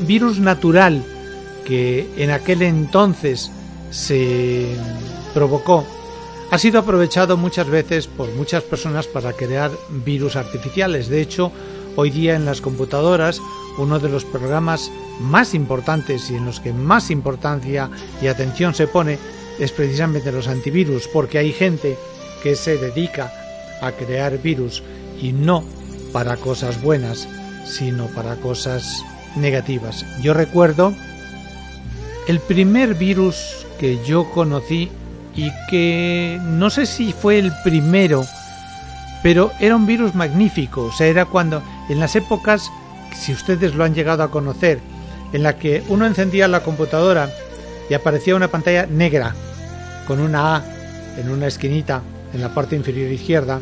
virus 0.00 0.38
natural 0.38 1.02
que 1.64 2.08
en 2.16 2.30
aquel 2.30 2.62
entonces 2.62 3.50
se 3.90 4.74
provocó 5.34 5.86
ha 6.50 6.58
sido 6.58 6.80
aprovechado 6.80 7.36
muchas 7.36 7.68
veces 7.68 8.06
por 8.08 8.28
muchas 8.34 8.64
personas 8.64 9.06
para 9.06 9.32
crear 9.32 9.70
virus 9.88 10.34
artificiales. 10.34 11.08
De 11.08 11.20
hecho, 11.20 11.52
hoy 12.00 12.10
día 12.10 12.34
en 12.34 12.46
las 12.46 12.62
computadoras 12.62 13.42
uno 13.76 13.98
de 13.98 14.08
los 14.08 14.24
programas 14.24 14.90
más 15.20 15.52
importantes 15.52 16.30
y 16.30 16.36
en 16.36 16.46
los 16.46 16.58
que 16.58 16.72
más 16.72 17.10
importancia 17.10 17.90
y 18.22 18.26
atención 18.26 18.74
se 18.74 18.86
pone 18.86 19.18
es 19.58 19.70
precisamente 19.72 20.32
los 20.32 20.48
antivirus, 20.48 21.06
porque 21.08 21.36
hay 21.36 21.52
gente 21.52 21.98
que 22.42 22.56
se 22.56 22.78
dedica 22.78 23.30
a 23.82 23.92
crear 23.92 24.38
virus 24.38 24.82
y 25.20 25.32
no 25.32 25.62
para 26.10 26.38
cosas 26.38 26.80
buenas, 26.80 27.28
sino 27.66 28.06
para 28.06 28.36
cosas 28.36 29.02
negativas. 29.36 30.06
Yo 30.22 30.32
recuerdo 30.32 30.94
el 32.28 32.40
primer 32.40 32.94
virus 32.94 33.66
que 33.78 34.02
yo 34.06 34.30
conocí 34.30 34.90
y 35.36 35.50
que 35.68 36.40
no 36.42 36.70
sé 36.70 36.86
si 36.86 37.12
fue 37.12 37.38
el 37.38 37.52
primero, 37.62 38.24
pero 39.22 39.52
era 39.60 39.76
un 39.76 39.84
virus 39.84 40.14
magnífico. 40.14 40.84
O 40.84 40.92
sea, 40.92 41.06
era 41.06 41.26
cuando 41.26 41.62
en 41.92 42.00
las 42.00 42.16
épocas, 42.16 42.70
si 43.14 43.32
ustedes 43.32 43.74
lo 43.74 43.84
han 43.84 43.94
llegado 43.94 44.22
a 44.22 44.30
conocer, 44.30 44.80
en 45.32 45.42
la 45.42 45.58
que 45.58 45.82
uno 45.88 46.06
encendía 46.06 46.48
la 46.48 46.62
computadora 46.62 47.30
y 47.88 47.94
aparecía 47.94 48.36
una 48.36 48.48
pantalla 48.48 48.86
negra 48.86 49.34
con 50.06 50.20
una 50.20 50.56
A 50.56 50.64
en 51.18 51.30
una 51.30 51.46
esquinita 51.46 52.02
en 52.32 52.40
la 52.40 52.54
parte 52.54 52.76
inferior 52.76 53.10
izquierda 53.10 53.60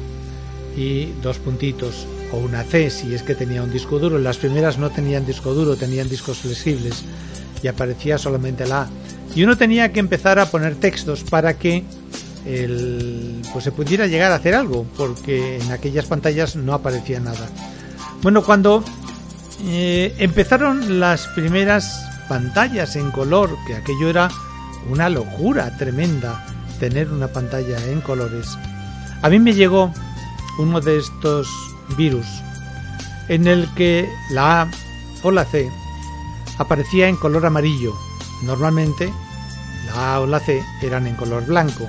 y 0.77 1.07
dos 1.23 1.39
puntitos 1.39 2.07
o 2.33 2.37
una 2.37 2.63
C 2.63 2.91
si 2.91 3.15
es 3.15 3.23
que 3.23 3.35
tenía 3.35 3.63
un 3.63 3.73
disco 3.73 3.99
duro. 3.99 4.19
Las 4.19 4.37
primeras 4.37 4.79
no 4.79 4.91
tenían 4.91 5.27
disco 5.27 5.55
duro, 5.55 5.77
tenían 5.77 6.09
discos 6.09 6.39
flexibles 6.39 7.05
y 7.63 7.69
aparecía 7.69 8.19
solamente 8.19 8.67
la 8.67 8.83
A. 8.83 8.89
Y 9.35 9.45
uno 9.45 9.57
tenía 9.57 9.93
que 9.93 10.01
empezar 10.01 10.39
a 10.39 10.47
poner 10.47 10.77
textos 10.77 11.25
para 11.25 11.59
que 11.59 11.85
pues 13.53 13.65
se 13.65 13.73
pudiera 13.73 14.07
llegar 14.07 14.33
a 14.33 14.37
hacer 14.37 14.55
algo, 14.55 14.87
porque 14.97 15.59
en 15.59 15.71
aquellas 15.71 16.07
pantallas 16.07 16.57
no 16.57 16.73
aparecía 16.73 17.21
nada. 17.21 17.47
Bueno, 18.23 18.43
cuando 18.43 18.83
eh, 19.65 20.15
empezaron 20.19 20.99
las 20.99 21.29
primeras 21.29 22.05
pantallas 22.29 22.97
en 22.97 23.11
color, 23.13 23.51
que 23.67 23.77
aquello 23.77 24.11
era 24.11 24.29
una 24.91 25.09
locura 25.09 25.77
tremenda 25.77 26.45
tener 26.81 27.13
una 27.13 27.29
pantalla 27.29 27.79
en 27.87 28.01
colores, 28.01 28.59
a 29.23 29.29
mí 29.29 29.39
me 29.39 29.55
llegó 29.55 29.93
uno 30.59 30.81
de 30.81 30.99
estos 30.99 31.49
virus 31.97 32.27
en 33.29 33.47
el 33.47 33.73
que 33.75 34.09
la 34.31 34.63
A 34.63 34.71
o 35.23 35.31
la 35.31 35.45
C 35.45 35.71
aparecía 36.59 37.09
en 37.09 37.17
color 37.17 37.47
amarillo. 37.47 37.93
Normalmente 38.43 39.13
la 39.87 40.15
A 40.15 40.21
o 40.21 40.27
la 40.27 40.41
C 40.41 40.63
eran 40.83 41.07
en 41.07 41.15
color 41.15 41.47
blanco. 41.47 41.87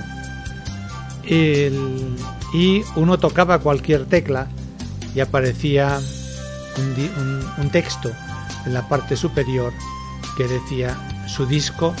Y 1.24 2.82
uno 2.96 3.18
tocaba 3.18 3.58
cualquier 3.58 4.06
tecla 4.06 4.48
y 5.14 5.20
aparecía 5.20 6.00
un, 7.58 7.70
texto 7.70 8.10
en 8.66 8.74
la 8.74 8.88
parte 8.88 9.16
superior 9.16 9.72
que 10.36 10.48
decía 10.48 10.96
su 11.26 11.46
disco 11.46 11.94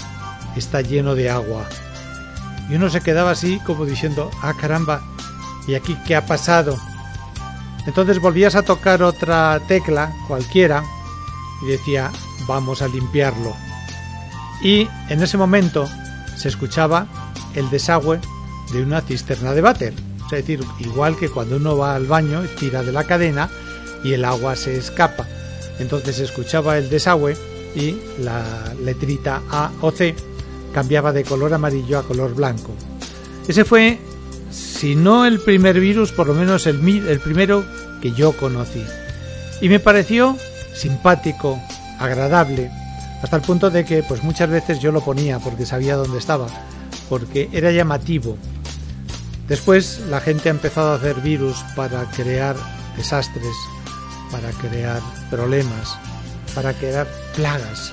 está 0.56 0.80
lleno 0.80 1.14
de 1.14 1.30
agua. 1.30 1.66
Y 2.68 2.74
uno 2.74 2.88
se 2.88 3.00
quedaba 3.00 3.32
así 3.32 3.60
como 3.60 3.84
diciendo, 3.84 4.30
ah 4.42 4.54
caramba, 4.54 5.02
¿y 5.66 5.74
aquí 5.74 5.96
qué 6.06 6.16
ha 6.16 6.26
pasado? 6.26 6.76
Entonces 7.86 8.20
volvías 8.20 8.54
a 8.54 8.62
tocar 8.62 9.02
otra 9.02 9.60
tecla, 9.66 10.12
cualquiera, 10.28 10.84
y 11.62 11.66
decía, 11.66 12.10
vamos 12.46 12.82
a 12.82 12.88
limpiarlo. 12.88 13.54
Y 14.62 14.88
en 15.08 15.22
ese 15.22 15.38
momento 15.38 15.88
se 16.36 16.48
escuchaba 16.48 17.06
el 17.54 17.68
desagüe 17.70 18.20
de 18.72 18.82
una 18.82 19.00
cisterna 19.00 19.52
de 19.52 19.60
váter. 19.60 19.94
Es 20.26 20.30
decir, 20.30 20.64
igual 20.78 21.16
que 21.16 21.28
cuando 21.28 21.56
uno 21.56 21.76
va 21.76 21.94
al 21.96 22.06
baño, 22.06 22.42
tira 22.58 22.82
de 22.82 22.92
la 22.92 23.04
cadena 23.04 23.50
y 24.04 24.12
el 24.12 24.24
agua 24.24 24.56
se 24.56 24.76
escapa. 24.76 25.26
Entonces 25.78 26.18
escuchaba 26.18 26.78
el 26.78 26.90
desagüe 26.90 27.36
y 27.74 27.96
la 28.18 28.74
letrita 28.84 29.42
A 29.50 29.70
o 29.80 29.90
C 29.90 30.14
cambiaba 30.72 31.12
de 31.12 31.24
color 31.24 31.54
amarillo 31.54 31.98
a 31.98 32.02
color 32.02 32.34
blanco. 32.34 32.74
Ese 33.48 33.64
fue, 33.64 33.98
si 34.50 34.94
no 34.94 35.26
el 35.26 35.40
primer 35.40 35.80
virus, 35.80 36.12
por 36.12 36.26
lo 36.26 36.34
menos 36.34 36.66
el, 36.66 36.86
el 37.08 37.20
primero 37.20 37.64
que 38.00 38.12
yo 38.12 38.32
conocí. 38.32 38.84
Y 39.60 39.68
me 39.68 39.80
pareció 39.80 40.36
simpático, 40.74 41.60
agradable, 41.98 42.70
hasta 43.22 43.36
el 43.36 43.42
punto 43.42 43.70
de 43.70 43.84
que 43.84 44.02
pues 44.02 44.22
muchas 44.22 44.48
veces 44.48 44.80
yo 44.80 44.92
lo 44.92 45.02
ponía 45.02 45.38
porque 45.38 45.66
sabía 45.66 45.96
dónde 45.96 46.18
estaba, 46.18 46.46
porque 47.08 47.48
era 47.52 47.70
llamativo. 47.70 48.38
Después 49.48 50.00
la 50.08 50.20
gente 50.20 50.48
ha 50.48 50.52
empezado 50.52 50.92
a 50.92 50.94
hacer 50.94 51.20
virus 51.20 51.56
para 51.74 52.04
crear 52.10 52.56
desastres, 52.96 53.54
para 54.30 54.50
crear 54.52 55.00
problemas, 55.30 55.96
para 56.54 56.72
crear 56.74 57.06
plagas, 57.34 57.92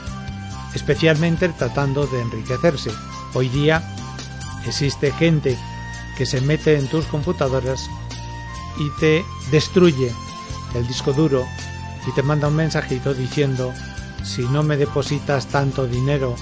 especialmente 0.73 1.49
tratando 1.49 2.05
de 2.07 2.21
enriquecerse. 2.21 2.91
Hoy 3.33 3.49
día 3.49 3.83
existe 4.65 5.11
gente 5.11 5.57
que 6.17 6.25
se 6.25 6.41
mete 6.41 6.77
en 6.77 6.87
tus 6.87 7.05
computadoras 7.05 7.89
y 8.79 8.99
te 8.99 9.25
destruye 9.51 10.11
el 10.75 10.87
disco 10.87 11.13
duro 11.13 11.45
y 12.07 12.11
te 12.13 12.23
manda 12.23 12.47
un 12.47 12.55
mensajito 12.55 13.13
diciendo 13.13 13.73
si 14.23 14.43
no 14.43 14.63
me 14.63 14.77
depositas 14.77 15.47
tanto 15.47 15.87
dinero, 15.87 16.35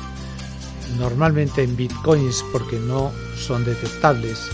normalmente 0.98 1.64
en 1.64 1.76
bitcoins 1.76 2.44
porque 2.52 2.78
no 2.78 3.12
son 3.38 3.64
detectables, 3.66 4.50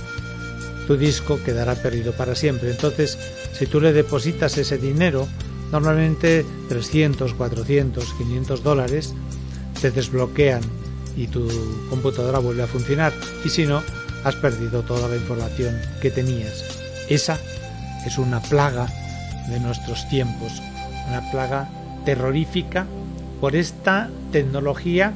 tu 0.88 0.98
disco 0.98 1.40
quedará 1.44 1.76
perdido 1.76 2.12
para 2.14 2.36
siempre. 2.36 2.72
Entonces, 2.72 3.18
si 3.54 3.66
tú 3.68 3.80
le 3.80 3.94
depositas 3.94 4.58
ese 4.58 4.78
dinero, 4.78 5.28
normalmente 5.72 6.46
300, 6.70 7.34
400, 7.34 8.14
500 8.14 8.64
dólares, 8.64 9.14
te 9.82 9.92
desbloquean 9.92 10.62
y 11.16 11.28
tu 11.28 11.48
computadora 11.90 12.40
vuelve 12.40 12.64
a 12.64 12.68
funcionar. 12.68 13.14
Y 13.44 13.50
si 13.50 13.66
no, 13.66 13.82
has 14.24 14.36
perdido 14.36 14.84
toda 14.84 15.08
la 15.08 15.16
información 15.16 15.80
que 16.02 16.12
tenías. 16.12 16.64
Esa 17.10 17.38
es 18.06 18.18
una 18.18 18.42
plaga 18.42 18.88
de 19.50 19.60
nuestros 19.60 20.08
tiempos, 20.10 20.62
una 21.08 21.30
plaga 21.32 21.70
terrorífica 22.06 22.86
por 23.40 23.56
esta 23.56 24.10
tecnología 24.32 25.14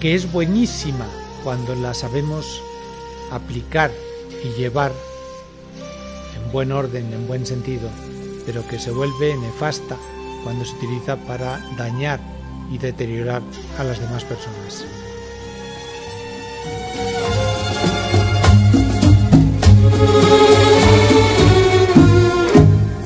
que 0.00 0.14
es 0.14 0.30
buenísima 0.30 1.06
cuando 1.42 1.74
la 1.74 1.94
sabemos 1.94 2.60
aplicar 3.30 3.90
y 4.44 4.48
llevar 4.58 4.92
buen 6.54 6.70
orden, 6.70 7.12
en 7.12 7.26
buen 7.26 7.44
sentido, 7.44 7.90
pero 8.46 8.64
que 8.68 8.78
se 8.78 8.92
vuelve 8.92 9.36
nefasta 9.36 9.96
cuando 10.44 10.64
se 10.64 10.76
utiliza 10.76 11.16
para 11.16 11.58
dañar 11.76 12.20
y 12.70 12.78
deteriorar 12.78 13.42
a 13.76 13.82
las 13.82 13.98
demás 13.98 14.22
personas. 14.22 14.84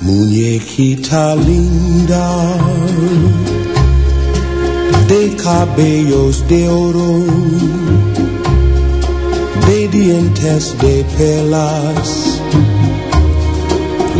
Muñequita 0.02 1.34
linda 1.36 2.58
de 5.08 5.36
cabellos 5.42 6.46
de 6.48 6.68
oro, 6.68 7.24
de 9.66 9.88
dientes 9.88 10.76
de 10.80 11.04
perlas, 11.16 12.37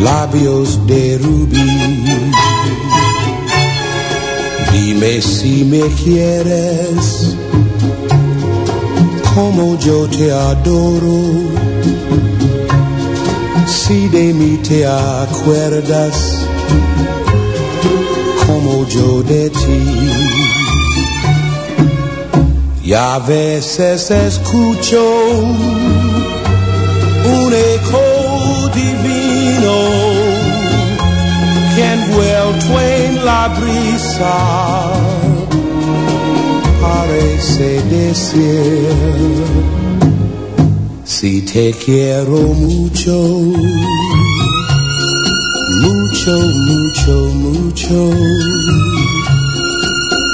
labios 0.03 0.87
de 0.87 1.19
rubí. 1.19 1.71
Dime 4.73 5.23
si 5.23 5.65
me 5.65 5.83
quieres 6.03 7.37
como 9.35 9.79
yo 9.79 10.09
te 10.09 10.33
adoro. 10.33 11.21
Si 13.67 14.09
de 14.09 14.33
mí 14.35 14.59
te 14.69 14.87
acuerdas 14.87 16.47
como 18.47 18.87
yo 18.89 19.23
de 19.23 19.51
ti. 19.51 19.83
Y 22.85 22.95
a 22.95 23.19
veces 23.19 24.11
escucho 24.11 25.03
un 27.37 27.53
en 32.77 33.25
la 33.25 33.49
brisa 33.49 34.37
parece 36.81 37.83
decir 37.85 39.45
si 41.05 41.43
te 41.43 41.73
quiero 41.73 42.37
mucho, 42.55 43.13
mucho, 45.81 46.39
mucho, 46.39 47.13
mucho, 47.35 48.11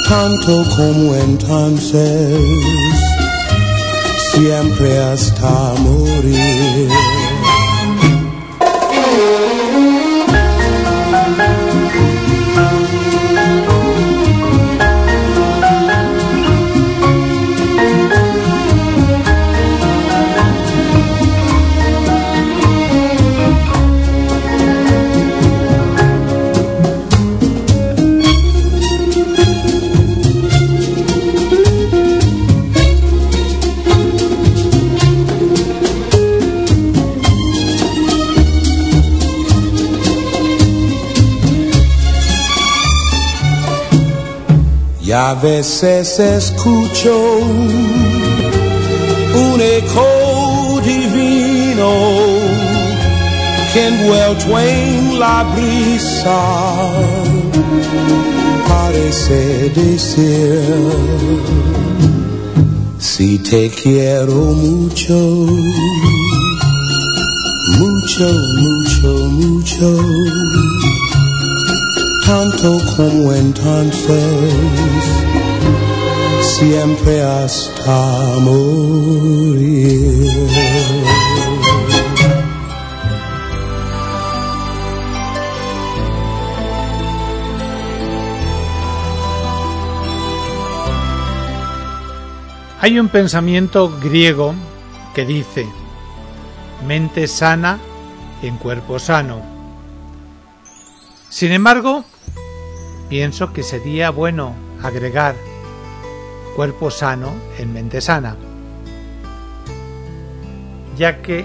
tanto 0.09 0.65
como 0.77 1.15
entonces, 1.15 2.39
siempre 4.33 4.99
hasta 4.99 5.75
morir. 5.79 7.24
A 45.15 45.35
veces 45.35 46.19
escucho 46.19 47.39
un 49.39 49.61
eco 49.61 50.81
divino 50.85 51.93
que 53.73 53.87
envuelto 53.87 54.59
en 54.59 55.21
la 55.21 55.45
brisa 55.55 56.41
parece 58.69 59.71
decir 59.71 60.61
si 62.99 63.39
te 63.39 63.71
quiero 63.71 64.35
mucho, 64.35 65.15
mucho, 67.79 68.27
mucho, 68.59 69.09
mucho 69.31 70.74
tanto 72.27 72.79
como 72.97 73.33
entonces, 73.33 74.25
siempre 76.59 77.23
hasta. 77.23 78.25
Hay 92.85 92.99
un 92.99 93.09
pensamiento 93.09 93.99
griego 93.99 94.55
que 95.15 95.25
dice, 95.25 95.67
mente 96.87 97.27
sana 97.27 97.79
en 98.43 98.59
cuerpo 98.59 98.99
sano. 98.99 99.41
Sin 101.31 101.53
embargo, 101.53 102.05
pienso 103.15 103.53
que 103.53 103.63
sería 103.63 104.11
bueno 104.11 104.57
agregar 104.83 105.37
cuerpo 106.57 106.91
sano 106.91 107.33
en 107.59 107.73
mente 107.73 108.01
sana, 108.01 108.35
ya 110.99 111.23
que 111.23 111.45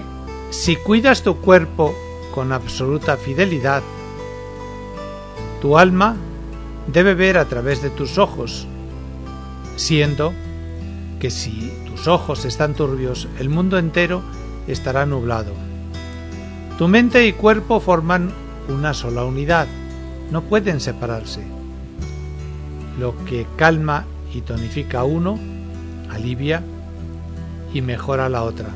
si 0.50 0.74
cuidas 0.74 1.22
tu 1.22 1.36
cuerpo 1.36 1.94
con 2.34 2.52
absoluta 2.52 3.16
fidelidad, 3.16 3.84
tu 5.62 5.78
alma 5.78 6.16
debe 6.88 7.14
ver 7.14 7.38
a 7.38 7.44
través 7.44 7.82
de 7.82 7.90
tus 7.90 8.18
ojos, 8.18 8.66
siendo 9.76 10.32
que 11.20 11.30
si 11.30 11.72
tus 11.86 12.08
ojos 12.08 12.46
están 12.46 12.74
turbios, 12.74 13.28
el 13.38 13.48
mundo 13.48 13.78
entero 13.78 14.22
estará 14.66 15.06
nublado. 15.06 15.52
Tu 16.78 16.88
mente 16.88 17.28
y 17.28 17.32
cuerpo 17.32 17.78
forman 17.78 18.32
una 18.68 18.92
sola 18.92 19.24
unidad, 19.24 19.68
no 20.32 20.42
pueden 20.42 20.80
separarse. 20.80 21.59
Lo 23.00 23.16
que 23.24 23.46
calma 23.56 24.04
y 24.30 24.42
tonifica 24.42 25.00
a 25.00 25.04
uno, 25.04 25.38
alivia 26.10 26.62
y 27.72 27.80
mejora 27.80 28.28
la 28.28 28.42
otra. 28.42 28.68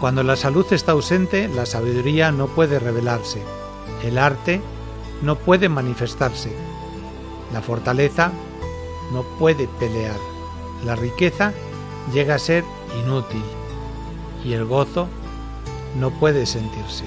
Cuando 0.00 0.22
la 0.22 0.36
salud 0.36 0.64
está 0.70 0.92
ausente, 0.92 1.48
la 1.48 1.66
sabiduría 1.66 2.32
no 2.32 2.46
puede 2.46 2.78
revelarse, 2.78 3.42
el 4.02 4.16
arte 4.16 4.62
no 5.20 5.36
puede 5.36 5.68
manifestarse, 5.68 6.50
la 7.52 7.60
fortaleza 7.60 8.32
no 9.12 9.22
puede 9.38 9.68
pelear, 9.78 10.16
la 10.86 10.96
riqueza 10.96 11.52
llega 12.14 12.36
a 12.36 12.38
ser 12.38 12.64
inútil 13.04 13.42
y 14.46 14.54
el 14.54 14.64
gozo 14.64 15.08
no 15.98 16.10
puede 16.10 16.46
sentirse. 16.46 17.04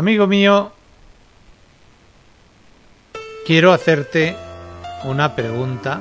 Amigo 0.00 0.26
mío, 0.26 0.72
quiero 3.46 3.74
hacerte 3.74 4.34
una 5.04 5.36
pregunta 5.36 6.00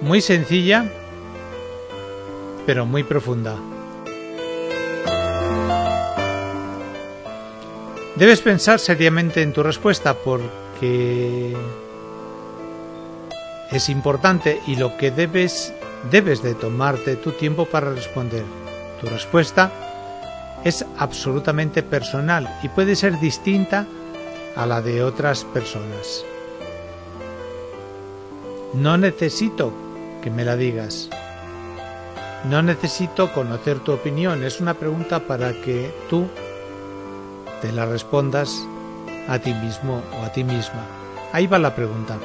muy 0.00 0.20
sencilla, 0.20 0.90
pero 2.66 2.86
muy 2.86 3.04
profunda. 3.04 3.54
Debes 8.16 8.40
pensar 8.40 8.80
seriamente 8.80 9.42
en 9.42 9.52
tu 9.52 9.62
respuesta 9.62 10.14
porque 10.14 11.56
es 13.70 13.88
importante 13.88 14.60
y 14.66 14.74
lo 14.74 14.96
que 14.96 15.12
debes 15.12 15.72
debes 16.10 16.42
de 16.42 16.56
tomarte 16.56 17.14
tu 17.14 17.30
tiempo 17.30 17.64
para 17.64 17.94
responder. 17.94 18.42
Tu 19.00 19.06
respuesta 19.06 19.70
es 20.64 20.84
absolutamente 20.98 21.82
personal 21.82 22.58
y 22.62 22.68
puede 22.68 22.96
ser 22.96 23.18
distinta 23.20 23.86
a 24.56 24.66
la 24.66 24.82
de 24.82 25.02
otras 25.02 25.44
personas. 25.44 26.24
No 28.74 28.98
necesito 28.98 29.72
que 30.22 30.30
me 30.30 30.44
la 30.44 30.56
digas. 30.56 31.08
No 32.48 32.62
necesito 32.62 33.32
conocer 33.32 33.78
tu 33.80 33.92
opinión. 33.92 34.44
Es 34.44 34.60
una 34.60 34.74
pregunta 34.74 35.20
para 35.20 35.52
que 35.52 35.90
tú 36.10 36.26
te 37.62 37.72
la 37.72 37.86
respondas 37.86 38.66
a 39.28 39.38
ti 39.38 39.54
mismo 39.54 40.02
o 40.20 40.24
a 40.24 40.32
ti 40.32 40.44
misma. 40.44 40.84
Ahí 41.32 41.46
va 41.46 41.58
la 41.58 41.74
pregunta. 41.74 42.18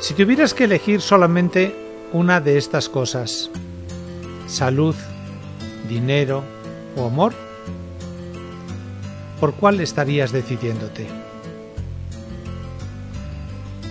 Si 0.00 0.14
tuvieras 0.14 0.54
que 0.54 0.64
elegir 0.64 1.00
solamente 1.00 1.74
una 2.12 2.40
de 2.40 2.56
estas 2.56 2.88
cosas, 2.88 3.50
salud, 4.46 4.94
dinero 5.90 6.44
o 6.96 7.04
amor, 7.04 7.34
¿por 9.40 9.54
cuál 9.54 9.80
estarías 9.80 10.30
decidiéndote? 10.30 11.06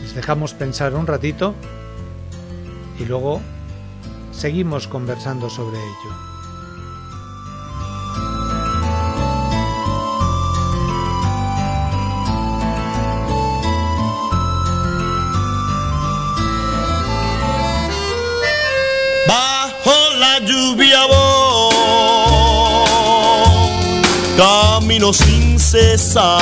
Les 0.02 0.16
dejamos 0.16 0.54
pensar 0.54 0.96
un 0.96 1.06
ratito 1.06 1.54
y 2.98 3.06
luego 3.06 3.42
seguimos 4.32 4.88
conversando 4.88 5.50
sobre 5.50 5.78
ello. 5.78 6.29
Camino 25.00 25.14
sin 25.14 25.58
cesar, 25.58 26.36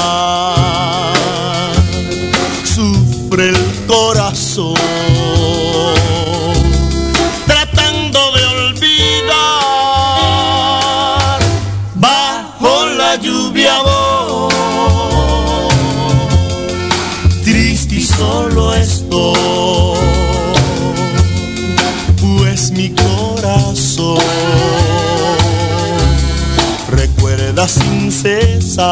Se 28.77 28.83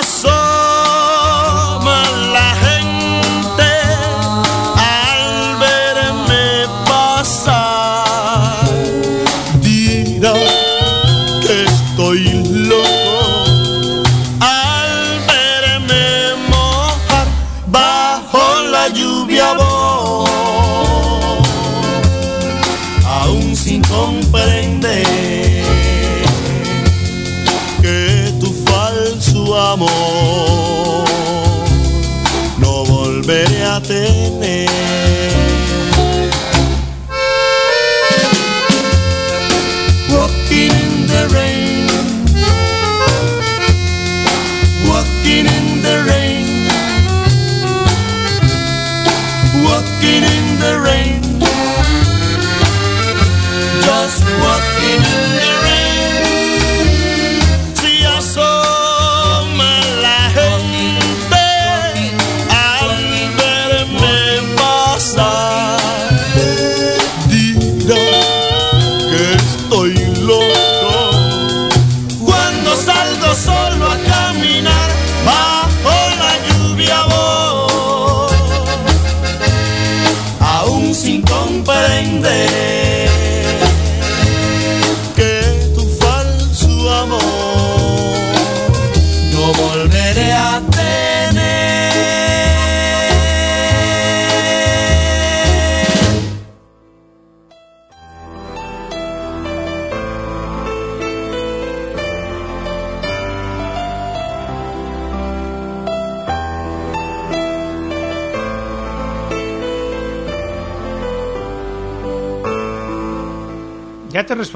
asoma 0.00 2.00
la 2.32 2.48
gente 2.64 3.70
al 4.78 5.58
verme 5.58 6.46
pasar, 6.86 8.64
dirá 9.60 10.32
que 11.42 11.54
estoy 11.64 12.22
loco. 12.70 14.02
Al 14.40 15.20
verme 15.28 16.06
mojar 16.48 17.28
no 32.58 32.84
volveré 32.84 33.62
a 33.64 33.80
tener. 33.80 34.65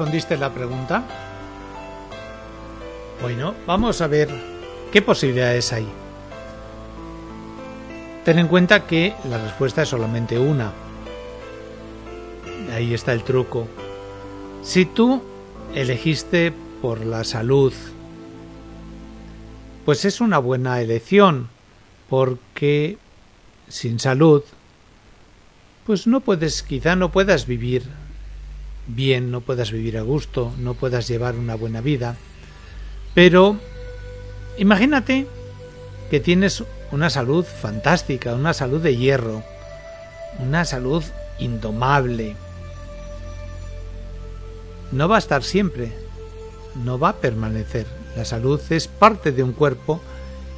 Respondiste 0.01 0.35
la 0.35 0.51
pregunta? 0.51 1.03
Bueno, 3.21 3.53
vamos 3.67 4.01
a 4.01 4.07
ver 4.07 4.29
qué 4.91 4.99
posibilidades 4.99 5.71
hay. 5.73 5.87
Ten 8.25 8.39
en 8.39 8.47
cuenta 8.47 8.87
que 8.87 9.13
la 9.29 9.37
respuesta 9.37 9.83
es 9.83 9.89
solamente 9.89 10.39
una. 10.39 10.71
Ahí 12.73 12.95
está 12.95 13.13
el 13.13 13.23
truco. 13.23 13.67
Si 14.63 14.85
tú 14.85 15.21
elegiste 15.75 16.51
por 16.81 17.05
la 17.05 17.23
salud, 17.23 17.71
pues 19.85 20.03
es 20.05 20.19
una 20.19 20.39
buena 20.39 20.81
elección, 20.81 21.47
porque 22.09 22.97
sin 23.67 23.99
salud, 23.99 24.41
pues 25.85 26.07
no 26.07 26.21
puedes, 26.21 26.63
quizá 26.63 26.95
no 26.95 27.11
puedas 27.11 27.45
vivir 27.45 28.00
bien, 28.95 29.31
no 29.31 29.41
puedas 29.41 29.71
vivir 29.71 29.97
a 29.97 30.01
gusto, 30.01 30.53
no 30.57 30.73
puedas 30.73 31.07
llevar 31.07 31.35
una 31.35 31.55
buena 31.55 31.81
vida. 31.81 32.17
Pero 33.13 33.57
imagínate 34.57 35.27
que 36.09 36.19
tienes 36.19 36.63
una 36.91 37.09
salud 37.09 37.45
fantástica, 37.45 38.35
una 38.35 38.53
salud 38.53 38.81
de 38.81 38.97
hierro, 38.97 39.43
una 40.39 40.65
salud 40.65 41.03
indomable. 41.39 42.35
No 44.91 45.07
va 45.07 45.15
a 45.15 45.19
estar 45.19 45.43
siempre, 45.43 45.91
no 46.83 46.99
va 46.99 47.09
a 47.09 47.17
permanecer. 47.17 47.85
La 48.15 48.25
salud 48.25 48.59
es 48.69 48.87
parte 48.87 49.31
de 49.31 49.43
un 49.43 49.53
cuerpo 49.53 50.01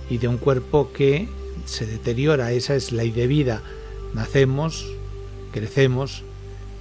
y 0.10 0.18
de 0.18 0.28
un 0.28 0.38
cuerpo 0.38 0.92
que 0.92 1.28
se 1.66 1.86
deteriora. 1.86 2.52
Esa 2.52 2.76
es 2.76 2.92
ley 2.92 3.12
de 3.12 3.28
vida. 3.28 3.62
Nacemos, 4.14 4.88
crecemos 5.52 6.24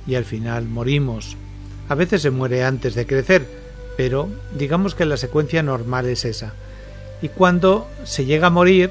y 0.06 0.14
al 0.14 0.24
final 0.24 0.66
morimos. 0.66 1.36
A 1.92 1.94
veces 1.94 2.22
se 2.22 2.30
muere 2.30 2.64
antes 2.64 2.94
de 2.94 3.06
crecer, 3.06 3.46
pero 3.98 4.26
digamos 4.56 4.94
que 4.94 5.04
la 5.04 5.18
secuencia 5.18 5.62
normal 5.62 6.06
es 6.06 6.24
esa. 6.24 6.54
Y 7.20 7.28
cuando 7.28 7.86
se 8.04 8.24
llega 8.24 8.46
a 8.46 8.50
morir 8.50 8.90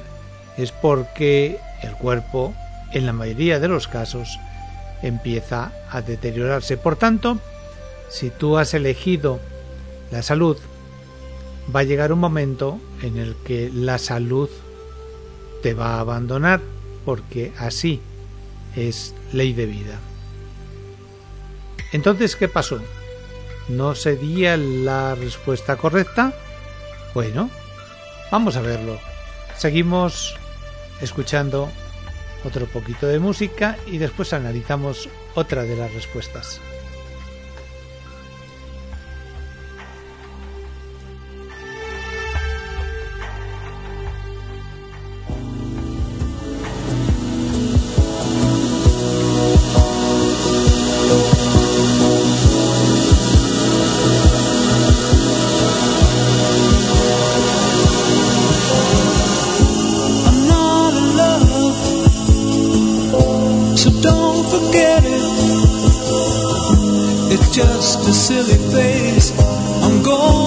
es 0.56 0.70
porque 0.70 1.58
el 1.82 1.94
cuerpo, 1.94 2.54
en 2.92 3.06
la 3.06 3.12
mayoría 3.12 3.58
de 3.58 3.66
los 3.66 3.88
casos, 3.88 4.38
empieza 5.02 5.72
a 5.90 6.00
deteriorarse. 6.00 6.76
Por 6.76 6.94
tanto, 6.94 7.40
si 8.08 8.30
tú 8.30 8.56
has 8.56 8.72
elegido 8.72 9.40
la 10.12 10.22
salud, 10.22 10.56
va 11.74 11.80
a 11.80 11.82
llegar 11.82 12.12
un 12.12 12.20
momento 12.20 12.78
en 13.02 13.16
el 13.16 13.34
que 13.44 13.68
la 13.74 13.98
salud 13.98 14.48
te 15.60 15.74
va 15.74 15.96
a 15.96 16.00
abandonar 16.00 16.60
porque 17.04 17.50
así 17.58 18.00
es 18.76 19.12
ley 19.32 19.54
de 19.54 19.66
vida. 19.66 19.98
Entonces, 21.92 22.36
¿qué 22.36 22.48
pasó? 22.48 22.80
¿No 23.68 23.94
sería 23.94 24.56
la 24.56 25.14
respuesta 25.14 25.76
correcta? 25.76 26.32
Bueno, 27.14 27.50
vamos 28.30 28.56
a 28.56 28.62
verlo. 28.62 28.98
Seguimos 29.56 30.34
escuchando 31.00 31.70
otro 32.44 32.66
poquito 32.66 33.06
de 33.06 33.18
música 33.18 33.76
y 33.86 33.98
después 33.98 34.32
analizamos 34.32 35.08
otra 35.34 35.62
de 35.62 35.76
las 35.76 35.92
respuestas. 35.92 36.60
Don't 64.02 64.44
forget 64.50 65.02
it. 65.04 65.22
It's 67.34 67.56
just 67.56 68.08
a 68.08 68.12
silly 68.12 68.58
phase 68.72 69.32
I'm 69.84 70.02
going 70.02 70.41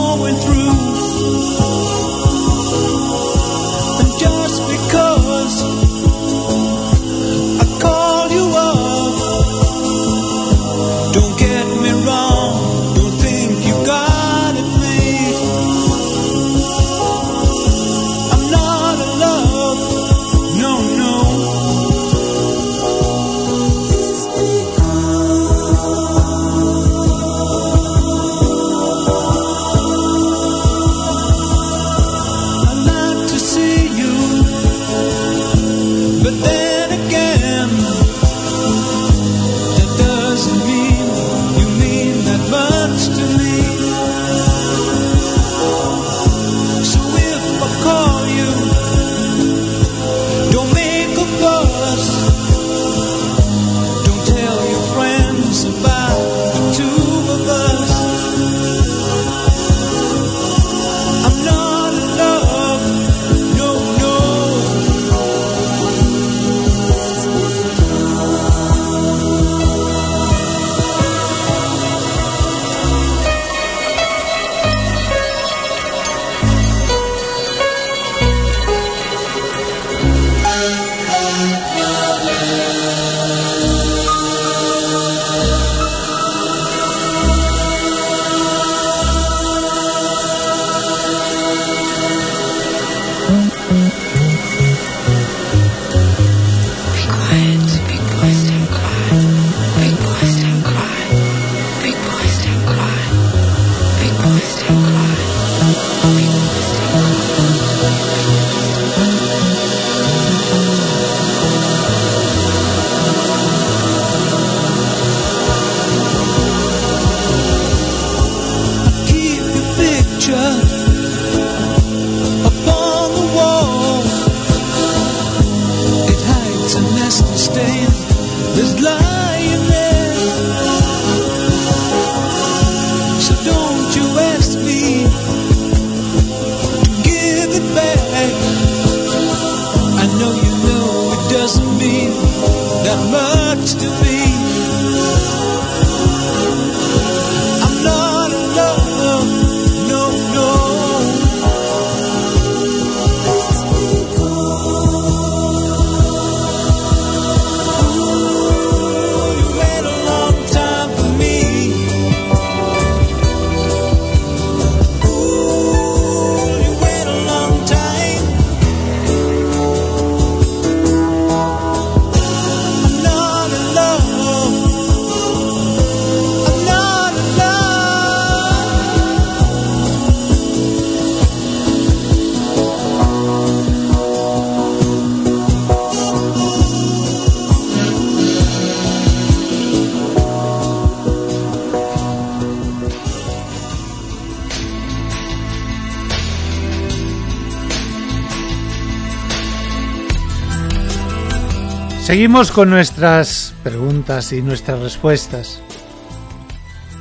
Seguimos 202.06 202.52
con 202.52 202.70
nuestras 202.70 203.56
preguntas 203.64 204.32
y 204.32 204.44
nuestras 204.44 204.80
respuestas. 204.80 205.60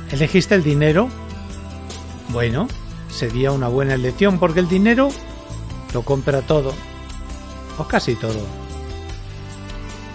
¿Elegiste 0.09 0.55
el 0.55 0.63
dinero? 0.63 1.09
Bueno, 2.29 2.67
sería 3.11 3.51
una 3.51 3.67
buena 3.67 3.93
elección 3.93 4.39
porque 4.39 4.61
el 4.61 4.67
dinero 4.67 5.09
lo 5.93 6.01
compra 6.01 6.41
todo, 6.41 6.73
o 7.77 7.83
casi 7.83 8.15
todo. 8.15 8.39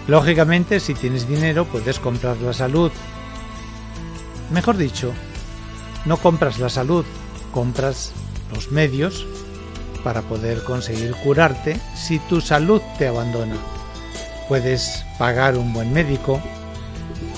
Lógicamente, 0.09 0.81
si 0.81 0.93
tienes 0.93 1.25
dinero, 1.25 1.63
puedes 1.63 1.97
comprar 1.97 2.35
la 2.41 2.51
salud. 2.51 2.91
Mejor 4.51 4.75
dicho, 4.75 5.13
no 6.03 6.17
compras 6.17 6.59
la 6.59 6.67
salud, 6.67 7.05
compras 7.53 8.11
los 8.53 8.73
medios 8.73 9.25
para 10.03 10.21
poder 10.21 10.65
conseguir 10.65 11.15
curarte 11.23 11.79
si 11.95 12.19
tu 12.19 12.41
salud 12.41 12.81
te 12.97 13.07
abandona. 13.07 13.55
Puedes 14.51 15.05
pagar 15.17 15.57
un 15.57 15.71
buen 15.71 15.93
médico, 15.93 16.41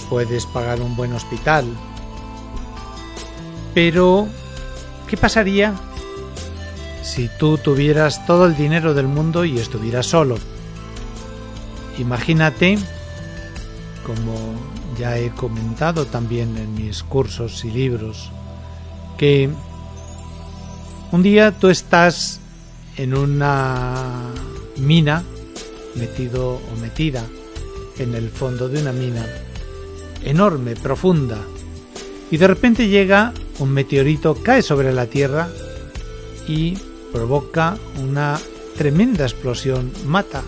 puedes 0.10 0.48
pagar 0.48 0.81
un 0.81 0.95
buen 0.95 1.14
hospital, 1.14 1.64
pero 3.76 4.27
¿qué 5.07 5.15
pasaría 5.15 5.76
si 7.03 7.30
tú 7.38 7.60
tuvieras 7.60 8.26
todo 8.26 8.48
el 8.48 8.56
dinero 8.56 8.95
del 8.95 9.07
mundo 9.07 9.45
y 9.45 9.60
estuvieras 9.60 10.07
solo? 10.07 10.40
Imagínate, 11.99 12.80
como 14.03 14.34
ya 14.98 15.15
he 15.19 15.30
comentado 15.30 16.07
también 16.07 16.57
en 16.57 16.73
mis 16.73 17.03
cursos 17.03 17.64
y 17.64 17.69
libros, 17.69 18.31
que 19.19 19.52
un 21.11 21.22
día 21.22 21.52
tú 21.52 21.69
estás 21.69 22.40
en 22.98 23.15
una 23.15 24.31
mina, 24.77 25.23
metido 25.95 26.55
o 26.55 26.75
metida 26.81 27.25
en 27.97 28.15
el 28.15 28.29
fondo 28.29 28.69
de 28.69 28.81
una 28.81 28.91
mina, 28.91 29.25
enorme, 30.23 30.75
profunda, 30.75 31.37
y 32.31 32.37
de 32.37 32.47
repente 32.47 32.87
llega 32.87 33.33
un 33.59 33.71
meteorito, 33.71 34.35
cae 34.35 34.61
sobre 34.61 34.91
la 34.91 35.05
Tierra 35.05 35.49
y 36.47 36.75
provoca 37.11 37.77
una 38.01 38.39
tremenda 38.75 39.23
explosión, 39.25 39.91
mata 40.07 40.43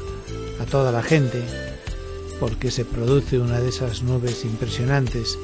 a 0.60 0.66
toda 0.66 0.92
la 0.92 1.04
gente, 1.04 1.44
porque 2.40 2.72
se 2.72 2.86
produce 2.86 3.38
una 3.38 3.60
de 3.60 3.70
esas 3.70 4.02
nubes 4.02 4.46
impresionantes. 4.46 5.38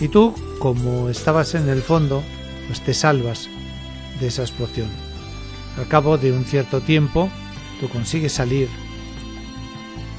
Y 0.00 0.08
tú, 0.08 0.34
como 0.58 1.08
estabas 1.08 1.54
en 1.54 1.68
el 1.68 1.82
fondo, 1.82 2.22
pues 2.66 2.84
te 2.84 2.94
salvas 2.94 3.48
de 4.20 4.26
esa 4.26 4.42
explosión. 4.42 4.88
Al 5.78 5.86
cabo 5.86 6.18
de 6.18 6.32
un 6.32 6.44
cierto 6.44 6.80
tiempo, 6.80 7.30
tú 7.80 7.88
consigues 7.88 8.32
salir 8.32 8.68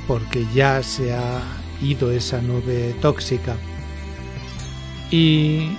porque 0.07 0.45
ya 0.53 0.81
se 0.83 1.13
ha 1.13 1.41
ido 1.81 2.11
esa 2.11 2.41
nube 2.41 2.95
tóxica. 3.01 3.55
Y 5.11 5.69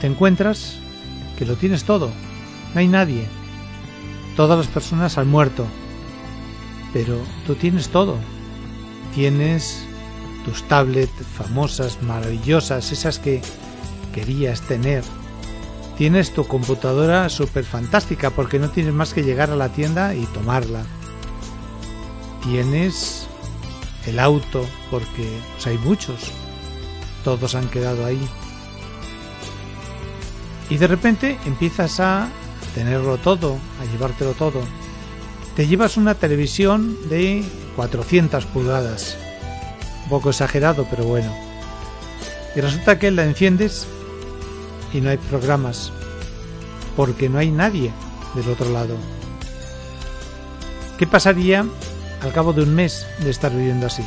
te 0.00 0.06
encuentras 0.06 0.76
que 1.38 1.44
lo 1.44 1.56
tienes 1.56 1.84
todo, 1.84 2.10
no 2.74 2.80
hay 2.80 2.88
nadie, 2.88 3.26
todas 4.36 4.58
las 4.58 4.66
personas 4.66 5.18
han 5.18 5.28
muerto, 5.28 5.66
pero 6.92 7.18
tú 7.46 7.54
tienes 7.54 7.88
todo, 7.88 8.16
tienes 9.14 9.84
tus 10.44 10.62
tablets 10.64 11.12
famosas, 11.36 12.02
maravillosas, 12.02 12.92
esas 12.92 13.18
que 13.18 13.42
querías 14.14 14.62
tener, 14.62 15.04
tienes 15.96 16.32
tu 16.32 16.46
computadora 16.46 17.28
súper 17.28 17.64
fantástica 17.64 18.30
porque 18.30 18.58
no 18.58 18.70
tienes 18.70 18.94
más 18.94 19.14
que 19.14 19.22
llegar 19.22 19.50
a 19.50 19.56
la 19.56 19.68
tienda 19.68 20.14
y 20.14 20.24
tomarla. 20.26 20.84
Tienes 22.42 23.21
el 24.06 24.18
auto 24.18 24.66
porque 24.90 25.28
pues, 25.54 25.66
hay 25.66 25.78
muchos. 25.78 26.30
Todos 27.24 27.54
han 27.54 27.68
quedado 27.68 28.04
ahí. 28.04 28.20
Y 30.70 30.76
de 30.76 30.86
repente 30.86 31.38
empiezas 31.44 32.00
a 32.00 32.28
tenerlo 32.74 33.18
todo, 33.18 33.58
a 33.80 33.84
llevártelo 33.92 34.32
todo. 34.32 34.60
Te 35.54 35.66
llevas 35.66 35.96
una 35.96 36.14
televisión 36.14 36.96
de 37.08 37.44
400 37.76 38.46
pulgadas. 38.46 39.16
Un 40.04 40.10
poco 40.10 40.30
exagerado, 40.30 40.86
pero 40.90 41.04
bueno. 41.04 41.32
Y 42.56 42.60
resulta 42.60 42.98
que 42.98 43.10
la 43.10 43.24
enciendes 43.24 43.86
y 44.92 45.00
no 45.00 45.10
hay 45.10 45.16
programas, 45.16 45.92
porque 46.96 47.28
no 47.28 47.38
hay 47.38 47.50
nadie 47.50 47.92
del 48.34 48.48
otro 48.48 48.70
lado. 48.70 48.96
¿Qué 50.98 51.06
pasaría 51.06 51.64
al 52.22 52.32
cabo 52.32 52.52
de 52.52 52.62
un 52.62 52.74
mes 52.74 53.06
de 53.20 53.30
estar 53.30 53.52
viviendo 53.52 53.86
así? 53.86 54.04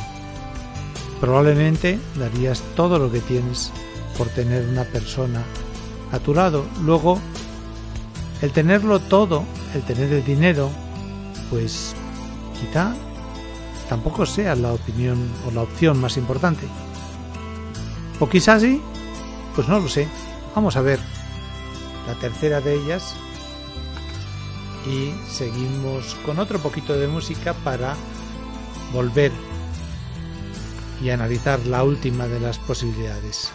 Probablemente 1.20 1.98
darías 2.16 2.62
todo 2.74 2.98
lo 2.98 3.10
que 3.10 3.20
tienes 3.20 3.72
por 4.18 4.28
tener 4.28 4.66
una 4.66 4.84
persona 4.84 5.42
a 6.12 6.18
tu 6.18 6.34
lado. 6.34 6.64
Luego, 6.82 7.20
el 8.42 8.52
tenerlo 8.52 9.00
todo, 9.00 9.44
el 9.74 9.82
tener 9.82 10.12
el 10.12 10.24
dinero, 10.24 10.70
pues 11.50 11.94
quizá 12.60 12.94
tampoco 13.88 14.26
sea 14.26 14.54
la 14.54 14.72
opinión 14.72 15.18
o 15.46 15.50
la 15.50 15.62
opción 15.62 16.00
más 16.00 16.16
importante. 16.16 16.66
O 18.20 18.28
quizás 18.28 18.62
sí, 18.62 18.80
pues 19.54 19.68
no 19.68 19.80
lo 19.80 19.88
sé. 19.88 20.08
Vamos 20.54 20.76
a 20.76 20.82
ver 20.82 20.98
la 22.06 22.14
tercera 22.14 22.60
de 22.60 22.74
ellas 22.74 23.14
y 24.86 25.12
seguimos 25.28 26.14
con 26.24 26.38
otro 26.38 26.58
poquito 26.58 26.94
de 26.94 27.08
música 27.08 27.54
para 27.54 27.94
volver 28.92 29.32
y 31.02 31.10
analizar 31.10 31.58
la 31.66 31.82
última 31.84 32.26
de 32.26 32.40
las 32.40 32.58
posibilidades. 32.58 33.50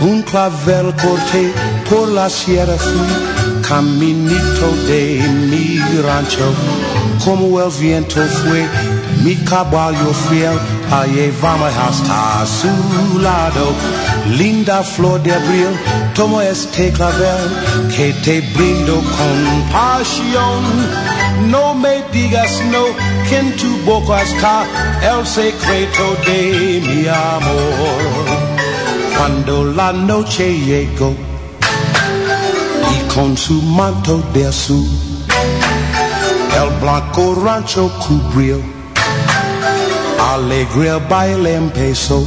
Un 0.00 0.22
clavel 0.22 0.94
corté 0.96 1.52
por 1.88 2.08
la 2.08 2.28
sierra 2.28 2.76
fui, 2.76 3.62
caminito 3.68 4.76
de 4.88 5.28
mi 5.48 5.78
rancho, 6.02 6.52
como 7.24 7.60
el 7.60 7.70
viento 7.70 8.20
fue 8.20 8.66
mi 9.22 9.36
caballo 9.36 10.12
fiel, 10.28 10.58
allí 10.90 11.32
vamos 11.40 11.72
hasta 11.76 12.44
su 12.44 13.18
lado. 13.20 13.72
Linda 14.30 14.82
flor 14.82 15.22
de 15.22 15.32
abril, 15.32 15.68
tomo 16.14 16.40
este 16.40 16.92
clavel 16.92 17.90
que 17.94 18.12
te 18.24 18.40
brindo 18.40 18.94
con 18.94 19.72
pasión. 19.72 20.62
No 21.50 21.74
me 21.74 22.02
digas 22.12 22.62
no, 22.70 22.84
que 23.28 23.40
tu 23.60 23.76
boca 23.84 24.22
está 24.22 24.64
el 25.02 25.26
secreto 25.26 26.16
de 26.26 26.82
mi 26.86 27.08
amor. 27.08 28.24
Cuando 29.18 29.64
la 29.64 29.92
noche 29.92 30.52
llegó 30.58 31.14
y 32.94 33.14
con 33.14 33.36
su 33.36 33.60
manto 33.62 34.22
de 34.32 34.46
azul, 34.46 34.86
el 36.60 36.70
blanco 36.80 37.34
rancho 37.44 37.90
cubrió 38.06 38.60
alegre 40.34 40.88
el 40.88 41.00
baile 41.08 41.54
empezó. 41.56 42.24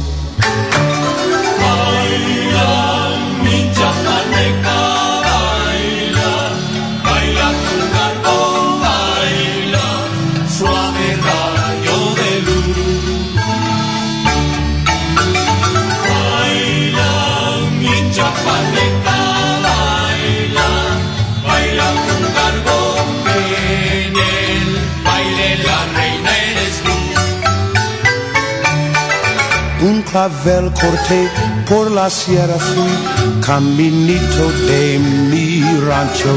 Clavel 30.26 30.72
corté 30.72 31.28
por 31.68 31.90
la 31.90 32.10
sierra 32.10 32.58
fui, 32.58 33.40
caminito 33.40 34.50
de 34.66 34.98
mi 34.98 35.62
rancho. 35.86 36.32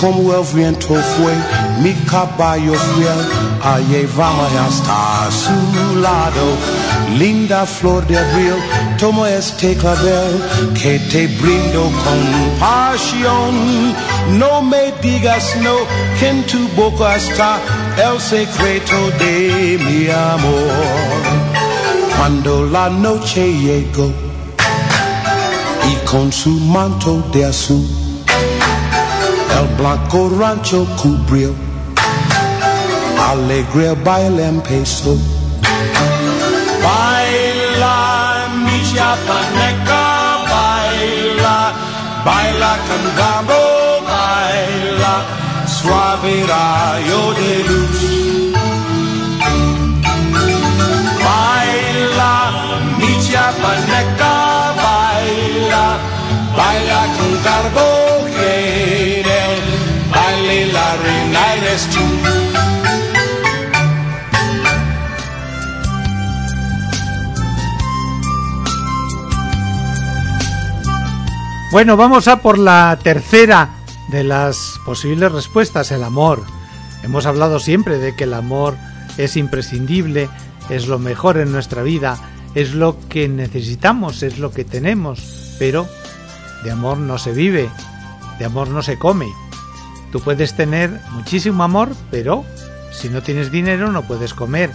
Como 0.00 0.32
el 0.32 0.44
viento 0.54 0.94
fue 0.94 1.34
mi 1.82 1.92
caballo 2.06 2.74
fiel, 2.74 3.20
allí 3.62 4.06
vamos 4.16 4.52
hasta 4.66 5.28
su 5.30 5.96
lado. 6.00 6.44
Linda 7.18 7.66
flor 7.66 8.06
de 8.06 8.18
abril, 8.18 8.54
tomo 8.98 9.26
este 9.26 9.74
clavel 9.74 10.40
que 10.80 11.00
te 11.10 11.26
brindo 11.26 11.90
con 12.04 12.20
pasión. 12.60 13.94
No 14.38 14.62
me 14.62 14.92
digas 15.02 15.56
no, 15.60 15.76
que 16.18 16.28
en 16.28 16.44
tu 16.44 16.68
boca 16.76 17.16
está 17.16 17.58
el 17.96 18.20
secreto 18.20 19.10
de 19.18 19.78
mi 19.84 20.08
amor. 20.08 21.37
Cuando 22.18 22.66
la 22.66 22.90
noche 22.90 23.52
llegó 23.52 24.12
y 25.88 25.94
con 26.04 26.32
su 26.32 26.50
manto 26.50 27.22
de 27.32 27.44
azul 27.44 27.86
el 29.58 29.66
blanco 29.76 30.30
rancho 30.38 30.84
cubrió, 31.00 31.54
alegre 33.30 33.94
baile 34.04 34.48
empezó. 34.48 35.16
Baila, 36.84 38.48
mi 38.64 38.78
chapaneca, 38.92 40.04
baila, 40.52 41.72
baila 42.24 42.72
con 42.86 43.02
gambo, 43.16 43.62
baila, 44.10 45.14
suave 45.66 46.44
rayo 46.46 47.32
de 47.34 47.64
luz. 47.68 48.17
Baila, 54.76 55.98
baila 56.54 57.02
con 57.16 57.32
Carboquer, 57.42 59.26
el 59.26 59.60
baile 60.12 60.66
la 60.72 60.96
reina 60.96 61.54
eres 61.54 61.88
tú. 61.88 62.00
Bueno, 71.72 71.96
vamos 71.96 72.28
a 72.28 72.42
por 72.42 72.58
la 72.58 72.98
tercera 73.02 73.70
de 74.08 74.24
las 74.24 74.78
posibles 74.84 75.32
respuestas, 75.32 75.90
el 75.90 76.04
amor. 76.04 76.42
Hemos 77.02 77.24
hablado 77.24 77.60
siempre 77.60 77.98
de 77.98 78.14
que 78.14 78.24
el 78.24 78.34
amor 78.34 78.76
es 79.16 79.36
imprescindible, 79.36 80.28
es 80.68 80.86
lo 80.86 80.98
mejor 80.98 81.38
en 81.38 81.50
nuestra 81.50 81.82
vida 81.82 82.18
es 82.58 82.74
lo 82.74 82.98
que 83.08 83.28
necesitamos, 83.28 84.24
es 84.24 84.40
lo 84.40 84.50
que 84.50 84.64
tenemos, 84.64 85.54
pero 85.60 85.86
de 86.64 86.72
amor 86.72 86.98
no 86.98 87.16
se 87.16 87.30
vive, 87.30 87.70
de 88.40 88.44
amor 88.44 88.68
no 88.70 88.82
se 88.82 88.98
come. 88.98 89.28
Tú 90.10 90.20
puedes 90.20 90.56
tener 90.56 91.00
muchísimo 91.12 91.62
amor, 91.62 91.94
pero 92.10 92.44
si 92.90 93.08
no 93.10 93.22
tienes 93.22 93.52
dinero 93.52 93.92
no 93.92 94.02
puedes 94.02 94.34
comer. 94.34 94.72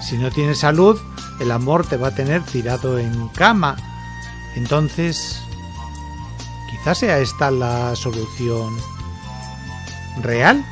Si 0.00 0.16
no 0.16 0.30
tienes 0.30 0.60
salud, 0.60 0.98
el 1.38 1.50
amor 1.50 1.86
te 1.86 1.98
va 1.98 2.08
a 2.08 2.14
tener 2.14 2.42
tirado 2.44 2.98
en 2.98 3.28
cama. 3.28 3.76
Entonces, 4.56 5.38
quizás 6.70 6.96
sea 6.96 7.18
esta 7.18 7.50
la 7.50 7.94
solución 7.94 8.74
real 10.22 10.64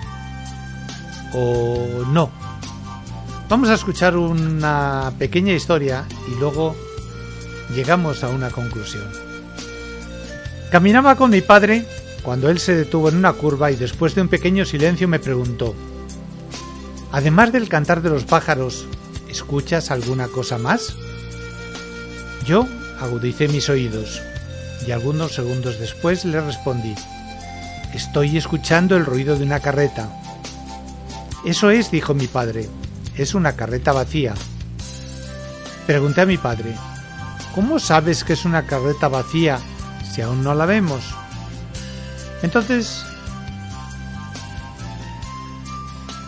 o 1.35 2.05
no. 2.09 2.46
Vamos 3.49 3.69
a 3.69 3.75
escuchar 3.75 4.17
una 4.17 5.13
pequeña 5.21 5.53
historia 5.53 6.05
y 6.29 6.41
luego 6.41 6.75
llegamos 7.73 8.25
a 8.25 8.29
una 8.29 8.51
conclusión. 8.51 9.05
Caminaba 10.73 11.15
con 11.15 11.31
mi 11.31 11.43
padre 11.43 11.87
cuando 12.25 12.51
él 12.51 12.59
se 12.59 12.75
detuvo 12.75 13.09
en 13.09 13.17
una 13.17 13.35
curva 13.35 13.71
y 13.71 13.77
después 13.77 14.17
de 14.17 14.23
un 14.23 14.29
pequeño 14.29 14.65
silencio 14.65 15.07
me 15.07 15.21
preguntó, 15.21 15.77
Además 17.13 17.53
del 17.53 17.69
cantar 17.69 18.03
de 18.03 18.11
los 18.11 18.25
pájaros, 18.25 18.85
¿escuchas 19.29 19.93
alguna 19.93 20.27
cosa 20.27 20.59
más? 20.59 20.97
Yo 22.45 22.67
agudicé 23.01 23.47
mis 23.47 23.69
oídos 23.69 24.23
y 24.89 24.91
algunos 24.91 25.37
segundos 25.37 25.79
después 25.79 26.25
le 26.25 26.41
respondí, 26.41 26.97
Estoy 27.95 28.37
escuchando 28.37 28.97
el 28.97 29.07
ruido 29.07 29.37
de 29.39 29.45
una 29.45 29.61
carreta. 29.61 30.11
Eso 31.45 31.71
es, 31.71 31.93
dijo 31.93 32.13
mi 32.13 32.27
padre, 32.27 32.69
es 33.17 33.35
una 33.35 33.57
carreta 33.57 33.93
vacía. 33.93 34.35
Pregunté 35.87 36.21
a 36.23 36.27
mi 36.27 36.37
padre, 36.37 36.75
¿cómo 37.55 37.79
sabes 37.79 38.25
que 38.25 38.35
es 38.35 38.45
una 38.45 38.67
carreta 38.67 39.09
vacía 39.09 39.59
si 40.13 40.21
aún 40.23 40.43
no 40.43 40.55
la 40.55 40.67
vemos? 40.67 41.05
Entonces, 42.43 43.05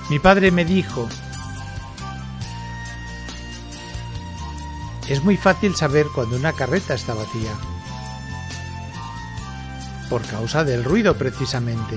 mi 0.09 0.19
padre 0.19 0.51
me 0.51 0.65
dijo, 0.65 1.09
es 5.09 5.23
muy 5.23 5.36
fácil 5.36 5.74
saber 5.77 6.06
cuando 6.15 6.36
una 6.36 6.52
carreta 6.52 6.94
está 6.94 7.15
vacía, 7.15 7.52
por 10.09 10.23
causa 10.23 10.65
del 10.65 10.85
ruido 10.85 11.16
precisamente. 11.16 11.97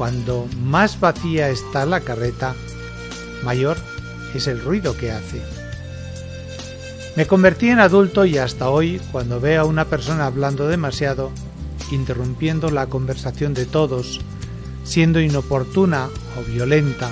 Cuando 0.00 0.48
más 0.64 0.98
vacía 0.98 1.50
está 1.50 1.84
la 1.84 2.00
carreta, 2.00 2.54
mayor 3.44 3.76
es 4.34 4.46
el 4.46 4.58
ruido 4.58 4.96
que 4.96 5.12
hace. 5.12 5.42
Me 7.16 7.26
convertí 7.26 7.68
en 7.68 7.80
adulto 7.80 8.24
y 8.24 8.38
hasta 8.38 8.70
hoy, 8.70 8.98
cuando 9.12 9.40
veo 9.40 9.60
a 9.60 9.66
una 9.66 9.84
persona 9.84 10.24
hablando 10.24 10.68
demasiado, 10.68 11.30
interrumpiendo 11.92 12.70
la 12.70 12.86
conversación 12.86 13.52
de 13.52 13.66
todos, 13.66 14.22
siendo 14.84 15.20
inoportuna 15.20 16.08
o 16.38 16.50
violenta, 16.50 17.10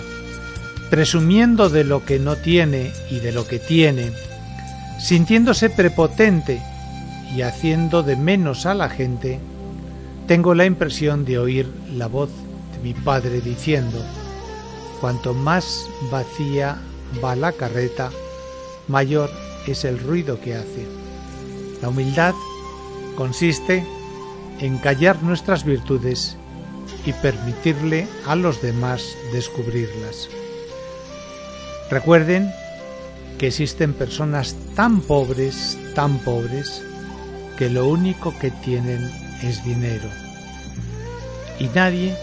presumiendo 0.88 1.68
de 1.68 1.84
lo 1.84 2.06
que 2.06 2.18
no 2.18 2.36
tiene 2.36 2.90
y 3.10 3.20
de 3.20 3.32
lo 3.32 3.46
que 3.46 3.58
tiene, 3.58 4.12
sintiéndose 4.98 5.68
prepotente 5.68 6.62
y 7.36 7.42
haciendo 7.42 8.02
de 8.02 8.16
menos 8.16 8.64
a 8.64 8.72
la 8.72 8.88
gente, 8.88 9.40
tengo 10.26 10.54
la 10.54 10.64
impresión 10.64 11.26
de 11.26 11.38
oír 11.38 11.70
la 11.92 12.06
voz 12.06 12.30
mi 12.82 12.94
padre 12.94 13.40
diciendo, 13.40 13.98
cuanto 15.00 15.34
más 15.34 15.86
vacía 16.10 16.78
va 17.22 17.36
la 17.36 17.52
carreta, 17.52 18.10
mayor 18.88 19.30
es 19.66 19.84
el 19.84 19.98
ruido 19.98 20.40
que 20.40 20.54
hace. 20.54 20.86
La 21.82 21.88
humildad 21.88 22.34
consiste 23.16 23.84
en 24.60 24.78
callar 24.78 25.22
nuestras 25.22 25.64
virtudes 25.64 26.36
y 27.04 27.12
permitirle 27.12 28.08
a 28.26 28.34
los 28.34 28.60
demás 28.62 29.02
descubrirlas. 29.32 30.28
Recuerden 31.90 32.52
que 33.38 33.48
existen 33.48 33.94
personas 33.94 34.56
tan 34.74 35.00
pobres, 35.00 35.78
tan 35.94 36.18
pobres, 36.18 36.82
que 37.56 37.70
lo 37.70 37.88
único 37.88 38.36
que 38.38 38.50
tienen 38.50 39.10
es 39.42 39.64
dinero. 39.64 40.08
Y 41.58 41.66
nadie 41.68 42.16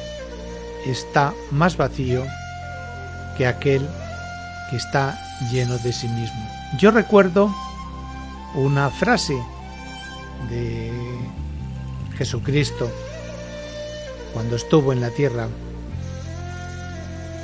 está 0.86 1.34
más 1.52 1.78
vacío 1.78 2.24
que 3.38 3.48
aquel 3.48 3.88
que 4.70 4.78
está 4.78 5.20
lleno 5.52 5.78
de 5.78 5.92
sí 5.92 6.08
mismo. 6.08 6.50
Yo 6.80 6.92
recuerdo 6.92 7.54
una 8.56 8.90
frase 8.90 9.38
de 10.50 10.92
Jesucristo 12.18 12.90
cuando 14.34 14.56
estuvo 14.56 14.94
en 14.94 15.02
la 15.02 15.10
tierra 15.10 15.48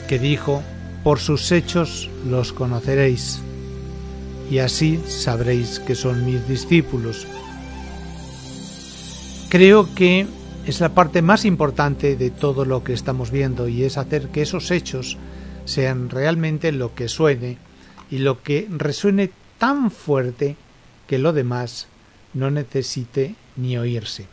que 0.08 0.20
dijo, 0.20 0.62
por 1.04 1.20
sus 1.20 1.52
hechos 1.52 2.10
los 2.26 2.54
conoceréis 2.54 3.42
y 4.50 4.60
así 4.60 5.02
sabréis 5.08 5.80
que 5.80 5.96
son 5.96 6.26
mis 6.26 6.46
discípulos. 6.48 7.26
Creo 9.50 9.94
que 9.96 10.28
es 10.72 10.80
la 10.80 10.96
parte 10.96 11.22
más 11.22 11.44
importante 11.44 12.16
de 12.16 12.30
todo 12.30 12.64
lo 12.64 12.82
que 12.82 12.94
estamos 12.94 13.30
viendo 13.30 13.68
y 13.68 13.84
es 13.84 13.98
hacer 13.98 14.30
que 14.30 14.42
esos 14.42 14.72
hechos 14.72 15.18
sean 15.66 16.10
realmente 16.10 16.72
lo 16.72 16.96
que 16.96 17.10
suene 17.10 17.58
y 18.10 18.20
lo 18.20 18.42
que 18.42 18.70
resuene 18.70 19.32
tan 19.58 19.92
fuerte 19.92 20.56
que 21.08 21.18
lo 21.20 21.34
demás 21.34 21.88
no 22.34 22.52
necesite 22.52 23.36
ni 23.58 23.78
oírse. 23.78 24.28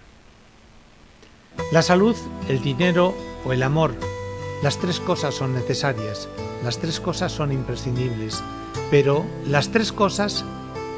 La 1.72 1.82
salud, 1.82 2.14
el 2.48 2.62
dinero 2.62 3.16
o 3.44 3.52
el 3.52 3.64
amor, 3.64 3.96
las 4.62 4.78
tres 4.78 5.00
cosas 5.00 5.34
son 5.34 5.54
necesarias, 5.54 6.28
las 6.62 6.78
tres 6.78 7.00
cosas 7.00 7.32
son 7.32 7.50
imprescindibles, 7.50 8.44
pero 8.92 9.26
las 9.44 9.70
tres 9.70 9.90
cosas 9.90 10.44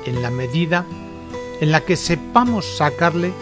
en 0.04 0.20
la 0.20 0.30
medida 0.30 0.84
en 1.62 1.72
la 1.72 1.80
que 1.80 1.96
sepamos 1.96 2.66
sacarle 2.76 3.32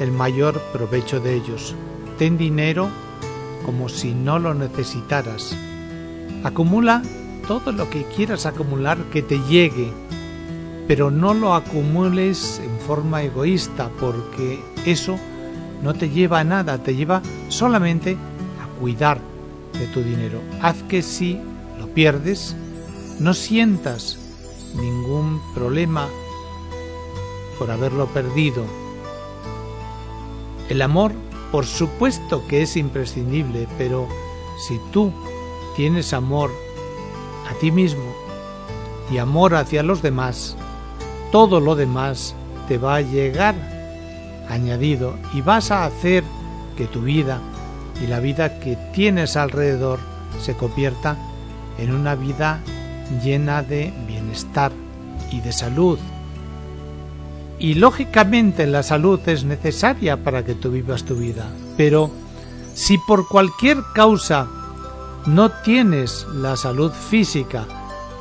el 0.00 0.12
mayor 0.12 0.60
provecho 0.72 1.20
de 1.20 1.34
ellos. 1.34 1.74
Ten 2.18 2.38
dinero 2.38 2.88
como 3.64 3.88
si 3.88 4.14
no 4.14 4.38
lo 4.38 4.54
necesitaras. 4.54 5.56
Acumula 6.44 7.02
todo 7.46 7.72
lo 7.72 7.88
que 7.90 8.04
quieras 8.04 8.46
acumular 8.46 8.98
que 9.12 9.22
te 9.22 9.38
llegue, 9.48 9.92
pero 10.86 11.10
no 11.10 11.34
lo 11.34 11.54
acumules 11.54 12.60
en 12.64 12.78
forma 12.80 13.22
egoísta 13.22 13.90
porque 14.00 14.60
eso 14.84 15.18
no 15.82 15.94
te 15.94 16.08
lleva 16.08 16.40
a 16.40 16.44
nada, 16.44 16.78
te 16.78 16.94
lleva 16.94 17.22
solamente 17.48 18.16
a 18.62 18.80
cuidar 18.80 19.20
de 19.78 19.86
tu 19.88 20.02
dinero. 20.02 20.40
Haz 20.62 20.82
que 20.84 21.02
si 21.02 21.38
lo 21.78 21.88
pierdes, 21.88 22.56
no 23.20 23.34
sientas 23.34 24.18
ningún 24.76 25.40
problema 25.54 26.08
por 27.58 27.70
haberlo 27.70 28.06
perdido. 28.06 28.64
El 30.68 30.82
amor, 30.82 31.12
por 31.52 31.66
supuesto 31.66 32.46
que 32.48 32.62
es 32.62 32.76
imprescindible, 32.76 33.68
pero 33.78 34.08
si 34.66 34.80
tú 34.92 35.12
tienes 35.76 36.12
amor 36.12 36.50
a 37.48 37.54
ti 37.60 37.70
mismo 37.70 38.12
y 39.10 39.18
amor 39.18 39.54
hacia 39.54 39.82
los 39.82 40.02
demás, 40.02 40.56
todo 41.30 41.60
lo 41.60 41.76
demás 41.76 42.34
te 42.66 42.78
va 42.78 42.96
a 42.96 43.00
llegar 43.00 43.54
añadido 44.48 45.16
y 45.32 45.40
vas 45.40 45.70
a 45.70 45.84
hacer 45.84 46.24
que 46.76 46.86
tu 46.86 47.02
vida 47.02 47.40
y 48.02 48.06
la 48.06 48.20
vida 48.20 48.58
que 48.60 48.76
tienes 48.92 49.36
alrededor 49.36 49.98
se 50.40 50.54
convierta 50.54 51.16
en 51.78 51.94
una 51.94 52.14
vida 52.14 52.60
llena 53.22 53.62
de 53.62 53.92
bienestar 54.06 54.72
y 55.30 55.40
de 55.40 55.52
salud. 55.52 55.98
Y 57.58 57.74
lógicamente 57.74 58.66
la 58.66 58.82
salud 58.82 59.20
es 59.26 59.44
necesaria 59.44 60.22
para 60.22 60.44
que 60.44 60.54
tú 60.54 60.70
vivas 60.70 61.04
tu 61.04 61.16
vida, 61.16 61.48
pero 61.76 62.10
si 62.74 62.98
por 62.98 63.26
cualquier 63.26 63.78
causa 63.94 64.46
no 65.26 65.50
tienes 65.50 66.26
la 66.34 66.56
salud 66.56 66.92
física 66.92 67.64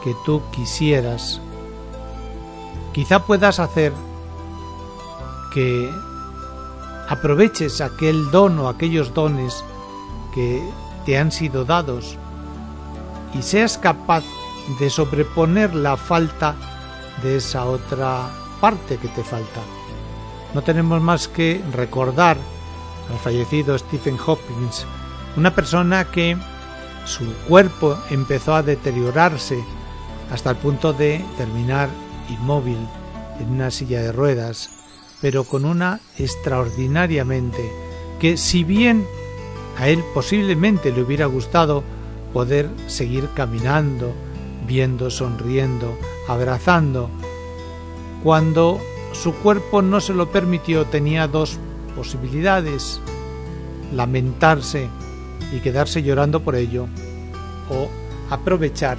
que 0.03 0.15
tú 0.25 0.41
quisieras, 0.51 1.41
quizá 2.93 3.25
puedas 3.25 3.59
hacer 3.59 3.91
que 5.53 5.89
aproveches 7.09 7.81
aquel 7.81 8.31
don 8.31 8.57
o 8.59 8.69
aquellos 8.69 9.13
dones 9.13 9.63
que 10.33 10.61
te 11.05 11.17
han 11.17 11.31
sido 11.31 11.65
dados 11.65 12.17
y 13.37 13.41
seas 13.41 13.77
capaz 13.77 14.23
de 14.79 14.89
sobreponer 14.89 15.75
la 15.75 15.97
falta 15.97 16.55
de 17.21 17.37
esa 17.37 17.65
otra 17.65 18.29
parte 18.61 18.97
que 18.97 19.07
te 19.09 19.23
falta. 19.23 19.61
No 20.53 20.61
tenemos 20.61 21.01
más 21.01 21.27
que 21.27 21.61
recordar 21.73 22.37
al 23.11 23.19
fallecido 23.19 23.77
Stephen 23.77 24.17
Hawking, 24.17 24.69
una 25.37 25.53
persona 25.53 26.05
que 26.05 26.37
su 27.05 27.25
cuerpo 27.47 27.97
empezó 28.09 28.55
a 28.55 28.63
deteriorarse 28.63 29.63
hasta 30.31 30.51
el 30.51 30.55
punto 30.57 30.93
de 30.93 31.23
terminar 31.37 31.89
inmóvil 32.29 32.79
en 33.39 33.51
una 33.51 33.69
silla 33.69 34.01
de 34.01 34.11
ruedas, 34.11 34.69
pero 35.21 35.43
con 35.43 35.65
una 35.65 35.99
extraordinaria 36.17 37.25
mente 37.25 37.71
que 38.19 38.37
si 38.37 38.63
bien 38.63 39.05
a 39.77 39.87
él 39.89 40.03
posiblemente 40.13 40.91
le 40.91 41.01
hubiera 41.01 41.25
gustado 41.25 41.83
poder 42.33 42.69
seguir 42.87 43.29
caminando, 43.35 44.13
viendo, 44.65 45.09
sonriendo, 45.09 45.97
abrazando, 46.27 47.09
cuando 48.25 48.81
su 49.13 49.35
cuerpo 49.35 49.83
no 49.83 50.01
se 50.01 50.11
lo 50.11 50.31
permitió 50.31 50.85
tenía 50.85 51.27
dos 51.27 51.59
posibilidades, 51.95 52.99
lamentarse 53.93 54.89
y 55.55 55.59
quedarse 55.59 56.01
llorando 56.01 56.39
por 56.39 56.55
ello, 56.55 56.87
o 57.69 57.87
aprovechar 58.31 58.97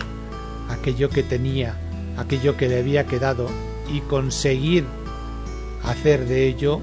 aquello 0.70 1.10
que 1.10 1.24
tenía, 1.24 1.76
aquello 2.16 2.56
que 2.56 2.68
le 2.68 2.78
había 2.78 3.08
quedado 3.08 3.48
y 3.92 3.98
conseguir 4.02 4.84
hacer 5.82 6.24
de 6.26 6.46
ello 6.46 6.80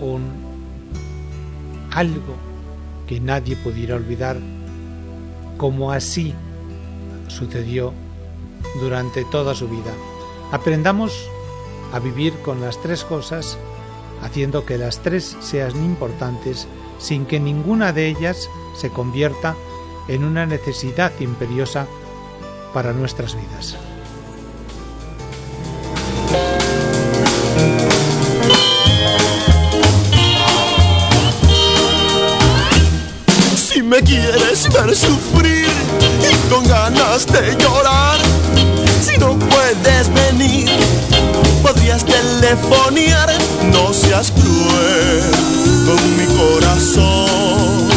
un 0.00 0.22
algo 1.90 2.36
que 3.08 3.18
nadie 3.18 3.56
pudiera 3.56 3.96
olvidar, 3.96 4.36
como 5.58 5.90
así 5.90 6.32
sucedió 7.26 7.92
durante 8.80 9.24
toda 9.24 9.52
su 9.56 9.66
vida. 9.66 9.90
Aprendamos 10.52 11.28
a 11.92 11.98
vivir 11.98 12.34
con 12.42 12.60
las 12.60 12.80
tres 12.80 13.04
cosas, 13.04 13.58
haciendo 14.22 14.64
que 14.64 14.78
las 14.78 15.00
tres 15.00 15.36
sean 15.40 15.76
importantes 15.84 16.66
sin 16.98 17.26
que 17.26 17.40
ninguna 17.40 17.92
de 17.92 18.08
ellas 18.08 18.48
se 18.74 18.90
convierta 18.90 19.56
en 20.08 20.24
una 20.24 20.46
necesidad 20.46 21.12
imperiosa 21.20 21.86
para 22.72 22.92
nuestras 22.92 23.34
vidas. 23.34 23.76
Si 33.56 33.82
me 33.82 34.00
quieres 34.00 34.72
ver 34.72 34.94
sufrir 34.94 35.66
y 36.20 36.50
con 36.50 36.64
ganas 36.66 37.26
de 37.26 37.56
llorar, 37.56 38.18
si 39.02 39.18
no 39.18 39.38
puedes 39.38 40.12
venir, 40.14 40.70
podrías 41.62 42.04
telefonear, 42.04 43.30
no 43.72 43.92
seas 43.92 44.30
cruel 44.32 45.22
con 45.86 46.16
mi 46.16 46.26
corazón. 46.36 47.88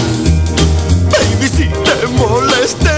Baby, 1.11 1.47
si 1.49 1.67
te 1.69 2.07
molesté, 2.07 2.94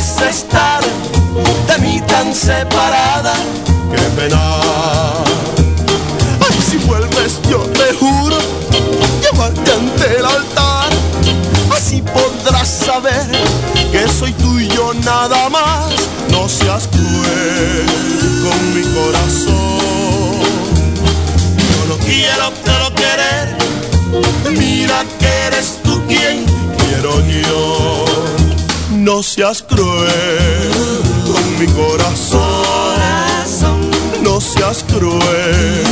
estar 0.00 0.80
de 1.68 1.78
mí 1.78 2.00
tan 2.06 2.34
separada? 2.34 3.34
Qué 3.90 4.00
pena. 4.16 4.40
Ay, 6.40 6.58
si 6.70 6.78
vuelves 6.78 7.38
yo 7.50 7.58
te 7.58 7.92
juro 7.94 8.38
llevarte 9.22 9.72
ante 9.72 10.16
el 10.18 10.24
altar. 10.24 10.90
Así 11.76 12.02
podrás 12.02 12.68
saber 12.68 13.26
que 13.92 14.08
soy 14.08 14.32
tuyo 14.32 14.94
nada 15.04 15.50
más. 15.50 15.92
No 16.30 16.48
seas 16.48 16.88
cruel 16.88 17.86
con 18.42 18.74
mi 18.74 18.82
corazón. 18.94 20.40
Yo 21.72 21.86
no 21.88 21.96
quiero 21.98 22.52
pero 22.64 22.94
querer. 22.94 23.56
Mira 24.58 25.04
que 25.18 25.28
eres 25.46 25.78
tú 25.84 26.00
quien 26.08 26.46
quiero 26.78 27.20
yo. 27.26 28.39
No 29.00 29.22
seas 29.22 29.62
cruel 29.62 30.70
con 31.24 31.58
mi 31.58 31.66
corazón. 31.68 32.40
No 34.22 34.38
seas 34.42 34.84
cruel 34.88 35.84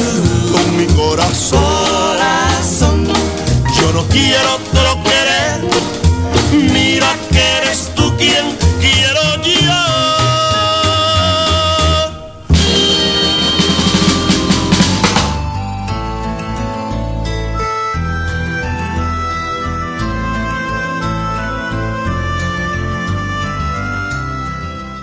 con 0.53 0.77
mi 0.77 0.87
corazón. 0.89 2.19
Yo 3.81 3.93
no 3.95 4.07
quiero 4.09 4.59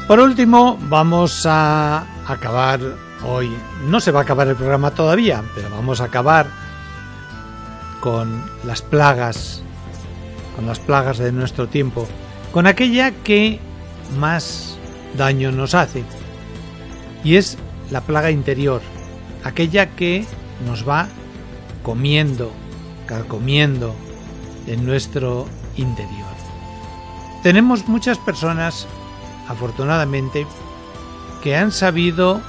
Por 0.08 0.20
último, 0.20 0.78
vamos 0.82 1.48
a 1.48 2.06
acabar 2.28 2.80
hoy. 3.26 3.52
No 3.88 4.00
se 4.00 4.12
va 4.12 4.20
a 4.20 4.24
acabar 4.24 4.48
el 4.48 4.56
programa 4.56 4.92
todavía, 4.92 5.44
pero 5.56 5.72
vamos 5.72 6.00
a 6.00 6.04
acabar 6.04 6.46
con 8.02 8.44
las 8.64 8.84
plagas, 8.84 9.64
con 10.56 10.68
las 10.68 10.80
plagas 10.80 11.18
de 11.18 11.32
nuestro 11.32 11.68
tiempo, 11.68 12.08
con 12.52 12.68
aquella 12.68 13.10
que 13.24 13.60
más 14.20 14.78
daño 15.18 15.52
nos 15.52 15.74
hace. 15.74 16.04
Y 17.24 17.38
es 17.38 17.58
la 17.90 18.02
plaga 18.02 18.30
interior, 18.30 18.84
aquella 19.44 19.96
que 19.96 20.24
nos 20.68 20.88
va 20.88 21.08
comiendo, 21.82 22.52
carcomiendo 23.08 23.96
en 24.68 24.86
nuestro 24.86 25.48
interior. 25.78 26.36
Tenemos 27.42 27.88
muchas 27.88 28.20
personas 28.20 28.88
afortunadamente, 29.48 30.48
que 31.42 31.56
han 31.56 31.72
sabido 31.72 32.42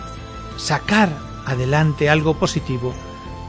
sacar 0.56 1.10
adelante 1.44 2.08
algo 2.10 2.34
positivo 2.34 2.94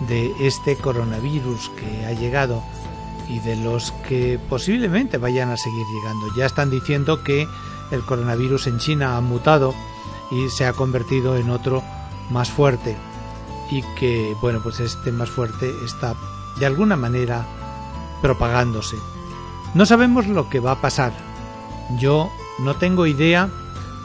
de 0.08 0.34
este 0.40 0.76
coronavirus 0.76 1.70
que 1.70 2.06
ha 2.06 2.12
llegado 2.12 2.62
y 3.28 3.40
de 3.40 3.56
los 3.56 3.92
que 4.08 4.40
posiblemente 4.50 5.18
vayan 5.18 5.50
a 5.50 5.58
seguir 5.58 5.86
llegando. 5.88 6.28
Ya 6.36 6.46
están 6.46 6.70
diciendo 6.70 7.24
que 7.24 7.48
el 7.92 8.02
coronavirus 8.02 8.68
en 8.68 8.80
China 8.80 9.18
ha 9.18 9.22
mutado 9.22 9.74
y 10.32 10.50
se 10.50 10.66
ha 10.66 10.74
convertido 10.74 11.38
en 11.38 11.50
otro 11.50 11.84
más 12.30 12.50
fuerte 12.50 12.96
y 13.70 13.82
que, 13.98 14.36
bueno, 14.42 14.60
pues 14.62 14.80
este 14.80 15.12
más 15.12 15.30
fuerte 15.30 15.72
está 15.86 16.16
de 16.60 16.66
alguna 16.66 16.96
manera 16.96 17.46
propagándose. 18.22 18.98
No 19.74 19.86
sabemos 19.86 20.28
lo 20.28 20.50
que 20.50 20.60
va 20.60 20.72
a 20.72 20.82
pasar. 20.82 21.14
Yo 22.00 22.30
no 22.60 22.76
tengo 22.76 23.06
idea 23.06 23.50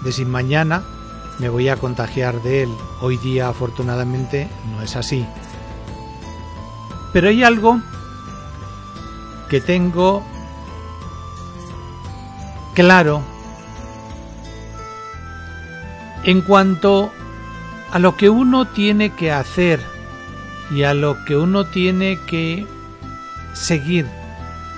de 0.02 0.12
si 0.12 0.24
mañana 0.24 0.82
me 1.38 1.48
voy 1.48 1.68
a 1.68 1.76
contagiar 1.76 2.42
de 2.42 2.64
él. 2.64 2.76
Hoy 3.00 3.16
día 3.16 3.48
afortunadamente 3.48 4.48
no 4.70 4.82
es 4.82 4.96
así. 4.96 5.26
Pero 7.12 7.28
hay 7.28 7.42
algo 7.42 7.80
que 9.48 9.60
tengo 9.60 10.22
claro 12.74 13.22
en 16.24 16.40
cuanto 16.42 17.10
a 17.90 17.98
lo 17.98 18.16
que 18.16 18.30
uno 18.30 18.66
tiene 18.66 19.10
que 19.10 19.32
hacer 19.32 19.80
y 20.70 20.84
a 20.84 20.94
lo 20.94 21.24
que 21.24 21.36
uno 21.36 21.66
tiene 21.66 22.18
que 22.26 22.66
seguir 23.52 24.06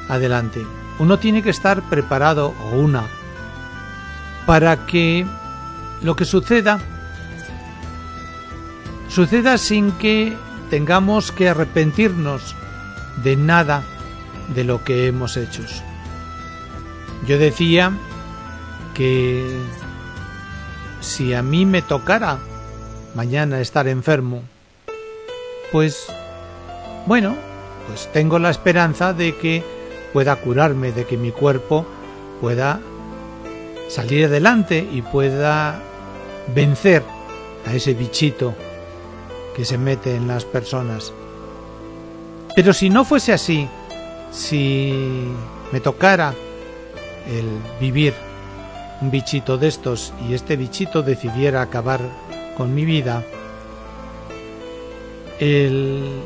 adelante. 0.09 0.67
Uno 0.99 1.19
tiene 1.19 1.43
que 1.43 1.51
estar 1.51 1.83
preparado 1.83 2.55
o 2.65 2.77
una 2.77 3.05
para 4.47 4.87
que 4.87 5.27
lo 6.03 6.17
que 6.17 6.25
suceda 6.25 6.79
suceda 9.09 9.59
sin 9.59 9.93
que 9.93 10.37
tengamos 10.71 11.31
que 11.31 11.49
arrepentirnos 11.49 12.57
de 13.23 13.37
nada 13.37 13.85
de 14.55 14.65
lo 14.65 14.83
que 14.83 15.07
hemos 15.07 15.37
hecho. 15.37 15.63
Yo 17.27 17.39
decía 17.39 17.93
que 18.93 19.57
si 21.01 21.33
a 21.33 21.43
mí 21.43 21.65
me 21.65 21.81
tocara 21.81 22.39
mañana 23.15 23.61
estar 23.61 23.87
enfermo, 23.87 24.43
pues 25.71 26.07
bueno, 27.07 27.37
pues 27.87 28.11
tengo 28.13 28.39
la 28.39 28.51
esperanza 28.51 29.13
de 29.13 29.37
que 29.37 29.63
pueda 30.13 30.37
curarme, 30.37 30.93
de 30.93 31.05
que 31.05 31.17
mi 31.17 31.31
cuerpo 31.31 31.87
pueda 32.41 32.81
salir 33.89 34.27
adelante 34.27 34.87
y 34.91 35.03
pueda 35.03 35.81
vencer 36.55 37.03
a 37.67 37.75
ese 37.75 37.95
bichito 37.95 38.55
que 39.55 39.65
se 39.65 39.79
mete 39.79 40.17
en 40.17 40.27
las 40.27 40.45
personas. 40.45 41.13
Pero 42.55 42.73
si 42.73 42.91
no 42.91 43.05
fuese 43.05 43.33
así, 43.33 43.69
si 44.31 44.93
me 45.73 45.81
tocara 45.81 46.35
el 47.29 47.47
vivir 47.81 48.15
un 49.01 49.11
bichito 49.11 49.59
de 49.59 49.69
estos 49.69 50.13
y 50.29 50.35
este 50.35 50.57
bichito 50.57 51.03
decidiera 51.03 51.63
acabar 51.63 52.01
con 52.57 52.75
mi 52.75 52.85
vida, 52.85 53.25
el... 55.41 56.23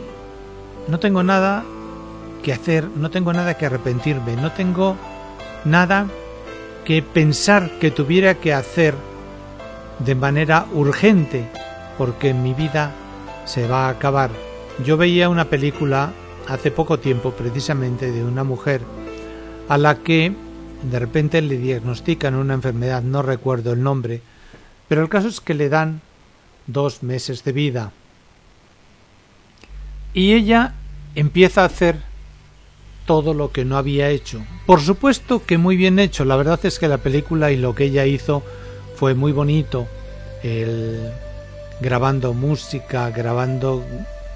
no 0.86 0.98
tengo 0.98 1.22
nada 1.22 1.64
que 2.42 2.52
hacer, 2.52 2.88
no 2.94 3.10
tengo 3.10 3.32
nada 3.32 3.54
que 3.54 3.66
arrepentirme, 3.66 4.36
no 4.36 4.52
tengo 4.52 4.96
nada 5.64 6.06
que 6.88 7.02
pensar 7.02 7.70
que 7.80 7.90
tuviera 7.90 8.36
que 8.36 8.54
hacer 8.54 8.94
de 9.98 10.14
manera 10.14 10.66
urgente, 10.72 11.46
porque 11.98 12.32
mi 12.32 12.54
vida 12.54 12.94
se 13.44 13.68
va 13.68 13.86
a 13.88 13.90
acabar. 13.90 14.30
Yo 14.86 14.96
veía 14.96 15.28
una 15.28 15.50
película 15.50 16.12
hace 16.48 16.70
poco 16.70 16.98
tiempo 16.98 17.32
precisamente 17.32 18.10
de 18.10 18.24
una 18.24 18.42
mujer 18.42 18.80
a 19.68 19.76
la 19.76 19.98
que 19.98 20.32
de 20.90 20.98
repente 20.98 21.42
le 21.42 21.58
diagnostican 21.58 22.34
una 22.34 22.54
enfermedad, 22.54 23.02
no 23.02 23.20
recuerdo 23.20 23.74
el 23.74 23.82
nombre, 23.82 24.22
pero 24.88 25.02
el 25.02 25.10
caso 25.10 25.28
es 25.28 25.42
que 25.42 25.52
le 25.52 25.68
dan 25.68 26.00
dos 26.66 27.02
meses 27.02 27.44
de 27.44 27.52
vida. 27.52 27.92
Y 30.14 30.32
ella 30.32 30.72
empieza 31.14 31.64
a 31.64 31.66
hacer 31.66 32.07
todo 33.08 33.32
lo 33.32 33.50
que 33.52 33.64
no 33.64 33.78
había 33.78 34.10
hecho. 34.10 34.44
Por 34.66 34.82
supuesto 34.82 35.42
que 35.44 35.56
muy 35.56 35.76
bien 35.76 35.98
hecho. 35.98 36.26
La 36.26 36.36
verdad 36.36 36.60
es 36.64 36.78
que 36.78 36.88
la 36.88 36.98
película 36.98 37.50
y 37.50 37.56
lo 37.56 37.74
que 37.74 37.84
ella 37.84 38.04
hizo 38.04 38.42
fue 38.96 39.14
muy 39.14 39.32
bonito. 39.32 39.88
El 40.42 41.10
grabando 41.80 42.34
música, 42.34 43.10
grabando 43.10 43.82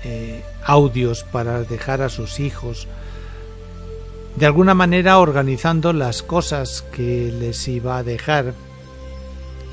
eh, 0.05 0.43
audios 0.65 1.23
para 1.23 1.65
dejar 1.65 2.01
a 2.01 2.09
sus 2.09 2.41
hijos, 2.41 2.89
de 4.37 4.47
alguna 4.47 4.73
manera 4.73 5.19
organizando 5.19 5.93
las 5.93 6.23
cosas 6.23 6.81
que 6.81 7.31
les 7.31 7.69
iba 7.69 7.99
a 7.99 8.03
dejar 8.03 8.55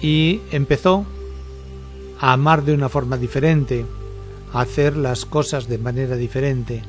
y 0.01 0.41
empezó 0.51 1.05
a 2.19 2.33
amar 2.33 2.63
de 2.63 2.73
una 2.73 2.89
forma 2.89 3.15
diferente, 3.15 3.85
a 4.51 4.61
hacer 4.61 4.97
las 4.97 5.25
cosas 5.25 5.69
de 5.69 5.77
manera 5.77 6.17
diferente. 6.17 6.81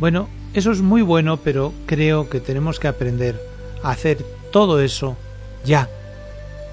Bueno, 0.00 0.28
eso 0.54 0.70
es 0.70 0.80
muy 0.80 1.02
bueno, 1.02 1.38
pero 1.38 1.72
creo 1.86 2.28
que 2.28 2.40
tenemos 2.40 2.78
que 2.78 2.88
aprender 2.88 3.40
a 3.82 3.90
hacer 3.90 4.24
todo 4.50 4.80
eso 4.80 5.16
ya, 5.64 5.88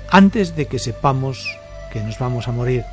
antes 0.10 0.56
de 0.56 0.66
que 0.68 0.80
sepamos 0.80 1.48
que 1.94 2.02
nos 2.02 2.20
vamos 2.20 2.48
a 2.48 2.52
morir, 2.52 2.84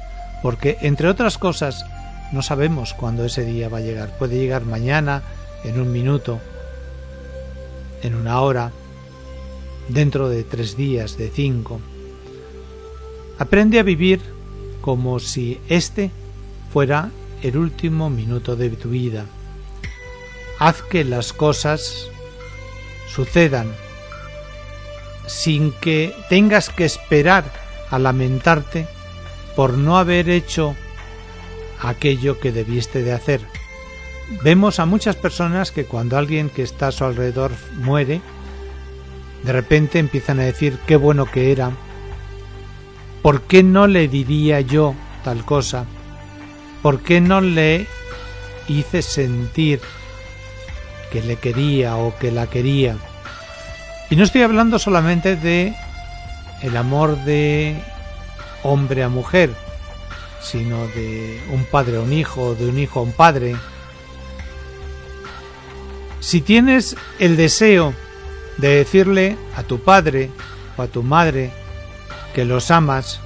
porque 0.43 0.79
entre 0.83 1.09
otras 1.09 1.39
cosas 1.39 1.85
no 2.33 2.43
sabemos 2.43 2.95
cuándo 2.95 3.25
ese 3.25 3.45
día 3.45 3.69
va 3.69 3.79
a 3.79 3.83
llegar. 3.83 4.17
Puede 4.19 4.37
llegar 4.37 4.65
mañana, 4.65 5.23
en 5.65 5.81
un 5.81 5.93
minuto, 5.93 6.39
en 8.03 8.15
una 8.15 8.41
hora, 8.41 8.73
dentro 9.89 10.29
de 10.29 10.45
tres 10.45 10.77
días, 10.77 11.17
de 11.17 11.31
cinco. 11.31 11.81
Aprende 13.39 13.79
a 13.79 13.83
vivir 13.83 14.21
como 14.81 15.19
si 15.19 15.61
este 15.69 16.11
fuera 16.73 17.11
el 17.43 17.57
último 17.57 18.11
minuto 18.11 18.57
de 18.57 18.71
tu 18.71 18.91
vida. 18.91 19.27
Haz 20.59 20.83
que 20.83 21.05
las 21.05 21.33
cosas 21.33 22.09
sucedan 23.09 23.73
sin 25.27 25.73
que 25.73 26.15
tengas 26.28 26.70
que 26.70 26.85
esperar 26.85 27.45
a 27.91 27.99
lamentarte 27.99 28.87
por 29.55 29.77
no 29.77 29.99
haber 29.99 30.28
hecho 30.31 30.74
aquello 31.83 32.39
que 32.39 32.53
debiste 32.53 33.03
de 33.03 33.12
hacer. 33.12 33.41
Vemos 34.43 34.81
a 34.81 34.87
muchas 34.87 35.16
personas 35.16 35.73
que 35.73 35.85
cuando 35.85 36.16
alguien 36.16 36.51
que 36.51 36.62
está 36.62 36.89
a 36.89 36.93
su 36.93 37.05
alrededor 37.05 37.53
muere, 37.74 38.20
de 39.45 39.53
repente 39.53 39.99
empiezan 39.99 40.41
a 40.41 40.45
decir 40.45 40.78
qué 40.87 40.97
bueno 40.97 41.27
que 41.27 41.53
era, 41.53 41.70
¿por 43.23 43.43
qué 43.43 43.62
no 43.62 43.87
le 43.87 44.09
diría 44.09 44.61
yo 44.61 44.95
tal 45.23 45.45
cosa? 45.45 45.85
¿Por 46.83 47.01
qué 47.01 47.20
no 47.20 47.41
le 47.41 47.87
hice 48.69 49.03
sentir 49.03 49.81
que 51.11 51.23
le 51.23 51.37
quería 51.37 51.97
o 51.97 52.16
que 52.19 52.31
la 52.31 52.47
quería? 52.47 52.97
Y 54.11 54.16
no 54.16 54.24
estoy 54.24 54.43
hablando 54.43 54.78
solamente 54.78 55.37
de 55.37 55.74
el 56.62 56.77
amor 56.77 57.16
de 57.24 57.77
hombre 58.62 59.03
a 59.03 59.09
mujer, 59.09 59.51
sino 60.41 60.87
de 60.89 61.41
un 61.51 61.65
padre 61.65 61.97
a 61.97 62.01
un 62.01 62.12
hijo, 62.12 62.55
de 62.55 62.69
un 62.69 62.78
hijo 62.78 63.01
a 63.01 63.03
un 63.03 63.12
padre. 63.12 63.57
Si 66.20 66.41
tienes 66.41 66.97
el 67.19 67.37
deseo 67.37 67.95
de 68.59 68.77
decirle 68.77 69.37
a 69.57 69.62
tu 69.62 69.81
padre 69.81 70.31
o 70.77 70.83
a 70.83 70.87
tu 70.87 71.03
madre 71.03 71.51
que 72.35 72.45
los 72.45 72.70
amas, 72.70 73.20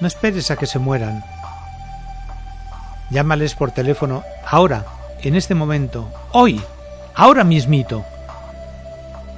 no 0.00 0.06
esperes 0.06 0.50
a 0.50 0.56
que 0.56 0.66
se 0.66 0.78
mueran. 0.78 1.24
Llámales 3.10 3.54
por 3.54 3.70
teléfono 3.70 4.24
ahora, 4.44 4.84
en 5.22 5.36
este 5.36 5.54
momento, 5.54 6.10
hoy, 6.32 6.60
ahora 7.16 7.42
mismito. 7.42 8.04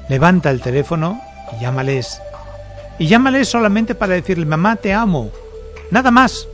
Levanta 0.09 0.51
el 0.51 0.61
teléfono 0.61 1.21
y 1.57 1.63
llámales. 1.63 2.21
Y 2.99 3.07
llámales 3.07 3.49
solamente 3.49 3.95
para 3.95 4.15
decirle, 4.15 4.45
mamá, 4.45 4.77
te 4.77 4.93
amo. 4.93 5.31
Nada 5.91 6.11
más. 6.11 6.49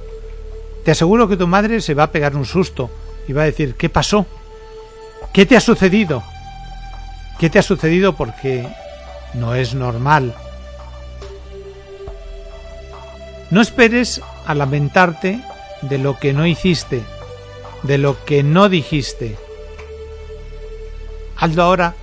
Te 0.84 0.90
aseguro 0.90 1.26
que 1.28 1.38
tu 1.38 1.46
madre 1.46 1.80
se 1.80 1.94
va 1.94 2.04
a 2.04 2.12
pegar 2.12 2.36
un 2.36 2.44
susto 2.44 2.90
y 3.26 3.32
va 3.32 3.42
a 3.42 3.46
decir, 3.46 3.74
¿qué 3.74 3.88
pasó? 3.88 4.26
¿Qué 5.32 5.46
te 5.46 5.56
ha 5.56 5.60
sucedido? 5.60 6.22
¿Qué 7.38 7.48
te 7.48 7.58
ha 7.58 7.62
sucedido? 7.62 8.14
Porque 8.14 8.68
no 9.32 9.54
es 9.54 9.74
normal. 9.74 10.34
No 13.50 13.62
esperes 13.62 14.20
a 14.46 14.54
lamentarte 14.54 15.40
de 15.82 15.98
lo 15.98 16.18
que 16.18 16.32
no 16.32 16.46
hiciste, 16.46 17.02
de 17.82 17.98
lo 17.98 18.22
que 18.24 18.42
no 18.42 18.68
dijiste. 18.68 19.36
Hazlo 21.44 21.62
ahora, 21.62 21.94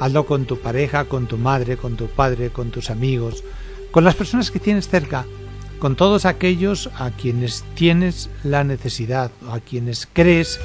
hazlo 0.00 0.26
con 0.26 0.44
tu 0.44 0.58
pareja, 0.58 1.04
con 1.04 1.28
tu 1.28 1.38
madre, 1.38 1.76
con 1.76 1.96
tu 1.96 2.08
padre, 2.08 2.50
con 2.50 2.72
tus 2.72 2.90
amigos, 2.90 3.44
con 3.92 4.02
las 4.02 4.16
personas 4.16 4.50
que 4.50 4.58
tienes 4.58 4.88
cerca, 4.88 5.24
con 5.78 5.94
todos 5.94 6.24
aquellos 6.24 6.90
a 6.98 7.12
quienes 7.12 7.64
tienes 7.76 8.28
la 8.42 8.64
necesidad 8.64 9.30
o 9.48 9.52
a 9.52 9.60
quienes 9.60 10.08
crees 10.12 10.58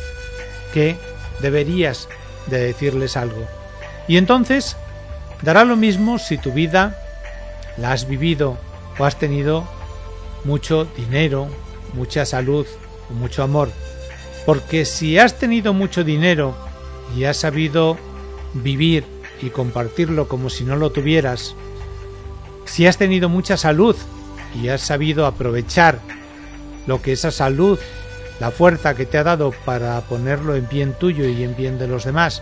que 0.73 0.95
deberías 1.43 2.10
de 2.47 2.57
decirles 2.57 3.18
algo. 3.18 3.45
Y 4.07 4.18
entonces 4.18 4.77
dará 5.43 5.64
lo 5.64 5.76
mismo 5.76 6.18
si 6.18 6.39
tu 6.39 6.51
vida 6.51 6.97
la 7.77 7.91
has 7.91 8.07
vivido 8.07 8.57
o 8.97 9.05
has 9.05 9.19
tenido 9.19 9.64
mucho 10.43 10.88
dinero, 10.97 11.49
mucha 11.93 12.26
salud 12.26 12.65
o 13.11 13.14
mucho 13.14 13.43
amor. 13.43 13.69
Porque 14.47 14.85
si 14.85 15.19
has 15.19 15.38
tenido 15.38 15.72
mucho 15.72 16.03
dinero 16.03 16.55
y 17.15 17.26
has 17.26 17.38
sabido 17.38 17.95
vivir 18.53 19.05
y 19.41 19.49
compartirlo 19.49 20.27
como 20.27 20.49
si 20.49 20.63
no 20.63 20.75
lo 20.75 20.91
tuvieras, 20.91 21.55
si 22.65 22.88
has 22.88 22.97
tenido 22.97 23.30
mucha 23.30 23.57
salud 23.57 23.95
y 24.61 24.69
has 24.69 24.81
sabido 24.81 25.25
aprovechar 25.25 25.99
lo 26.88 27.01
que 27.01 27.13
esa 27.13 27.31
salud, 27.31 27.80
la 28.39 28.51
fuerza 28.51 28.95
que 28.95 29.05
te 29.05 29.17
ha 29.17 29.23
dado 29.23 29.53
para 29.65 29.99
ponerlo 30.01 30.55
en 30.55 30.67
bien 30.67 30.93
tuyo 30.93 31.25
y 31.25 31.43
en 31.43 31.55
bien 31.55 31.80
de 31.80 31.88
los 31.88 32.03
demás, 32.03 32.41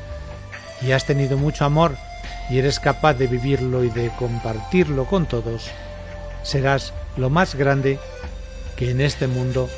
y 0.81 0.91
has 0.91 1.05
tenido 1.05 1.37
mucho 1.37 1.65
amor 1.65 1.95
y 2.49 2.59
eres 2.59 2.79
capaz 2.79 3.13
de 3.13 3.27
vivirlo 3.27 3.83
y 3.83 3.89
de 3.89 4.11
compartirlo 4.17 5.05
con 5.05 5.25
todos, 5.25 5.69
serás 6.43 6.93
lo 7.17 7.29
más 7.29 7.55
grande 7.55 7.99
que 8.75 8.91
en 8.91 9.01
este 9.01 9.27
mundo 9.27 9.69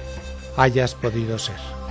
hayas 0.55 0.95
podido 0.95 1.37
ser. 1.37 1.82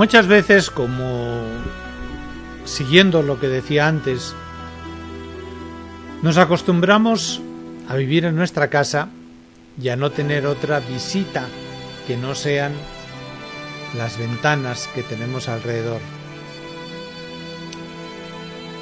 Muchas 0.00 0.26
veces, 0.26 0.70
como 0.70 1.42
siguiendo 2.64 3.20
lo 3.20 3.38
que 3.38 3.48
decía 3.48 3.86
antes, 3.86 4.34
nos 6.22 6.38
acostumbramos 6.38 7.42
a 7.86 7.96
vivir 7.96 8.24
en 8.24 8.34
nuestra 8.34 8.70
casa 8.70 9.10
y 9.78 9.90
a 9.90 9.96
no 9.96 10.08
tener 10.08 10.46
otra 10.46 10.80
visita 10.80 11.44
que 12.06 12.16
no 12.16 12.34
sean 12.34 12.72
las 13.94 14.16
ventanas 14.18 14.88
que 14.94 15.02
tenemos 15.02 15.50
alrededor. 15.50 16.00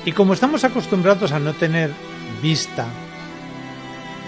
Y 0.05 0.13
como 0.13 0.35
estamos 0.35 0.63
acostumbrados 0.63 1.33
a 1.33 1.41
no 1.41 1.53
tener 1.53 1.91
vista, 2.41 2.87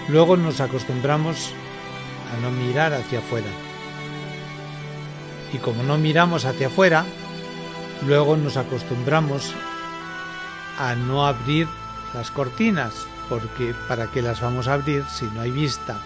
luego 0.09 0.35
nos 0.35 0.59
acostumbramos 0.59 1.53
a 2.35 2.41
no 2.41 2.51
mirar 2.51 2.93
hacia 2.93 3.19
afuera. 3.19 3.70
Y 5.53 5.57
como 5.57 5.83
no 5.83 5.97
miramos 5.97 6.45
hacia 6.45 6.67
afuera, 6.67 7.05
luego 8.07 8.37
nos 8.37 8.57
acostumbramos 8.57 9.53
a 10.79 10.95
no 10.95 11.25
abrir 11.25 11.67
las 12.13 12.31
cortinas, 12.31 13.05
porque 13.29 13.73
¿para 13.87 14.07
qué 14.07 14.21
las 14.21 14.41
vamos 14.41 14.67
a 14.67 14.73
abrir 14.73 15.03
si 15.05 15.25
no 15.25 15.41
hay 15.41 15.51
vista? 15.51 15.97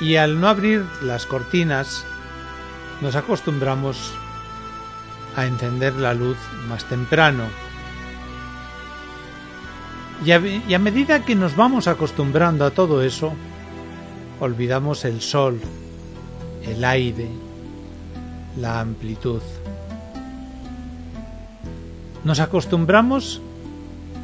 Y 0.00 0.16
al 0.16 0.40
no 0.40 0.48
abrir 0.48 0.84
las 1.02 1.26
cortinas, 1.26 2.04
nos 3.00 3.16
acostumbramos 3.16 4.12
a 5.36 5.46
encender 5.46 5.94
la 5.94 6.14
luz 6.14 6.36
más 6.68 6.84
temprano. 6.84 7.44
Y 10.24 10.32
a, 10.32 10.38
y 10.38 10.74
a, 10.74 10.78
medida 10.78 11.24
que 11.24 11.36
nos 11.36 11.54
vamos 11.54 11.86
acostumbrando 11.86 12.64
a 12.64 12.70
todo 12.70 13.02
eso, 13.02 13.32
olvidamos 14.40 15.04
el 15.04 15.20
sol, 15.20 15.60
el 16.62 16.84
aire, 16.84 17.28
la 18.56 18.80
amplitud. 18.80 19.42
Nos 22.24 22.40
acostumbramos 22.40 23.40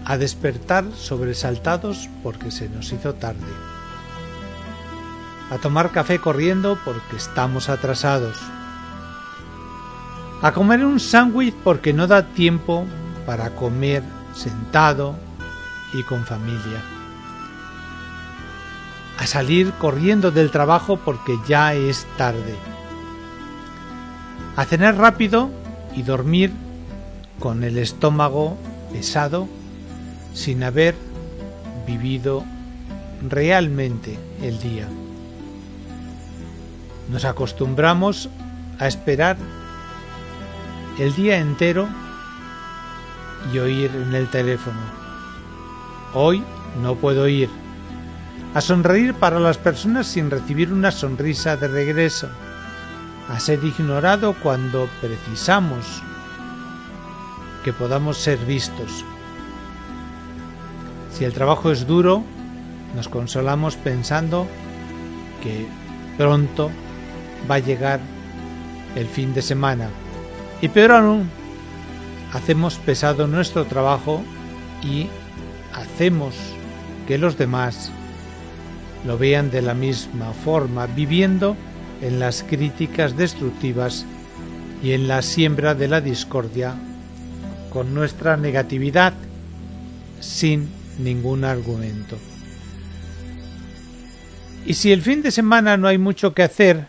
a 0.04 0.18
despertar 0.18 0.84
sobresaltados 0.94 2.08
porque 2.22 2.50
se 2.50 2.68
nos 2.68 2.92
hizo 2.92 3.14
tarde. 3.14 3.40
A 5.50 5.58
tomar 5.58 5.90
café 5.92 6.18
corriendo 6.18 6.78
porque 6.84 7.16
estamos 7.16 7.68
atrasados. 7.68 8.36
A 10.42 10.52
comer 10.52 10.84
un 10.84 11.00
sándwich 11.00 11.54
porque 11.64 11.92
no 11.92 12.06
da 12.06 12.26
tiempo 12.34 12.84
para 13.24 13.50
comer 13.50 14.02
sentado 14.34 15.14
y 15.94 16.02
con 16.02 16.24
familia. 16.24 16.93
A 19.18 19.26
salir 19.26 19.72
corriendo 19.74 20.30
del 20.30 20.50
trabajo 20.50 20.96
porque 20.96 21.36
ya 21.46 21.74
es 21.74 22.06
tarde. 22.16 22.54
A 24.56 24.64
cenar 24.64 24.96
rápido 24.96 25.50
y 25.94 26.02
dormir 26.02 26.52
con 27.38 27.64
el 27.64 27.78
estómago 27.78 28.56
pesado 28.92 29.48
sin 30.32 30.62
haber 30.64 30.94
vivido 31.86 32.44
realmente 33.28 34.18
el 34.42 34.58
día. 34.58 34.88
Nos 37.10 37.24
acostumbramos 37.24 38.28
a 38.78 38.86
esperar 38.86 39.36
el 40.98 41.14
día 41.14 41.38
entero 41.38 41.86
y 43.52 43.58
oír 43.58 43.90
en 43.94 44.14
el 44.14 44.28
teléfono. 44.28 44.80
Hoy 46.14 46.42
no 46.82 46.94
puedo 46.96 47.28
ir. 47.28 47.63
A 48.54 48.60
sonreír 48.60 49.14
para 49.14 49.40
las 49.40 49.58
personas 49.58 50.06
sin 50.06 50.30
recibir 50.30 50.72
una 50.72 50.92
sonrisa 50.92 51.56
de 51.56 51.66
regreso. 51.66 52.28
A 53.28 53.40
ser 53.40 53.64
ignorado 53.64 54.34
cuando 54.40 54.88
precisamos 55.00 55.84
que 57.64 57.72
podamos 57.72 58.16
ser 58.18 58.38
vistos. 58.38 59.04
Si 61.12 61.24
el 61.24 61.32
trabajo 61.32 61.72
es 61.72 61.84
duro, 61.86 62.22
nos 62.94 63.08
consolamos 63.08 63.74
pensando 63.74 64.46
que 65.42 65.66
pronto 66.16 66.70
va 67.50 67.56
a 67.56 67.60
llegar 67.60 67.98
el 68.94 69.08
fin 69.08 69.34
de 69.34 69.42
semana. 69.42 69.88
Y 70.60 70.68
peor 70.68 70.92
aún, 70.92 71.28
hacemos 72.32 72.76
pesado 72.76 73.26
nuestro 73.26 73.64
trabajo 73.64 74.22
y 74.80 75.08
hacemos 75.72 76.36
que 77.08 77.18
los 77.18 77.36
demás 77.36 77.90
lo 79.04 79.18
vean 79.18 79.50
de 79.50 79.62
la 79.62 79.74
misma 79.74 80.32
forma, 80.32 80.86
viviendo 80.86 81.56
en 82.00 82.18
las 82.18 82.42
críticas 82.42 83.16
destructivas 83.16 84.06
y 84.82 84.92
en 84.92 85.08
la 85.08 85.22
siembra 85.22 85.74
de 85.74 85.88
la 85.88 86.00
discordia 86.00 86.74
con 87.70 87.94
nuestra 87.94 88.36
negatividad 88.36 89.14
sin 90.20 90.68
ningún 90.98 91.44
argumento. 91.44 92.16
Y 94.66 94.74
si 94.74 94.92
el 94.92 95.02
fin 95.02 95.22
de 95.22 95.30
semana 95.30 95.76
no 95.76 95.88
hay 95.88 95.98
mucho 95.98 96.32
que 96.32 96.42
hacer, 96.42 96.86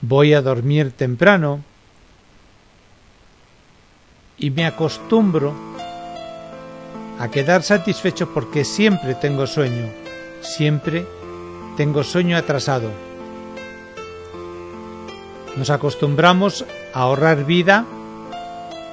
voy 0.00 0.34
a 0.34 0.42
dormir 0.42 0.92
temprano 0.92 1.62
y 4.38 4.50
me 4.50 4.66
acostumbro 4.66 5.54
a 7.18 7.30
quedar 7.30 7.62
satisfecho 7.62 8.32
porque 8.32 8.64
siempre 8.64 9.14
tengo 9.14 9.46
sueño, 9.46 9.90
siempre 10.46 11.06
tengo 11.76 12.04
sueño 12.04 12.36
atrasado. 12.36 12.90
Nos 15.56 15.70
acostumbramos 15.70 16.64
a 16.94 17.00
ahorrar 17.00 17.44
vida 17.44 17.84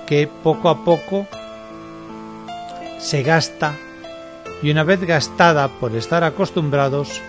que 0.08 0.28
poco 0.28 0.70
a 0.70 0.84
poco 0.84 1.28
se 3.00 3.24
gasta 3.24 3.76
y 4.62 4.72
una 4.72 4.84
vez 4.84 5.02
gastada 5.02 5.68
por 5.68 5.96
estar 5.96 6.24
acostumbrados 6.24 7.22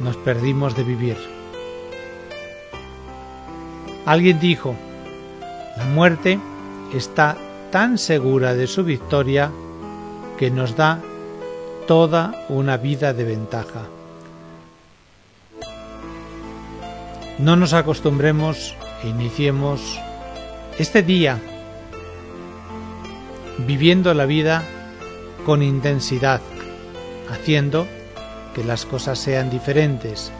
nos 0.00 0.16
perdimos 0.16 0.76
de 0.76 0.84
vivir. 0.84 1.16
Alguien 4.04 4.38
dijo, 4.38 4.74
la 5.76 5.84
muerte 5.86 6.38
está 6.94 7.36
tan 7.72 7.98
segura 7.98 8.54
de 8.54 8.66
su 8.66 8.84
victoria 8.84 9.50
que 10.38 10.50
nos 10.50 10.76
da 10.76 11.00
toda 11.86 12.44
una 12.48 12.76
vida 12.76 13.12
de 13.12 13.24
ventaja. 13.24 13.86
No 17.38 17.56
nos 17.56 17.72
acostumbremos 17.72 18.74
e 19.04 19.08
iniciemos 19.08 20.00
este 20.78 21.02
día 21.02 21.38
viviendo 23.58 24.12
la 24.14 24.26
vida 24.26 24.62
con 25.44 25.62
intensidad, 25.62 26.40
haciendo 27.30 27.86
que 28.54 28.64
las 28.64 28.84
cosas 28.84 29.18
sean 29.18 29.50
diferentes, 29.50 30.32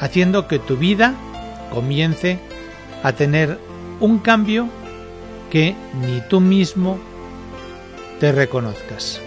haciendo 0.00 0.46
que 0.48 0.58
tu 0.58 0.76
vida 0.76 1.14
comience 1.72 2.38
a 3.02 3.12
tener 3.12 3.58
un 4.00 4.18
cambio 4.18 4.68
que 5.50 5.74
ni 6.00 6.20
tú 6.28 6.40
mismo 6.40 6.98
te 8.20 8.32
reconozcas. 8.32 9.20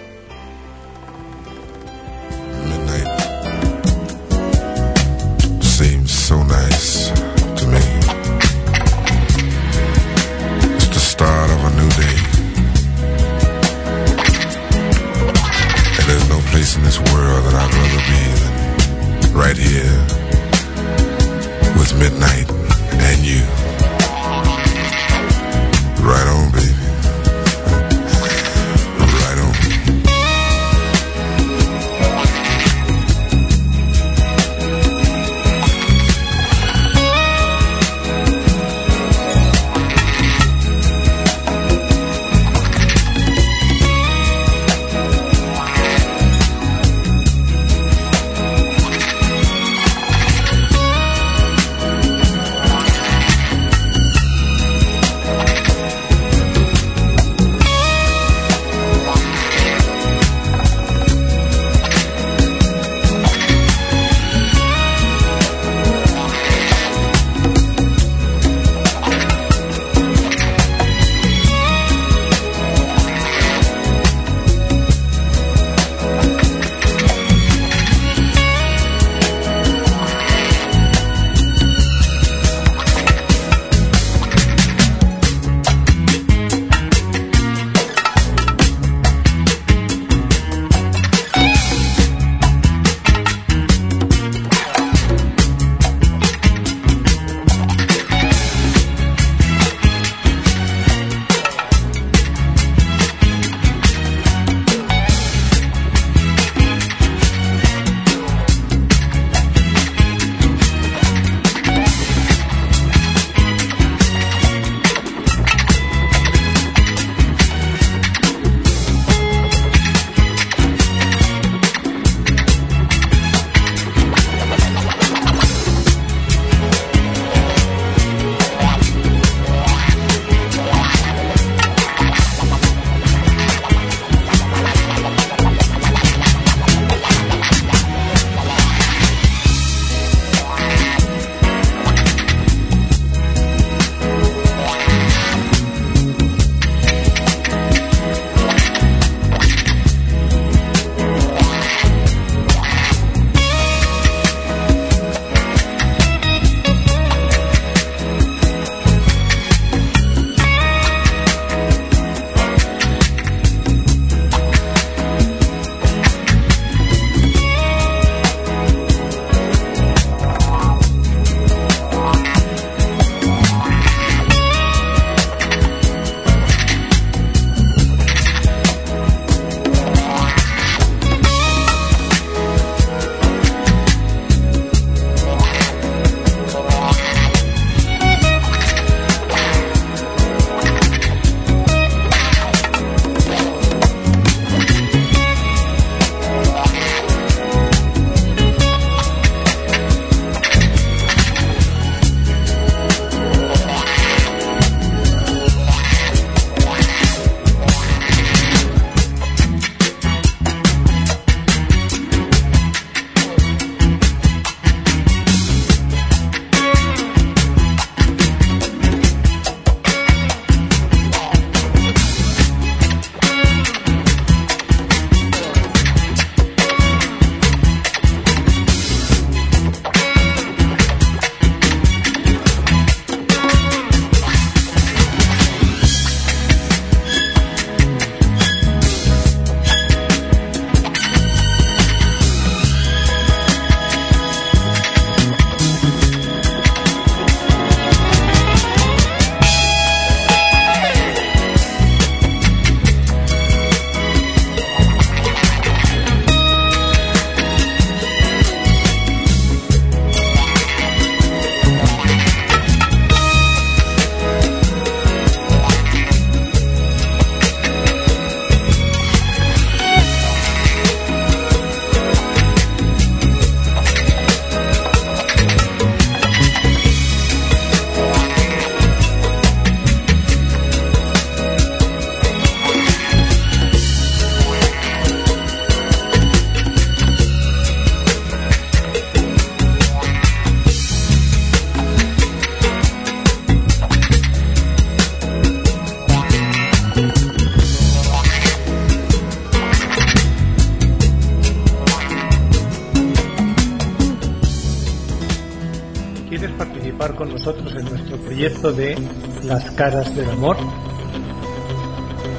Proyecto 308.42 308.74
de 308.74 308.98
Las 309.44 309.70
Caras 309.72 310.16
del 310.16 310.30
Amor, 310.32 310.56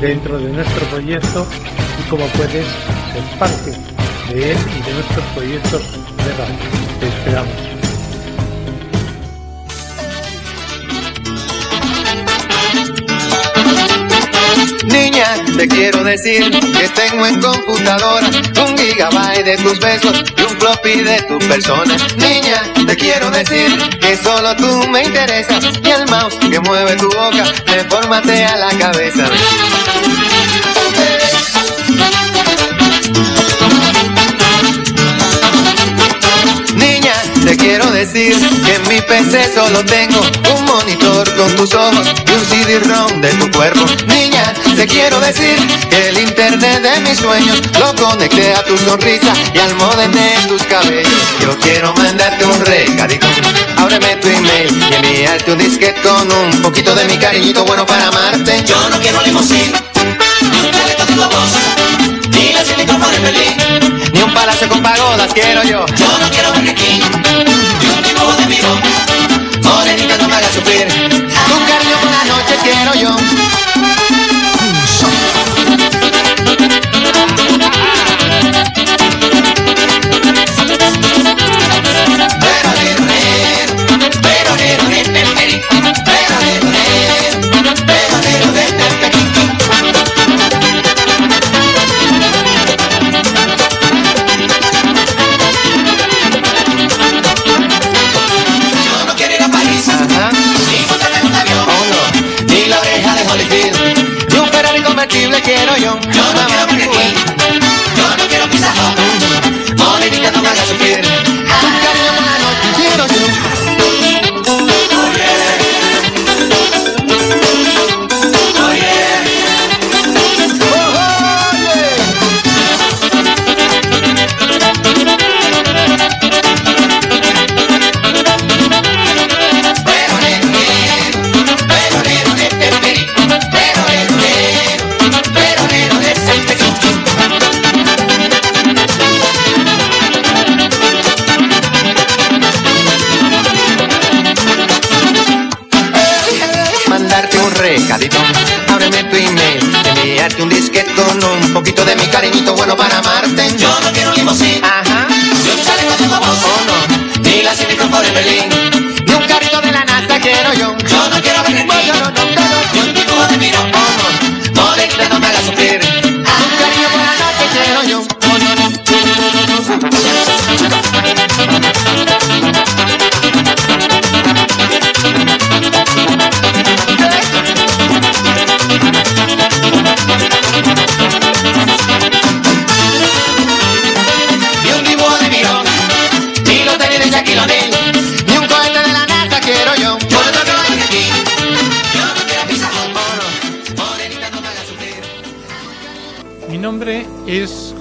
dentro 0.01 0.37
de 0.37 0.51
nuestro 0.51 0.85
proyecto 0.87 1.47
y 1.97 2.03
cómo 2.09 2.25
puedes 2.35 2.65
ser 2.65 3.23
parte 3.39 3.71
de 4.33 4.51
él 4.51 4.57
y 4.77 4.81
de 4.85 4.93
nuestros 4.95 5.23
proyectos 5.33 5.98
Niña, 14.83 15.25
te 15.57 15.67
quiero 15.67 16.03
decir 16.03 16.49
que 16.51 16.89
tengo 16.89 17.25
en 17.25 17.41
computadora 17.41 18.27
un 18.27 18.77
gigabyte 18.77 19.43
de 19.43 19.57
tus 19.57 19.79
besos 19.79 20.23
y 20.37 20.41
un 20.41 20.49
floppy 20.59 21.01
de 21.01 21.21
tu 21.23 21.39
persona. 21.39 21.95
Niña, 22.17 22.61
te 22.85 22.95
quiero 22.95 23.29
decir 23.31 23.77
que 23.99 24.17
solo 24.17 24.55
tú 24.55 24.87
me 24.91 25.03
interesas 25.03 25.65
y 25.83 25.89
el 25.89 26.07
mouse 26.07 26.35
que 26.49 26.59
mueve 26.59 26.95
tu 26.95 27.07
boca 27.07 27.43
me 27.67 27.83
formatea 27.85 28.55
la 28.57 28.77
cabeza. 28.77 29.25
Quiero 37.69 37.91
decir 37.91 38.35
que 38.65 38.73
en 38.73 38.81
mi 38.87 38.99
PC 38.99 39.53
solo 39.53 39.85
tengo 39.85 40.19
un 40.55 40.65
monitor 40.65 41.23
con 41.35 41.55
tus 41.55 41.71
ojos 41.75 42.07
y 42.25 42.31
un 42.31 42.45
CD-ROM 42.45 43.21
de 43.21 43.29
tu 43.33 43.51
cuerpo. 43.51 43.85
Niña, 44.07 44.55
te 44.75 44.87
quiero 44.87 45.19
decir 45.19 45.55
que 45.87 46.09
el 46.09 46.17
internet 46.17 46.81
de 46.81 46.99
mis 47.01 47.19
sueños 47.19 47.61
lo 47.79 47.93
conecté 47.93 48.55
a 48.55 48.63
tu 48.63 48.75
sonrisa 48.75 49.33
y 49.53 49.59
al 49.59 49.75
modem 49.75 50.11
de 50.11 50.47
tus 50.47 50.63
cabellos. 50.63 51.13
Yo 51.41 51.55
quiero 51.59 51.93
mandarte 51.93 52.43
un 52.43 52.65
recadito. 52.65 53.27
Ábreme 53.77 54.15
tu 54.15 54.29
email 54.29 54.69
y 54.89 54.93
enviarte 54.95 55.51
un 55.51 55.59
disquete 55.59 56.01
con 56.01 56.31
un 56.31 56.61
poquito 56.63 56.95
de 56.95 57.05
mi 57.05 57.17
cariñito 57.17 57.63
bueno 57.65 57.85
para 57.85 58.07
amarte. 58.07 58.63
Yo 58.65 58.77
no 58.89 58.99
quiero 58.99 59.19
globos, 61.15 61.51
ni 62.31 62.51
la 62.51 62.63
silicona 62.63 63.07
de 63.09 63.19
Berlín. 63.19 63.99
Ni 64.13 64.21
un 64.23 64.33
palacio 64.33 64.67
con 64.67 64.81
pagodas 64.81 65.31
quiero 65.33 65.63
yo. 65.63 65.85
Yo 65.95 66.07
no 66.19 66.29
quiero 66.29 66.58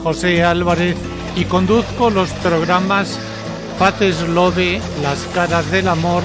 José 0.08 0.42
Álvarez 0.42 0.96
y 1.36 1.44
conduzco 1.44 2.08
los 2.08 2.30
programas 2.30 3.20
Faces 3.78 4.26
Love, 4.26 4.80
Las 5.02 5.18
Caras 5.34 5.70
del 5.70 5.86
Amor 5.86 6.22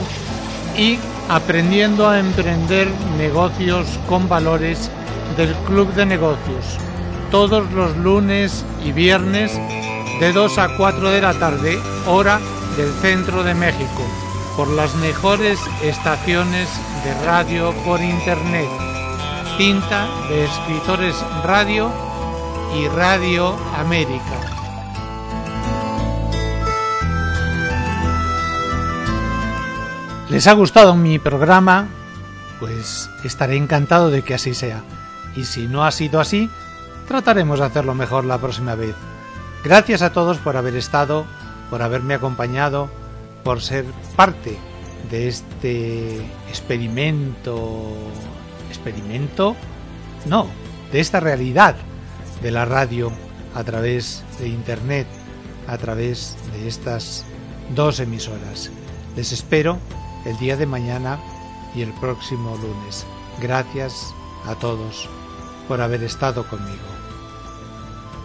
y 0.78 0.98
Aprendiendo 1.28 2.08
a 2.08 2.18
Emprender 2.18 2.88
Negocios 3.18 3.86
con 4.08 4.30
Valores 4.30 4.90
del 5.36 5.54
Club 5.68 5.94
de 5.96 6.06
Negocios, 6.06 6.78
todos 7.30 7.70
los 7.74 7.98
lunes 7.98 8.64
y 8.86 8.94
viernes 8.94 9.52
de 10.22 10.32
2 10.32 10.58
a 10.60 10.78
4 10.78 11.10
de 11.10 11.22
la 11.22 11.34
tarde, 11.34 11.78
hora 12.08 12.40
del 12.78 12.94
centro 13.02 13.44
de 13.44 13.54
México, 13.54 14.08
por 14.56 14.70
las 14.70 14.96
mejores 14.96 15.60
estaciones 15.82 16.70
de 17.04 17.26
radio 17.26 17.74
por 17.84 18.00
internet. 18.00 18.70
Tinta 19.58 20.08
de 20.30 20.46
Escritores 20.46 21.16
Radio 21.44 22.13
y 22.76 22.88
Radio 22.88 23.56
América. 23.78 24.40
¿Les 30.30 30.48
ha 30.48 30.54
gustado 30.54 30.96
mi 30.96 31.20
programa? 31.20 31.88
Pues 32.60 33.10
estaré 33.24 33.58
encantado 33.58 34.10
de 34.10 34.24
que 34.24 34.34
así 34.34 34.54
sea. 34.54 34.82
Y 35.36 35.44
si 35.44 35.68
no 35.68 35.84
ha 35.84 35.92
sido 35.92 36.20
así, 36.20 36.50
trataremos 37.08 37.60
de 37.60 37.66
hacerlo 37.66 37.94
mejor 37.94 38.26
la 38.26 38.40
próxima 38.40 38.76
vez. 38.76 38.96
Gracias 39.64 40.02
a 40.02 40.12
todos 40.12 40.38
por 40.38 40.58
haber 40.58 40.76
estado, 40.76 41.26
por 41.70 41.84
haberme 41.84 42.16
acompañado, 42.16 42.90
por 43.44 43.62
ser 43.62 43.86
parte 44.16 44.58
de 45.12 45.28
este 45.28 46.18
experimento. 46.50 47.94
¿Experimento? 48.70 49.56
No, 50.26 50.48
de 50.92 51.00
esta 51.00 51.20
realidad 51.20 51.76
de 52.44 52.52
la 52.52 52.66
radio 52.66 53.12
a 53.56 53.64
través 53.64 54.24
de 54.38 54.50
Internet, 54.50 55.08
a 55.68 55.78
través 55.78 56.36
de 56.52 56.68
estas 56.68 57.26
dos 57.74 58.00
emisoras. 58.00 58.70
Les 59.16 59.32
espero 59.32 59.80
el 60.26 60.38
día 60.38 60.58
de 60.58 60.66
mañana 60.66 61.20
y 61.74 61.82
el 61.82 61.94
próximo 61.94 62.58
lunes. 62.58 63.06
Gracias 63.42 64.14
a 64.46 64.56
todos 64.56 65.10
por 65.68 65.82
haber 65.82 66.04
estado 66.04 66.48
conmigo. 66.48 66.93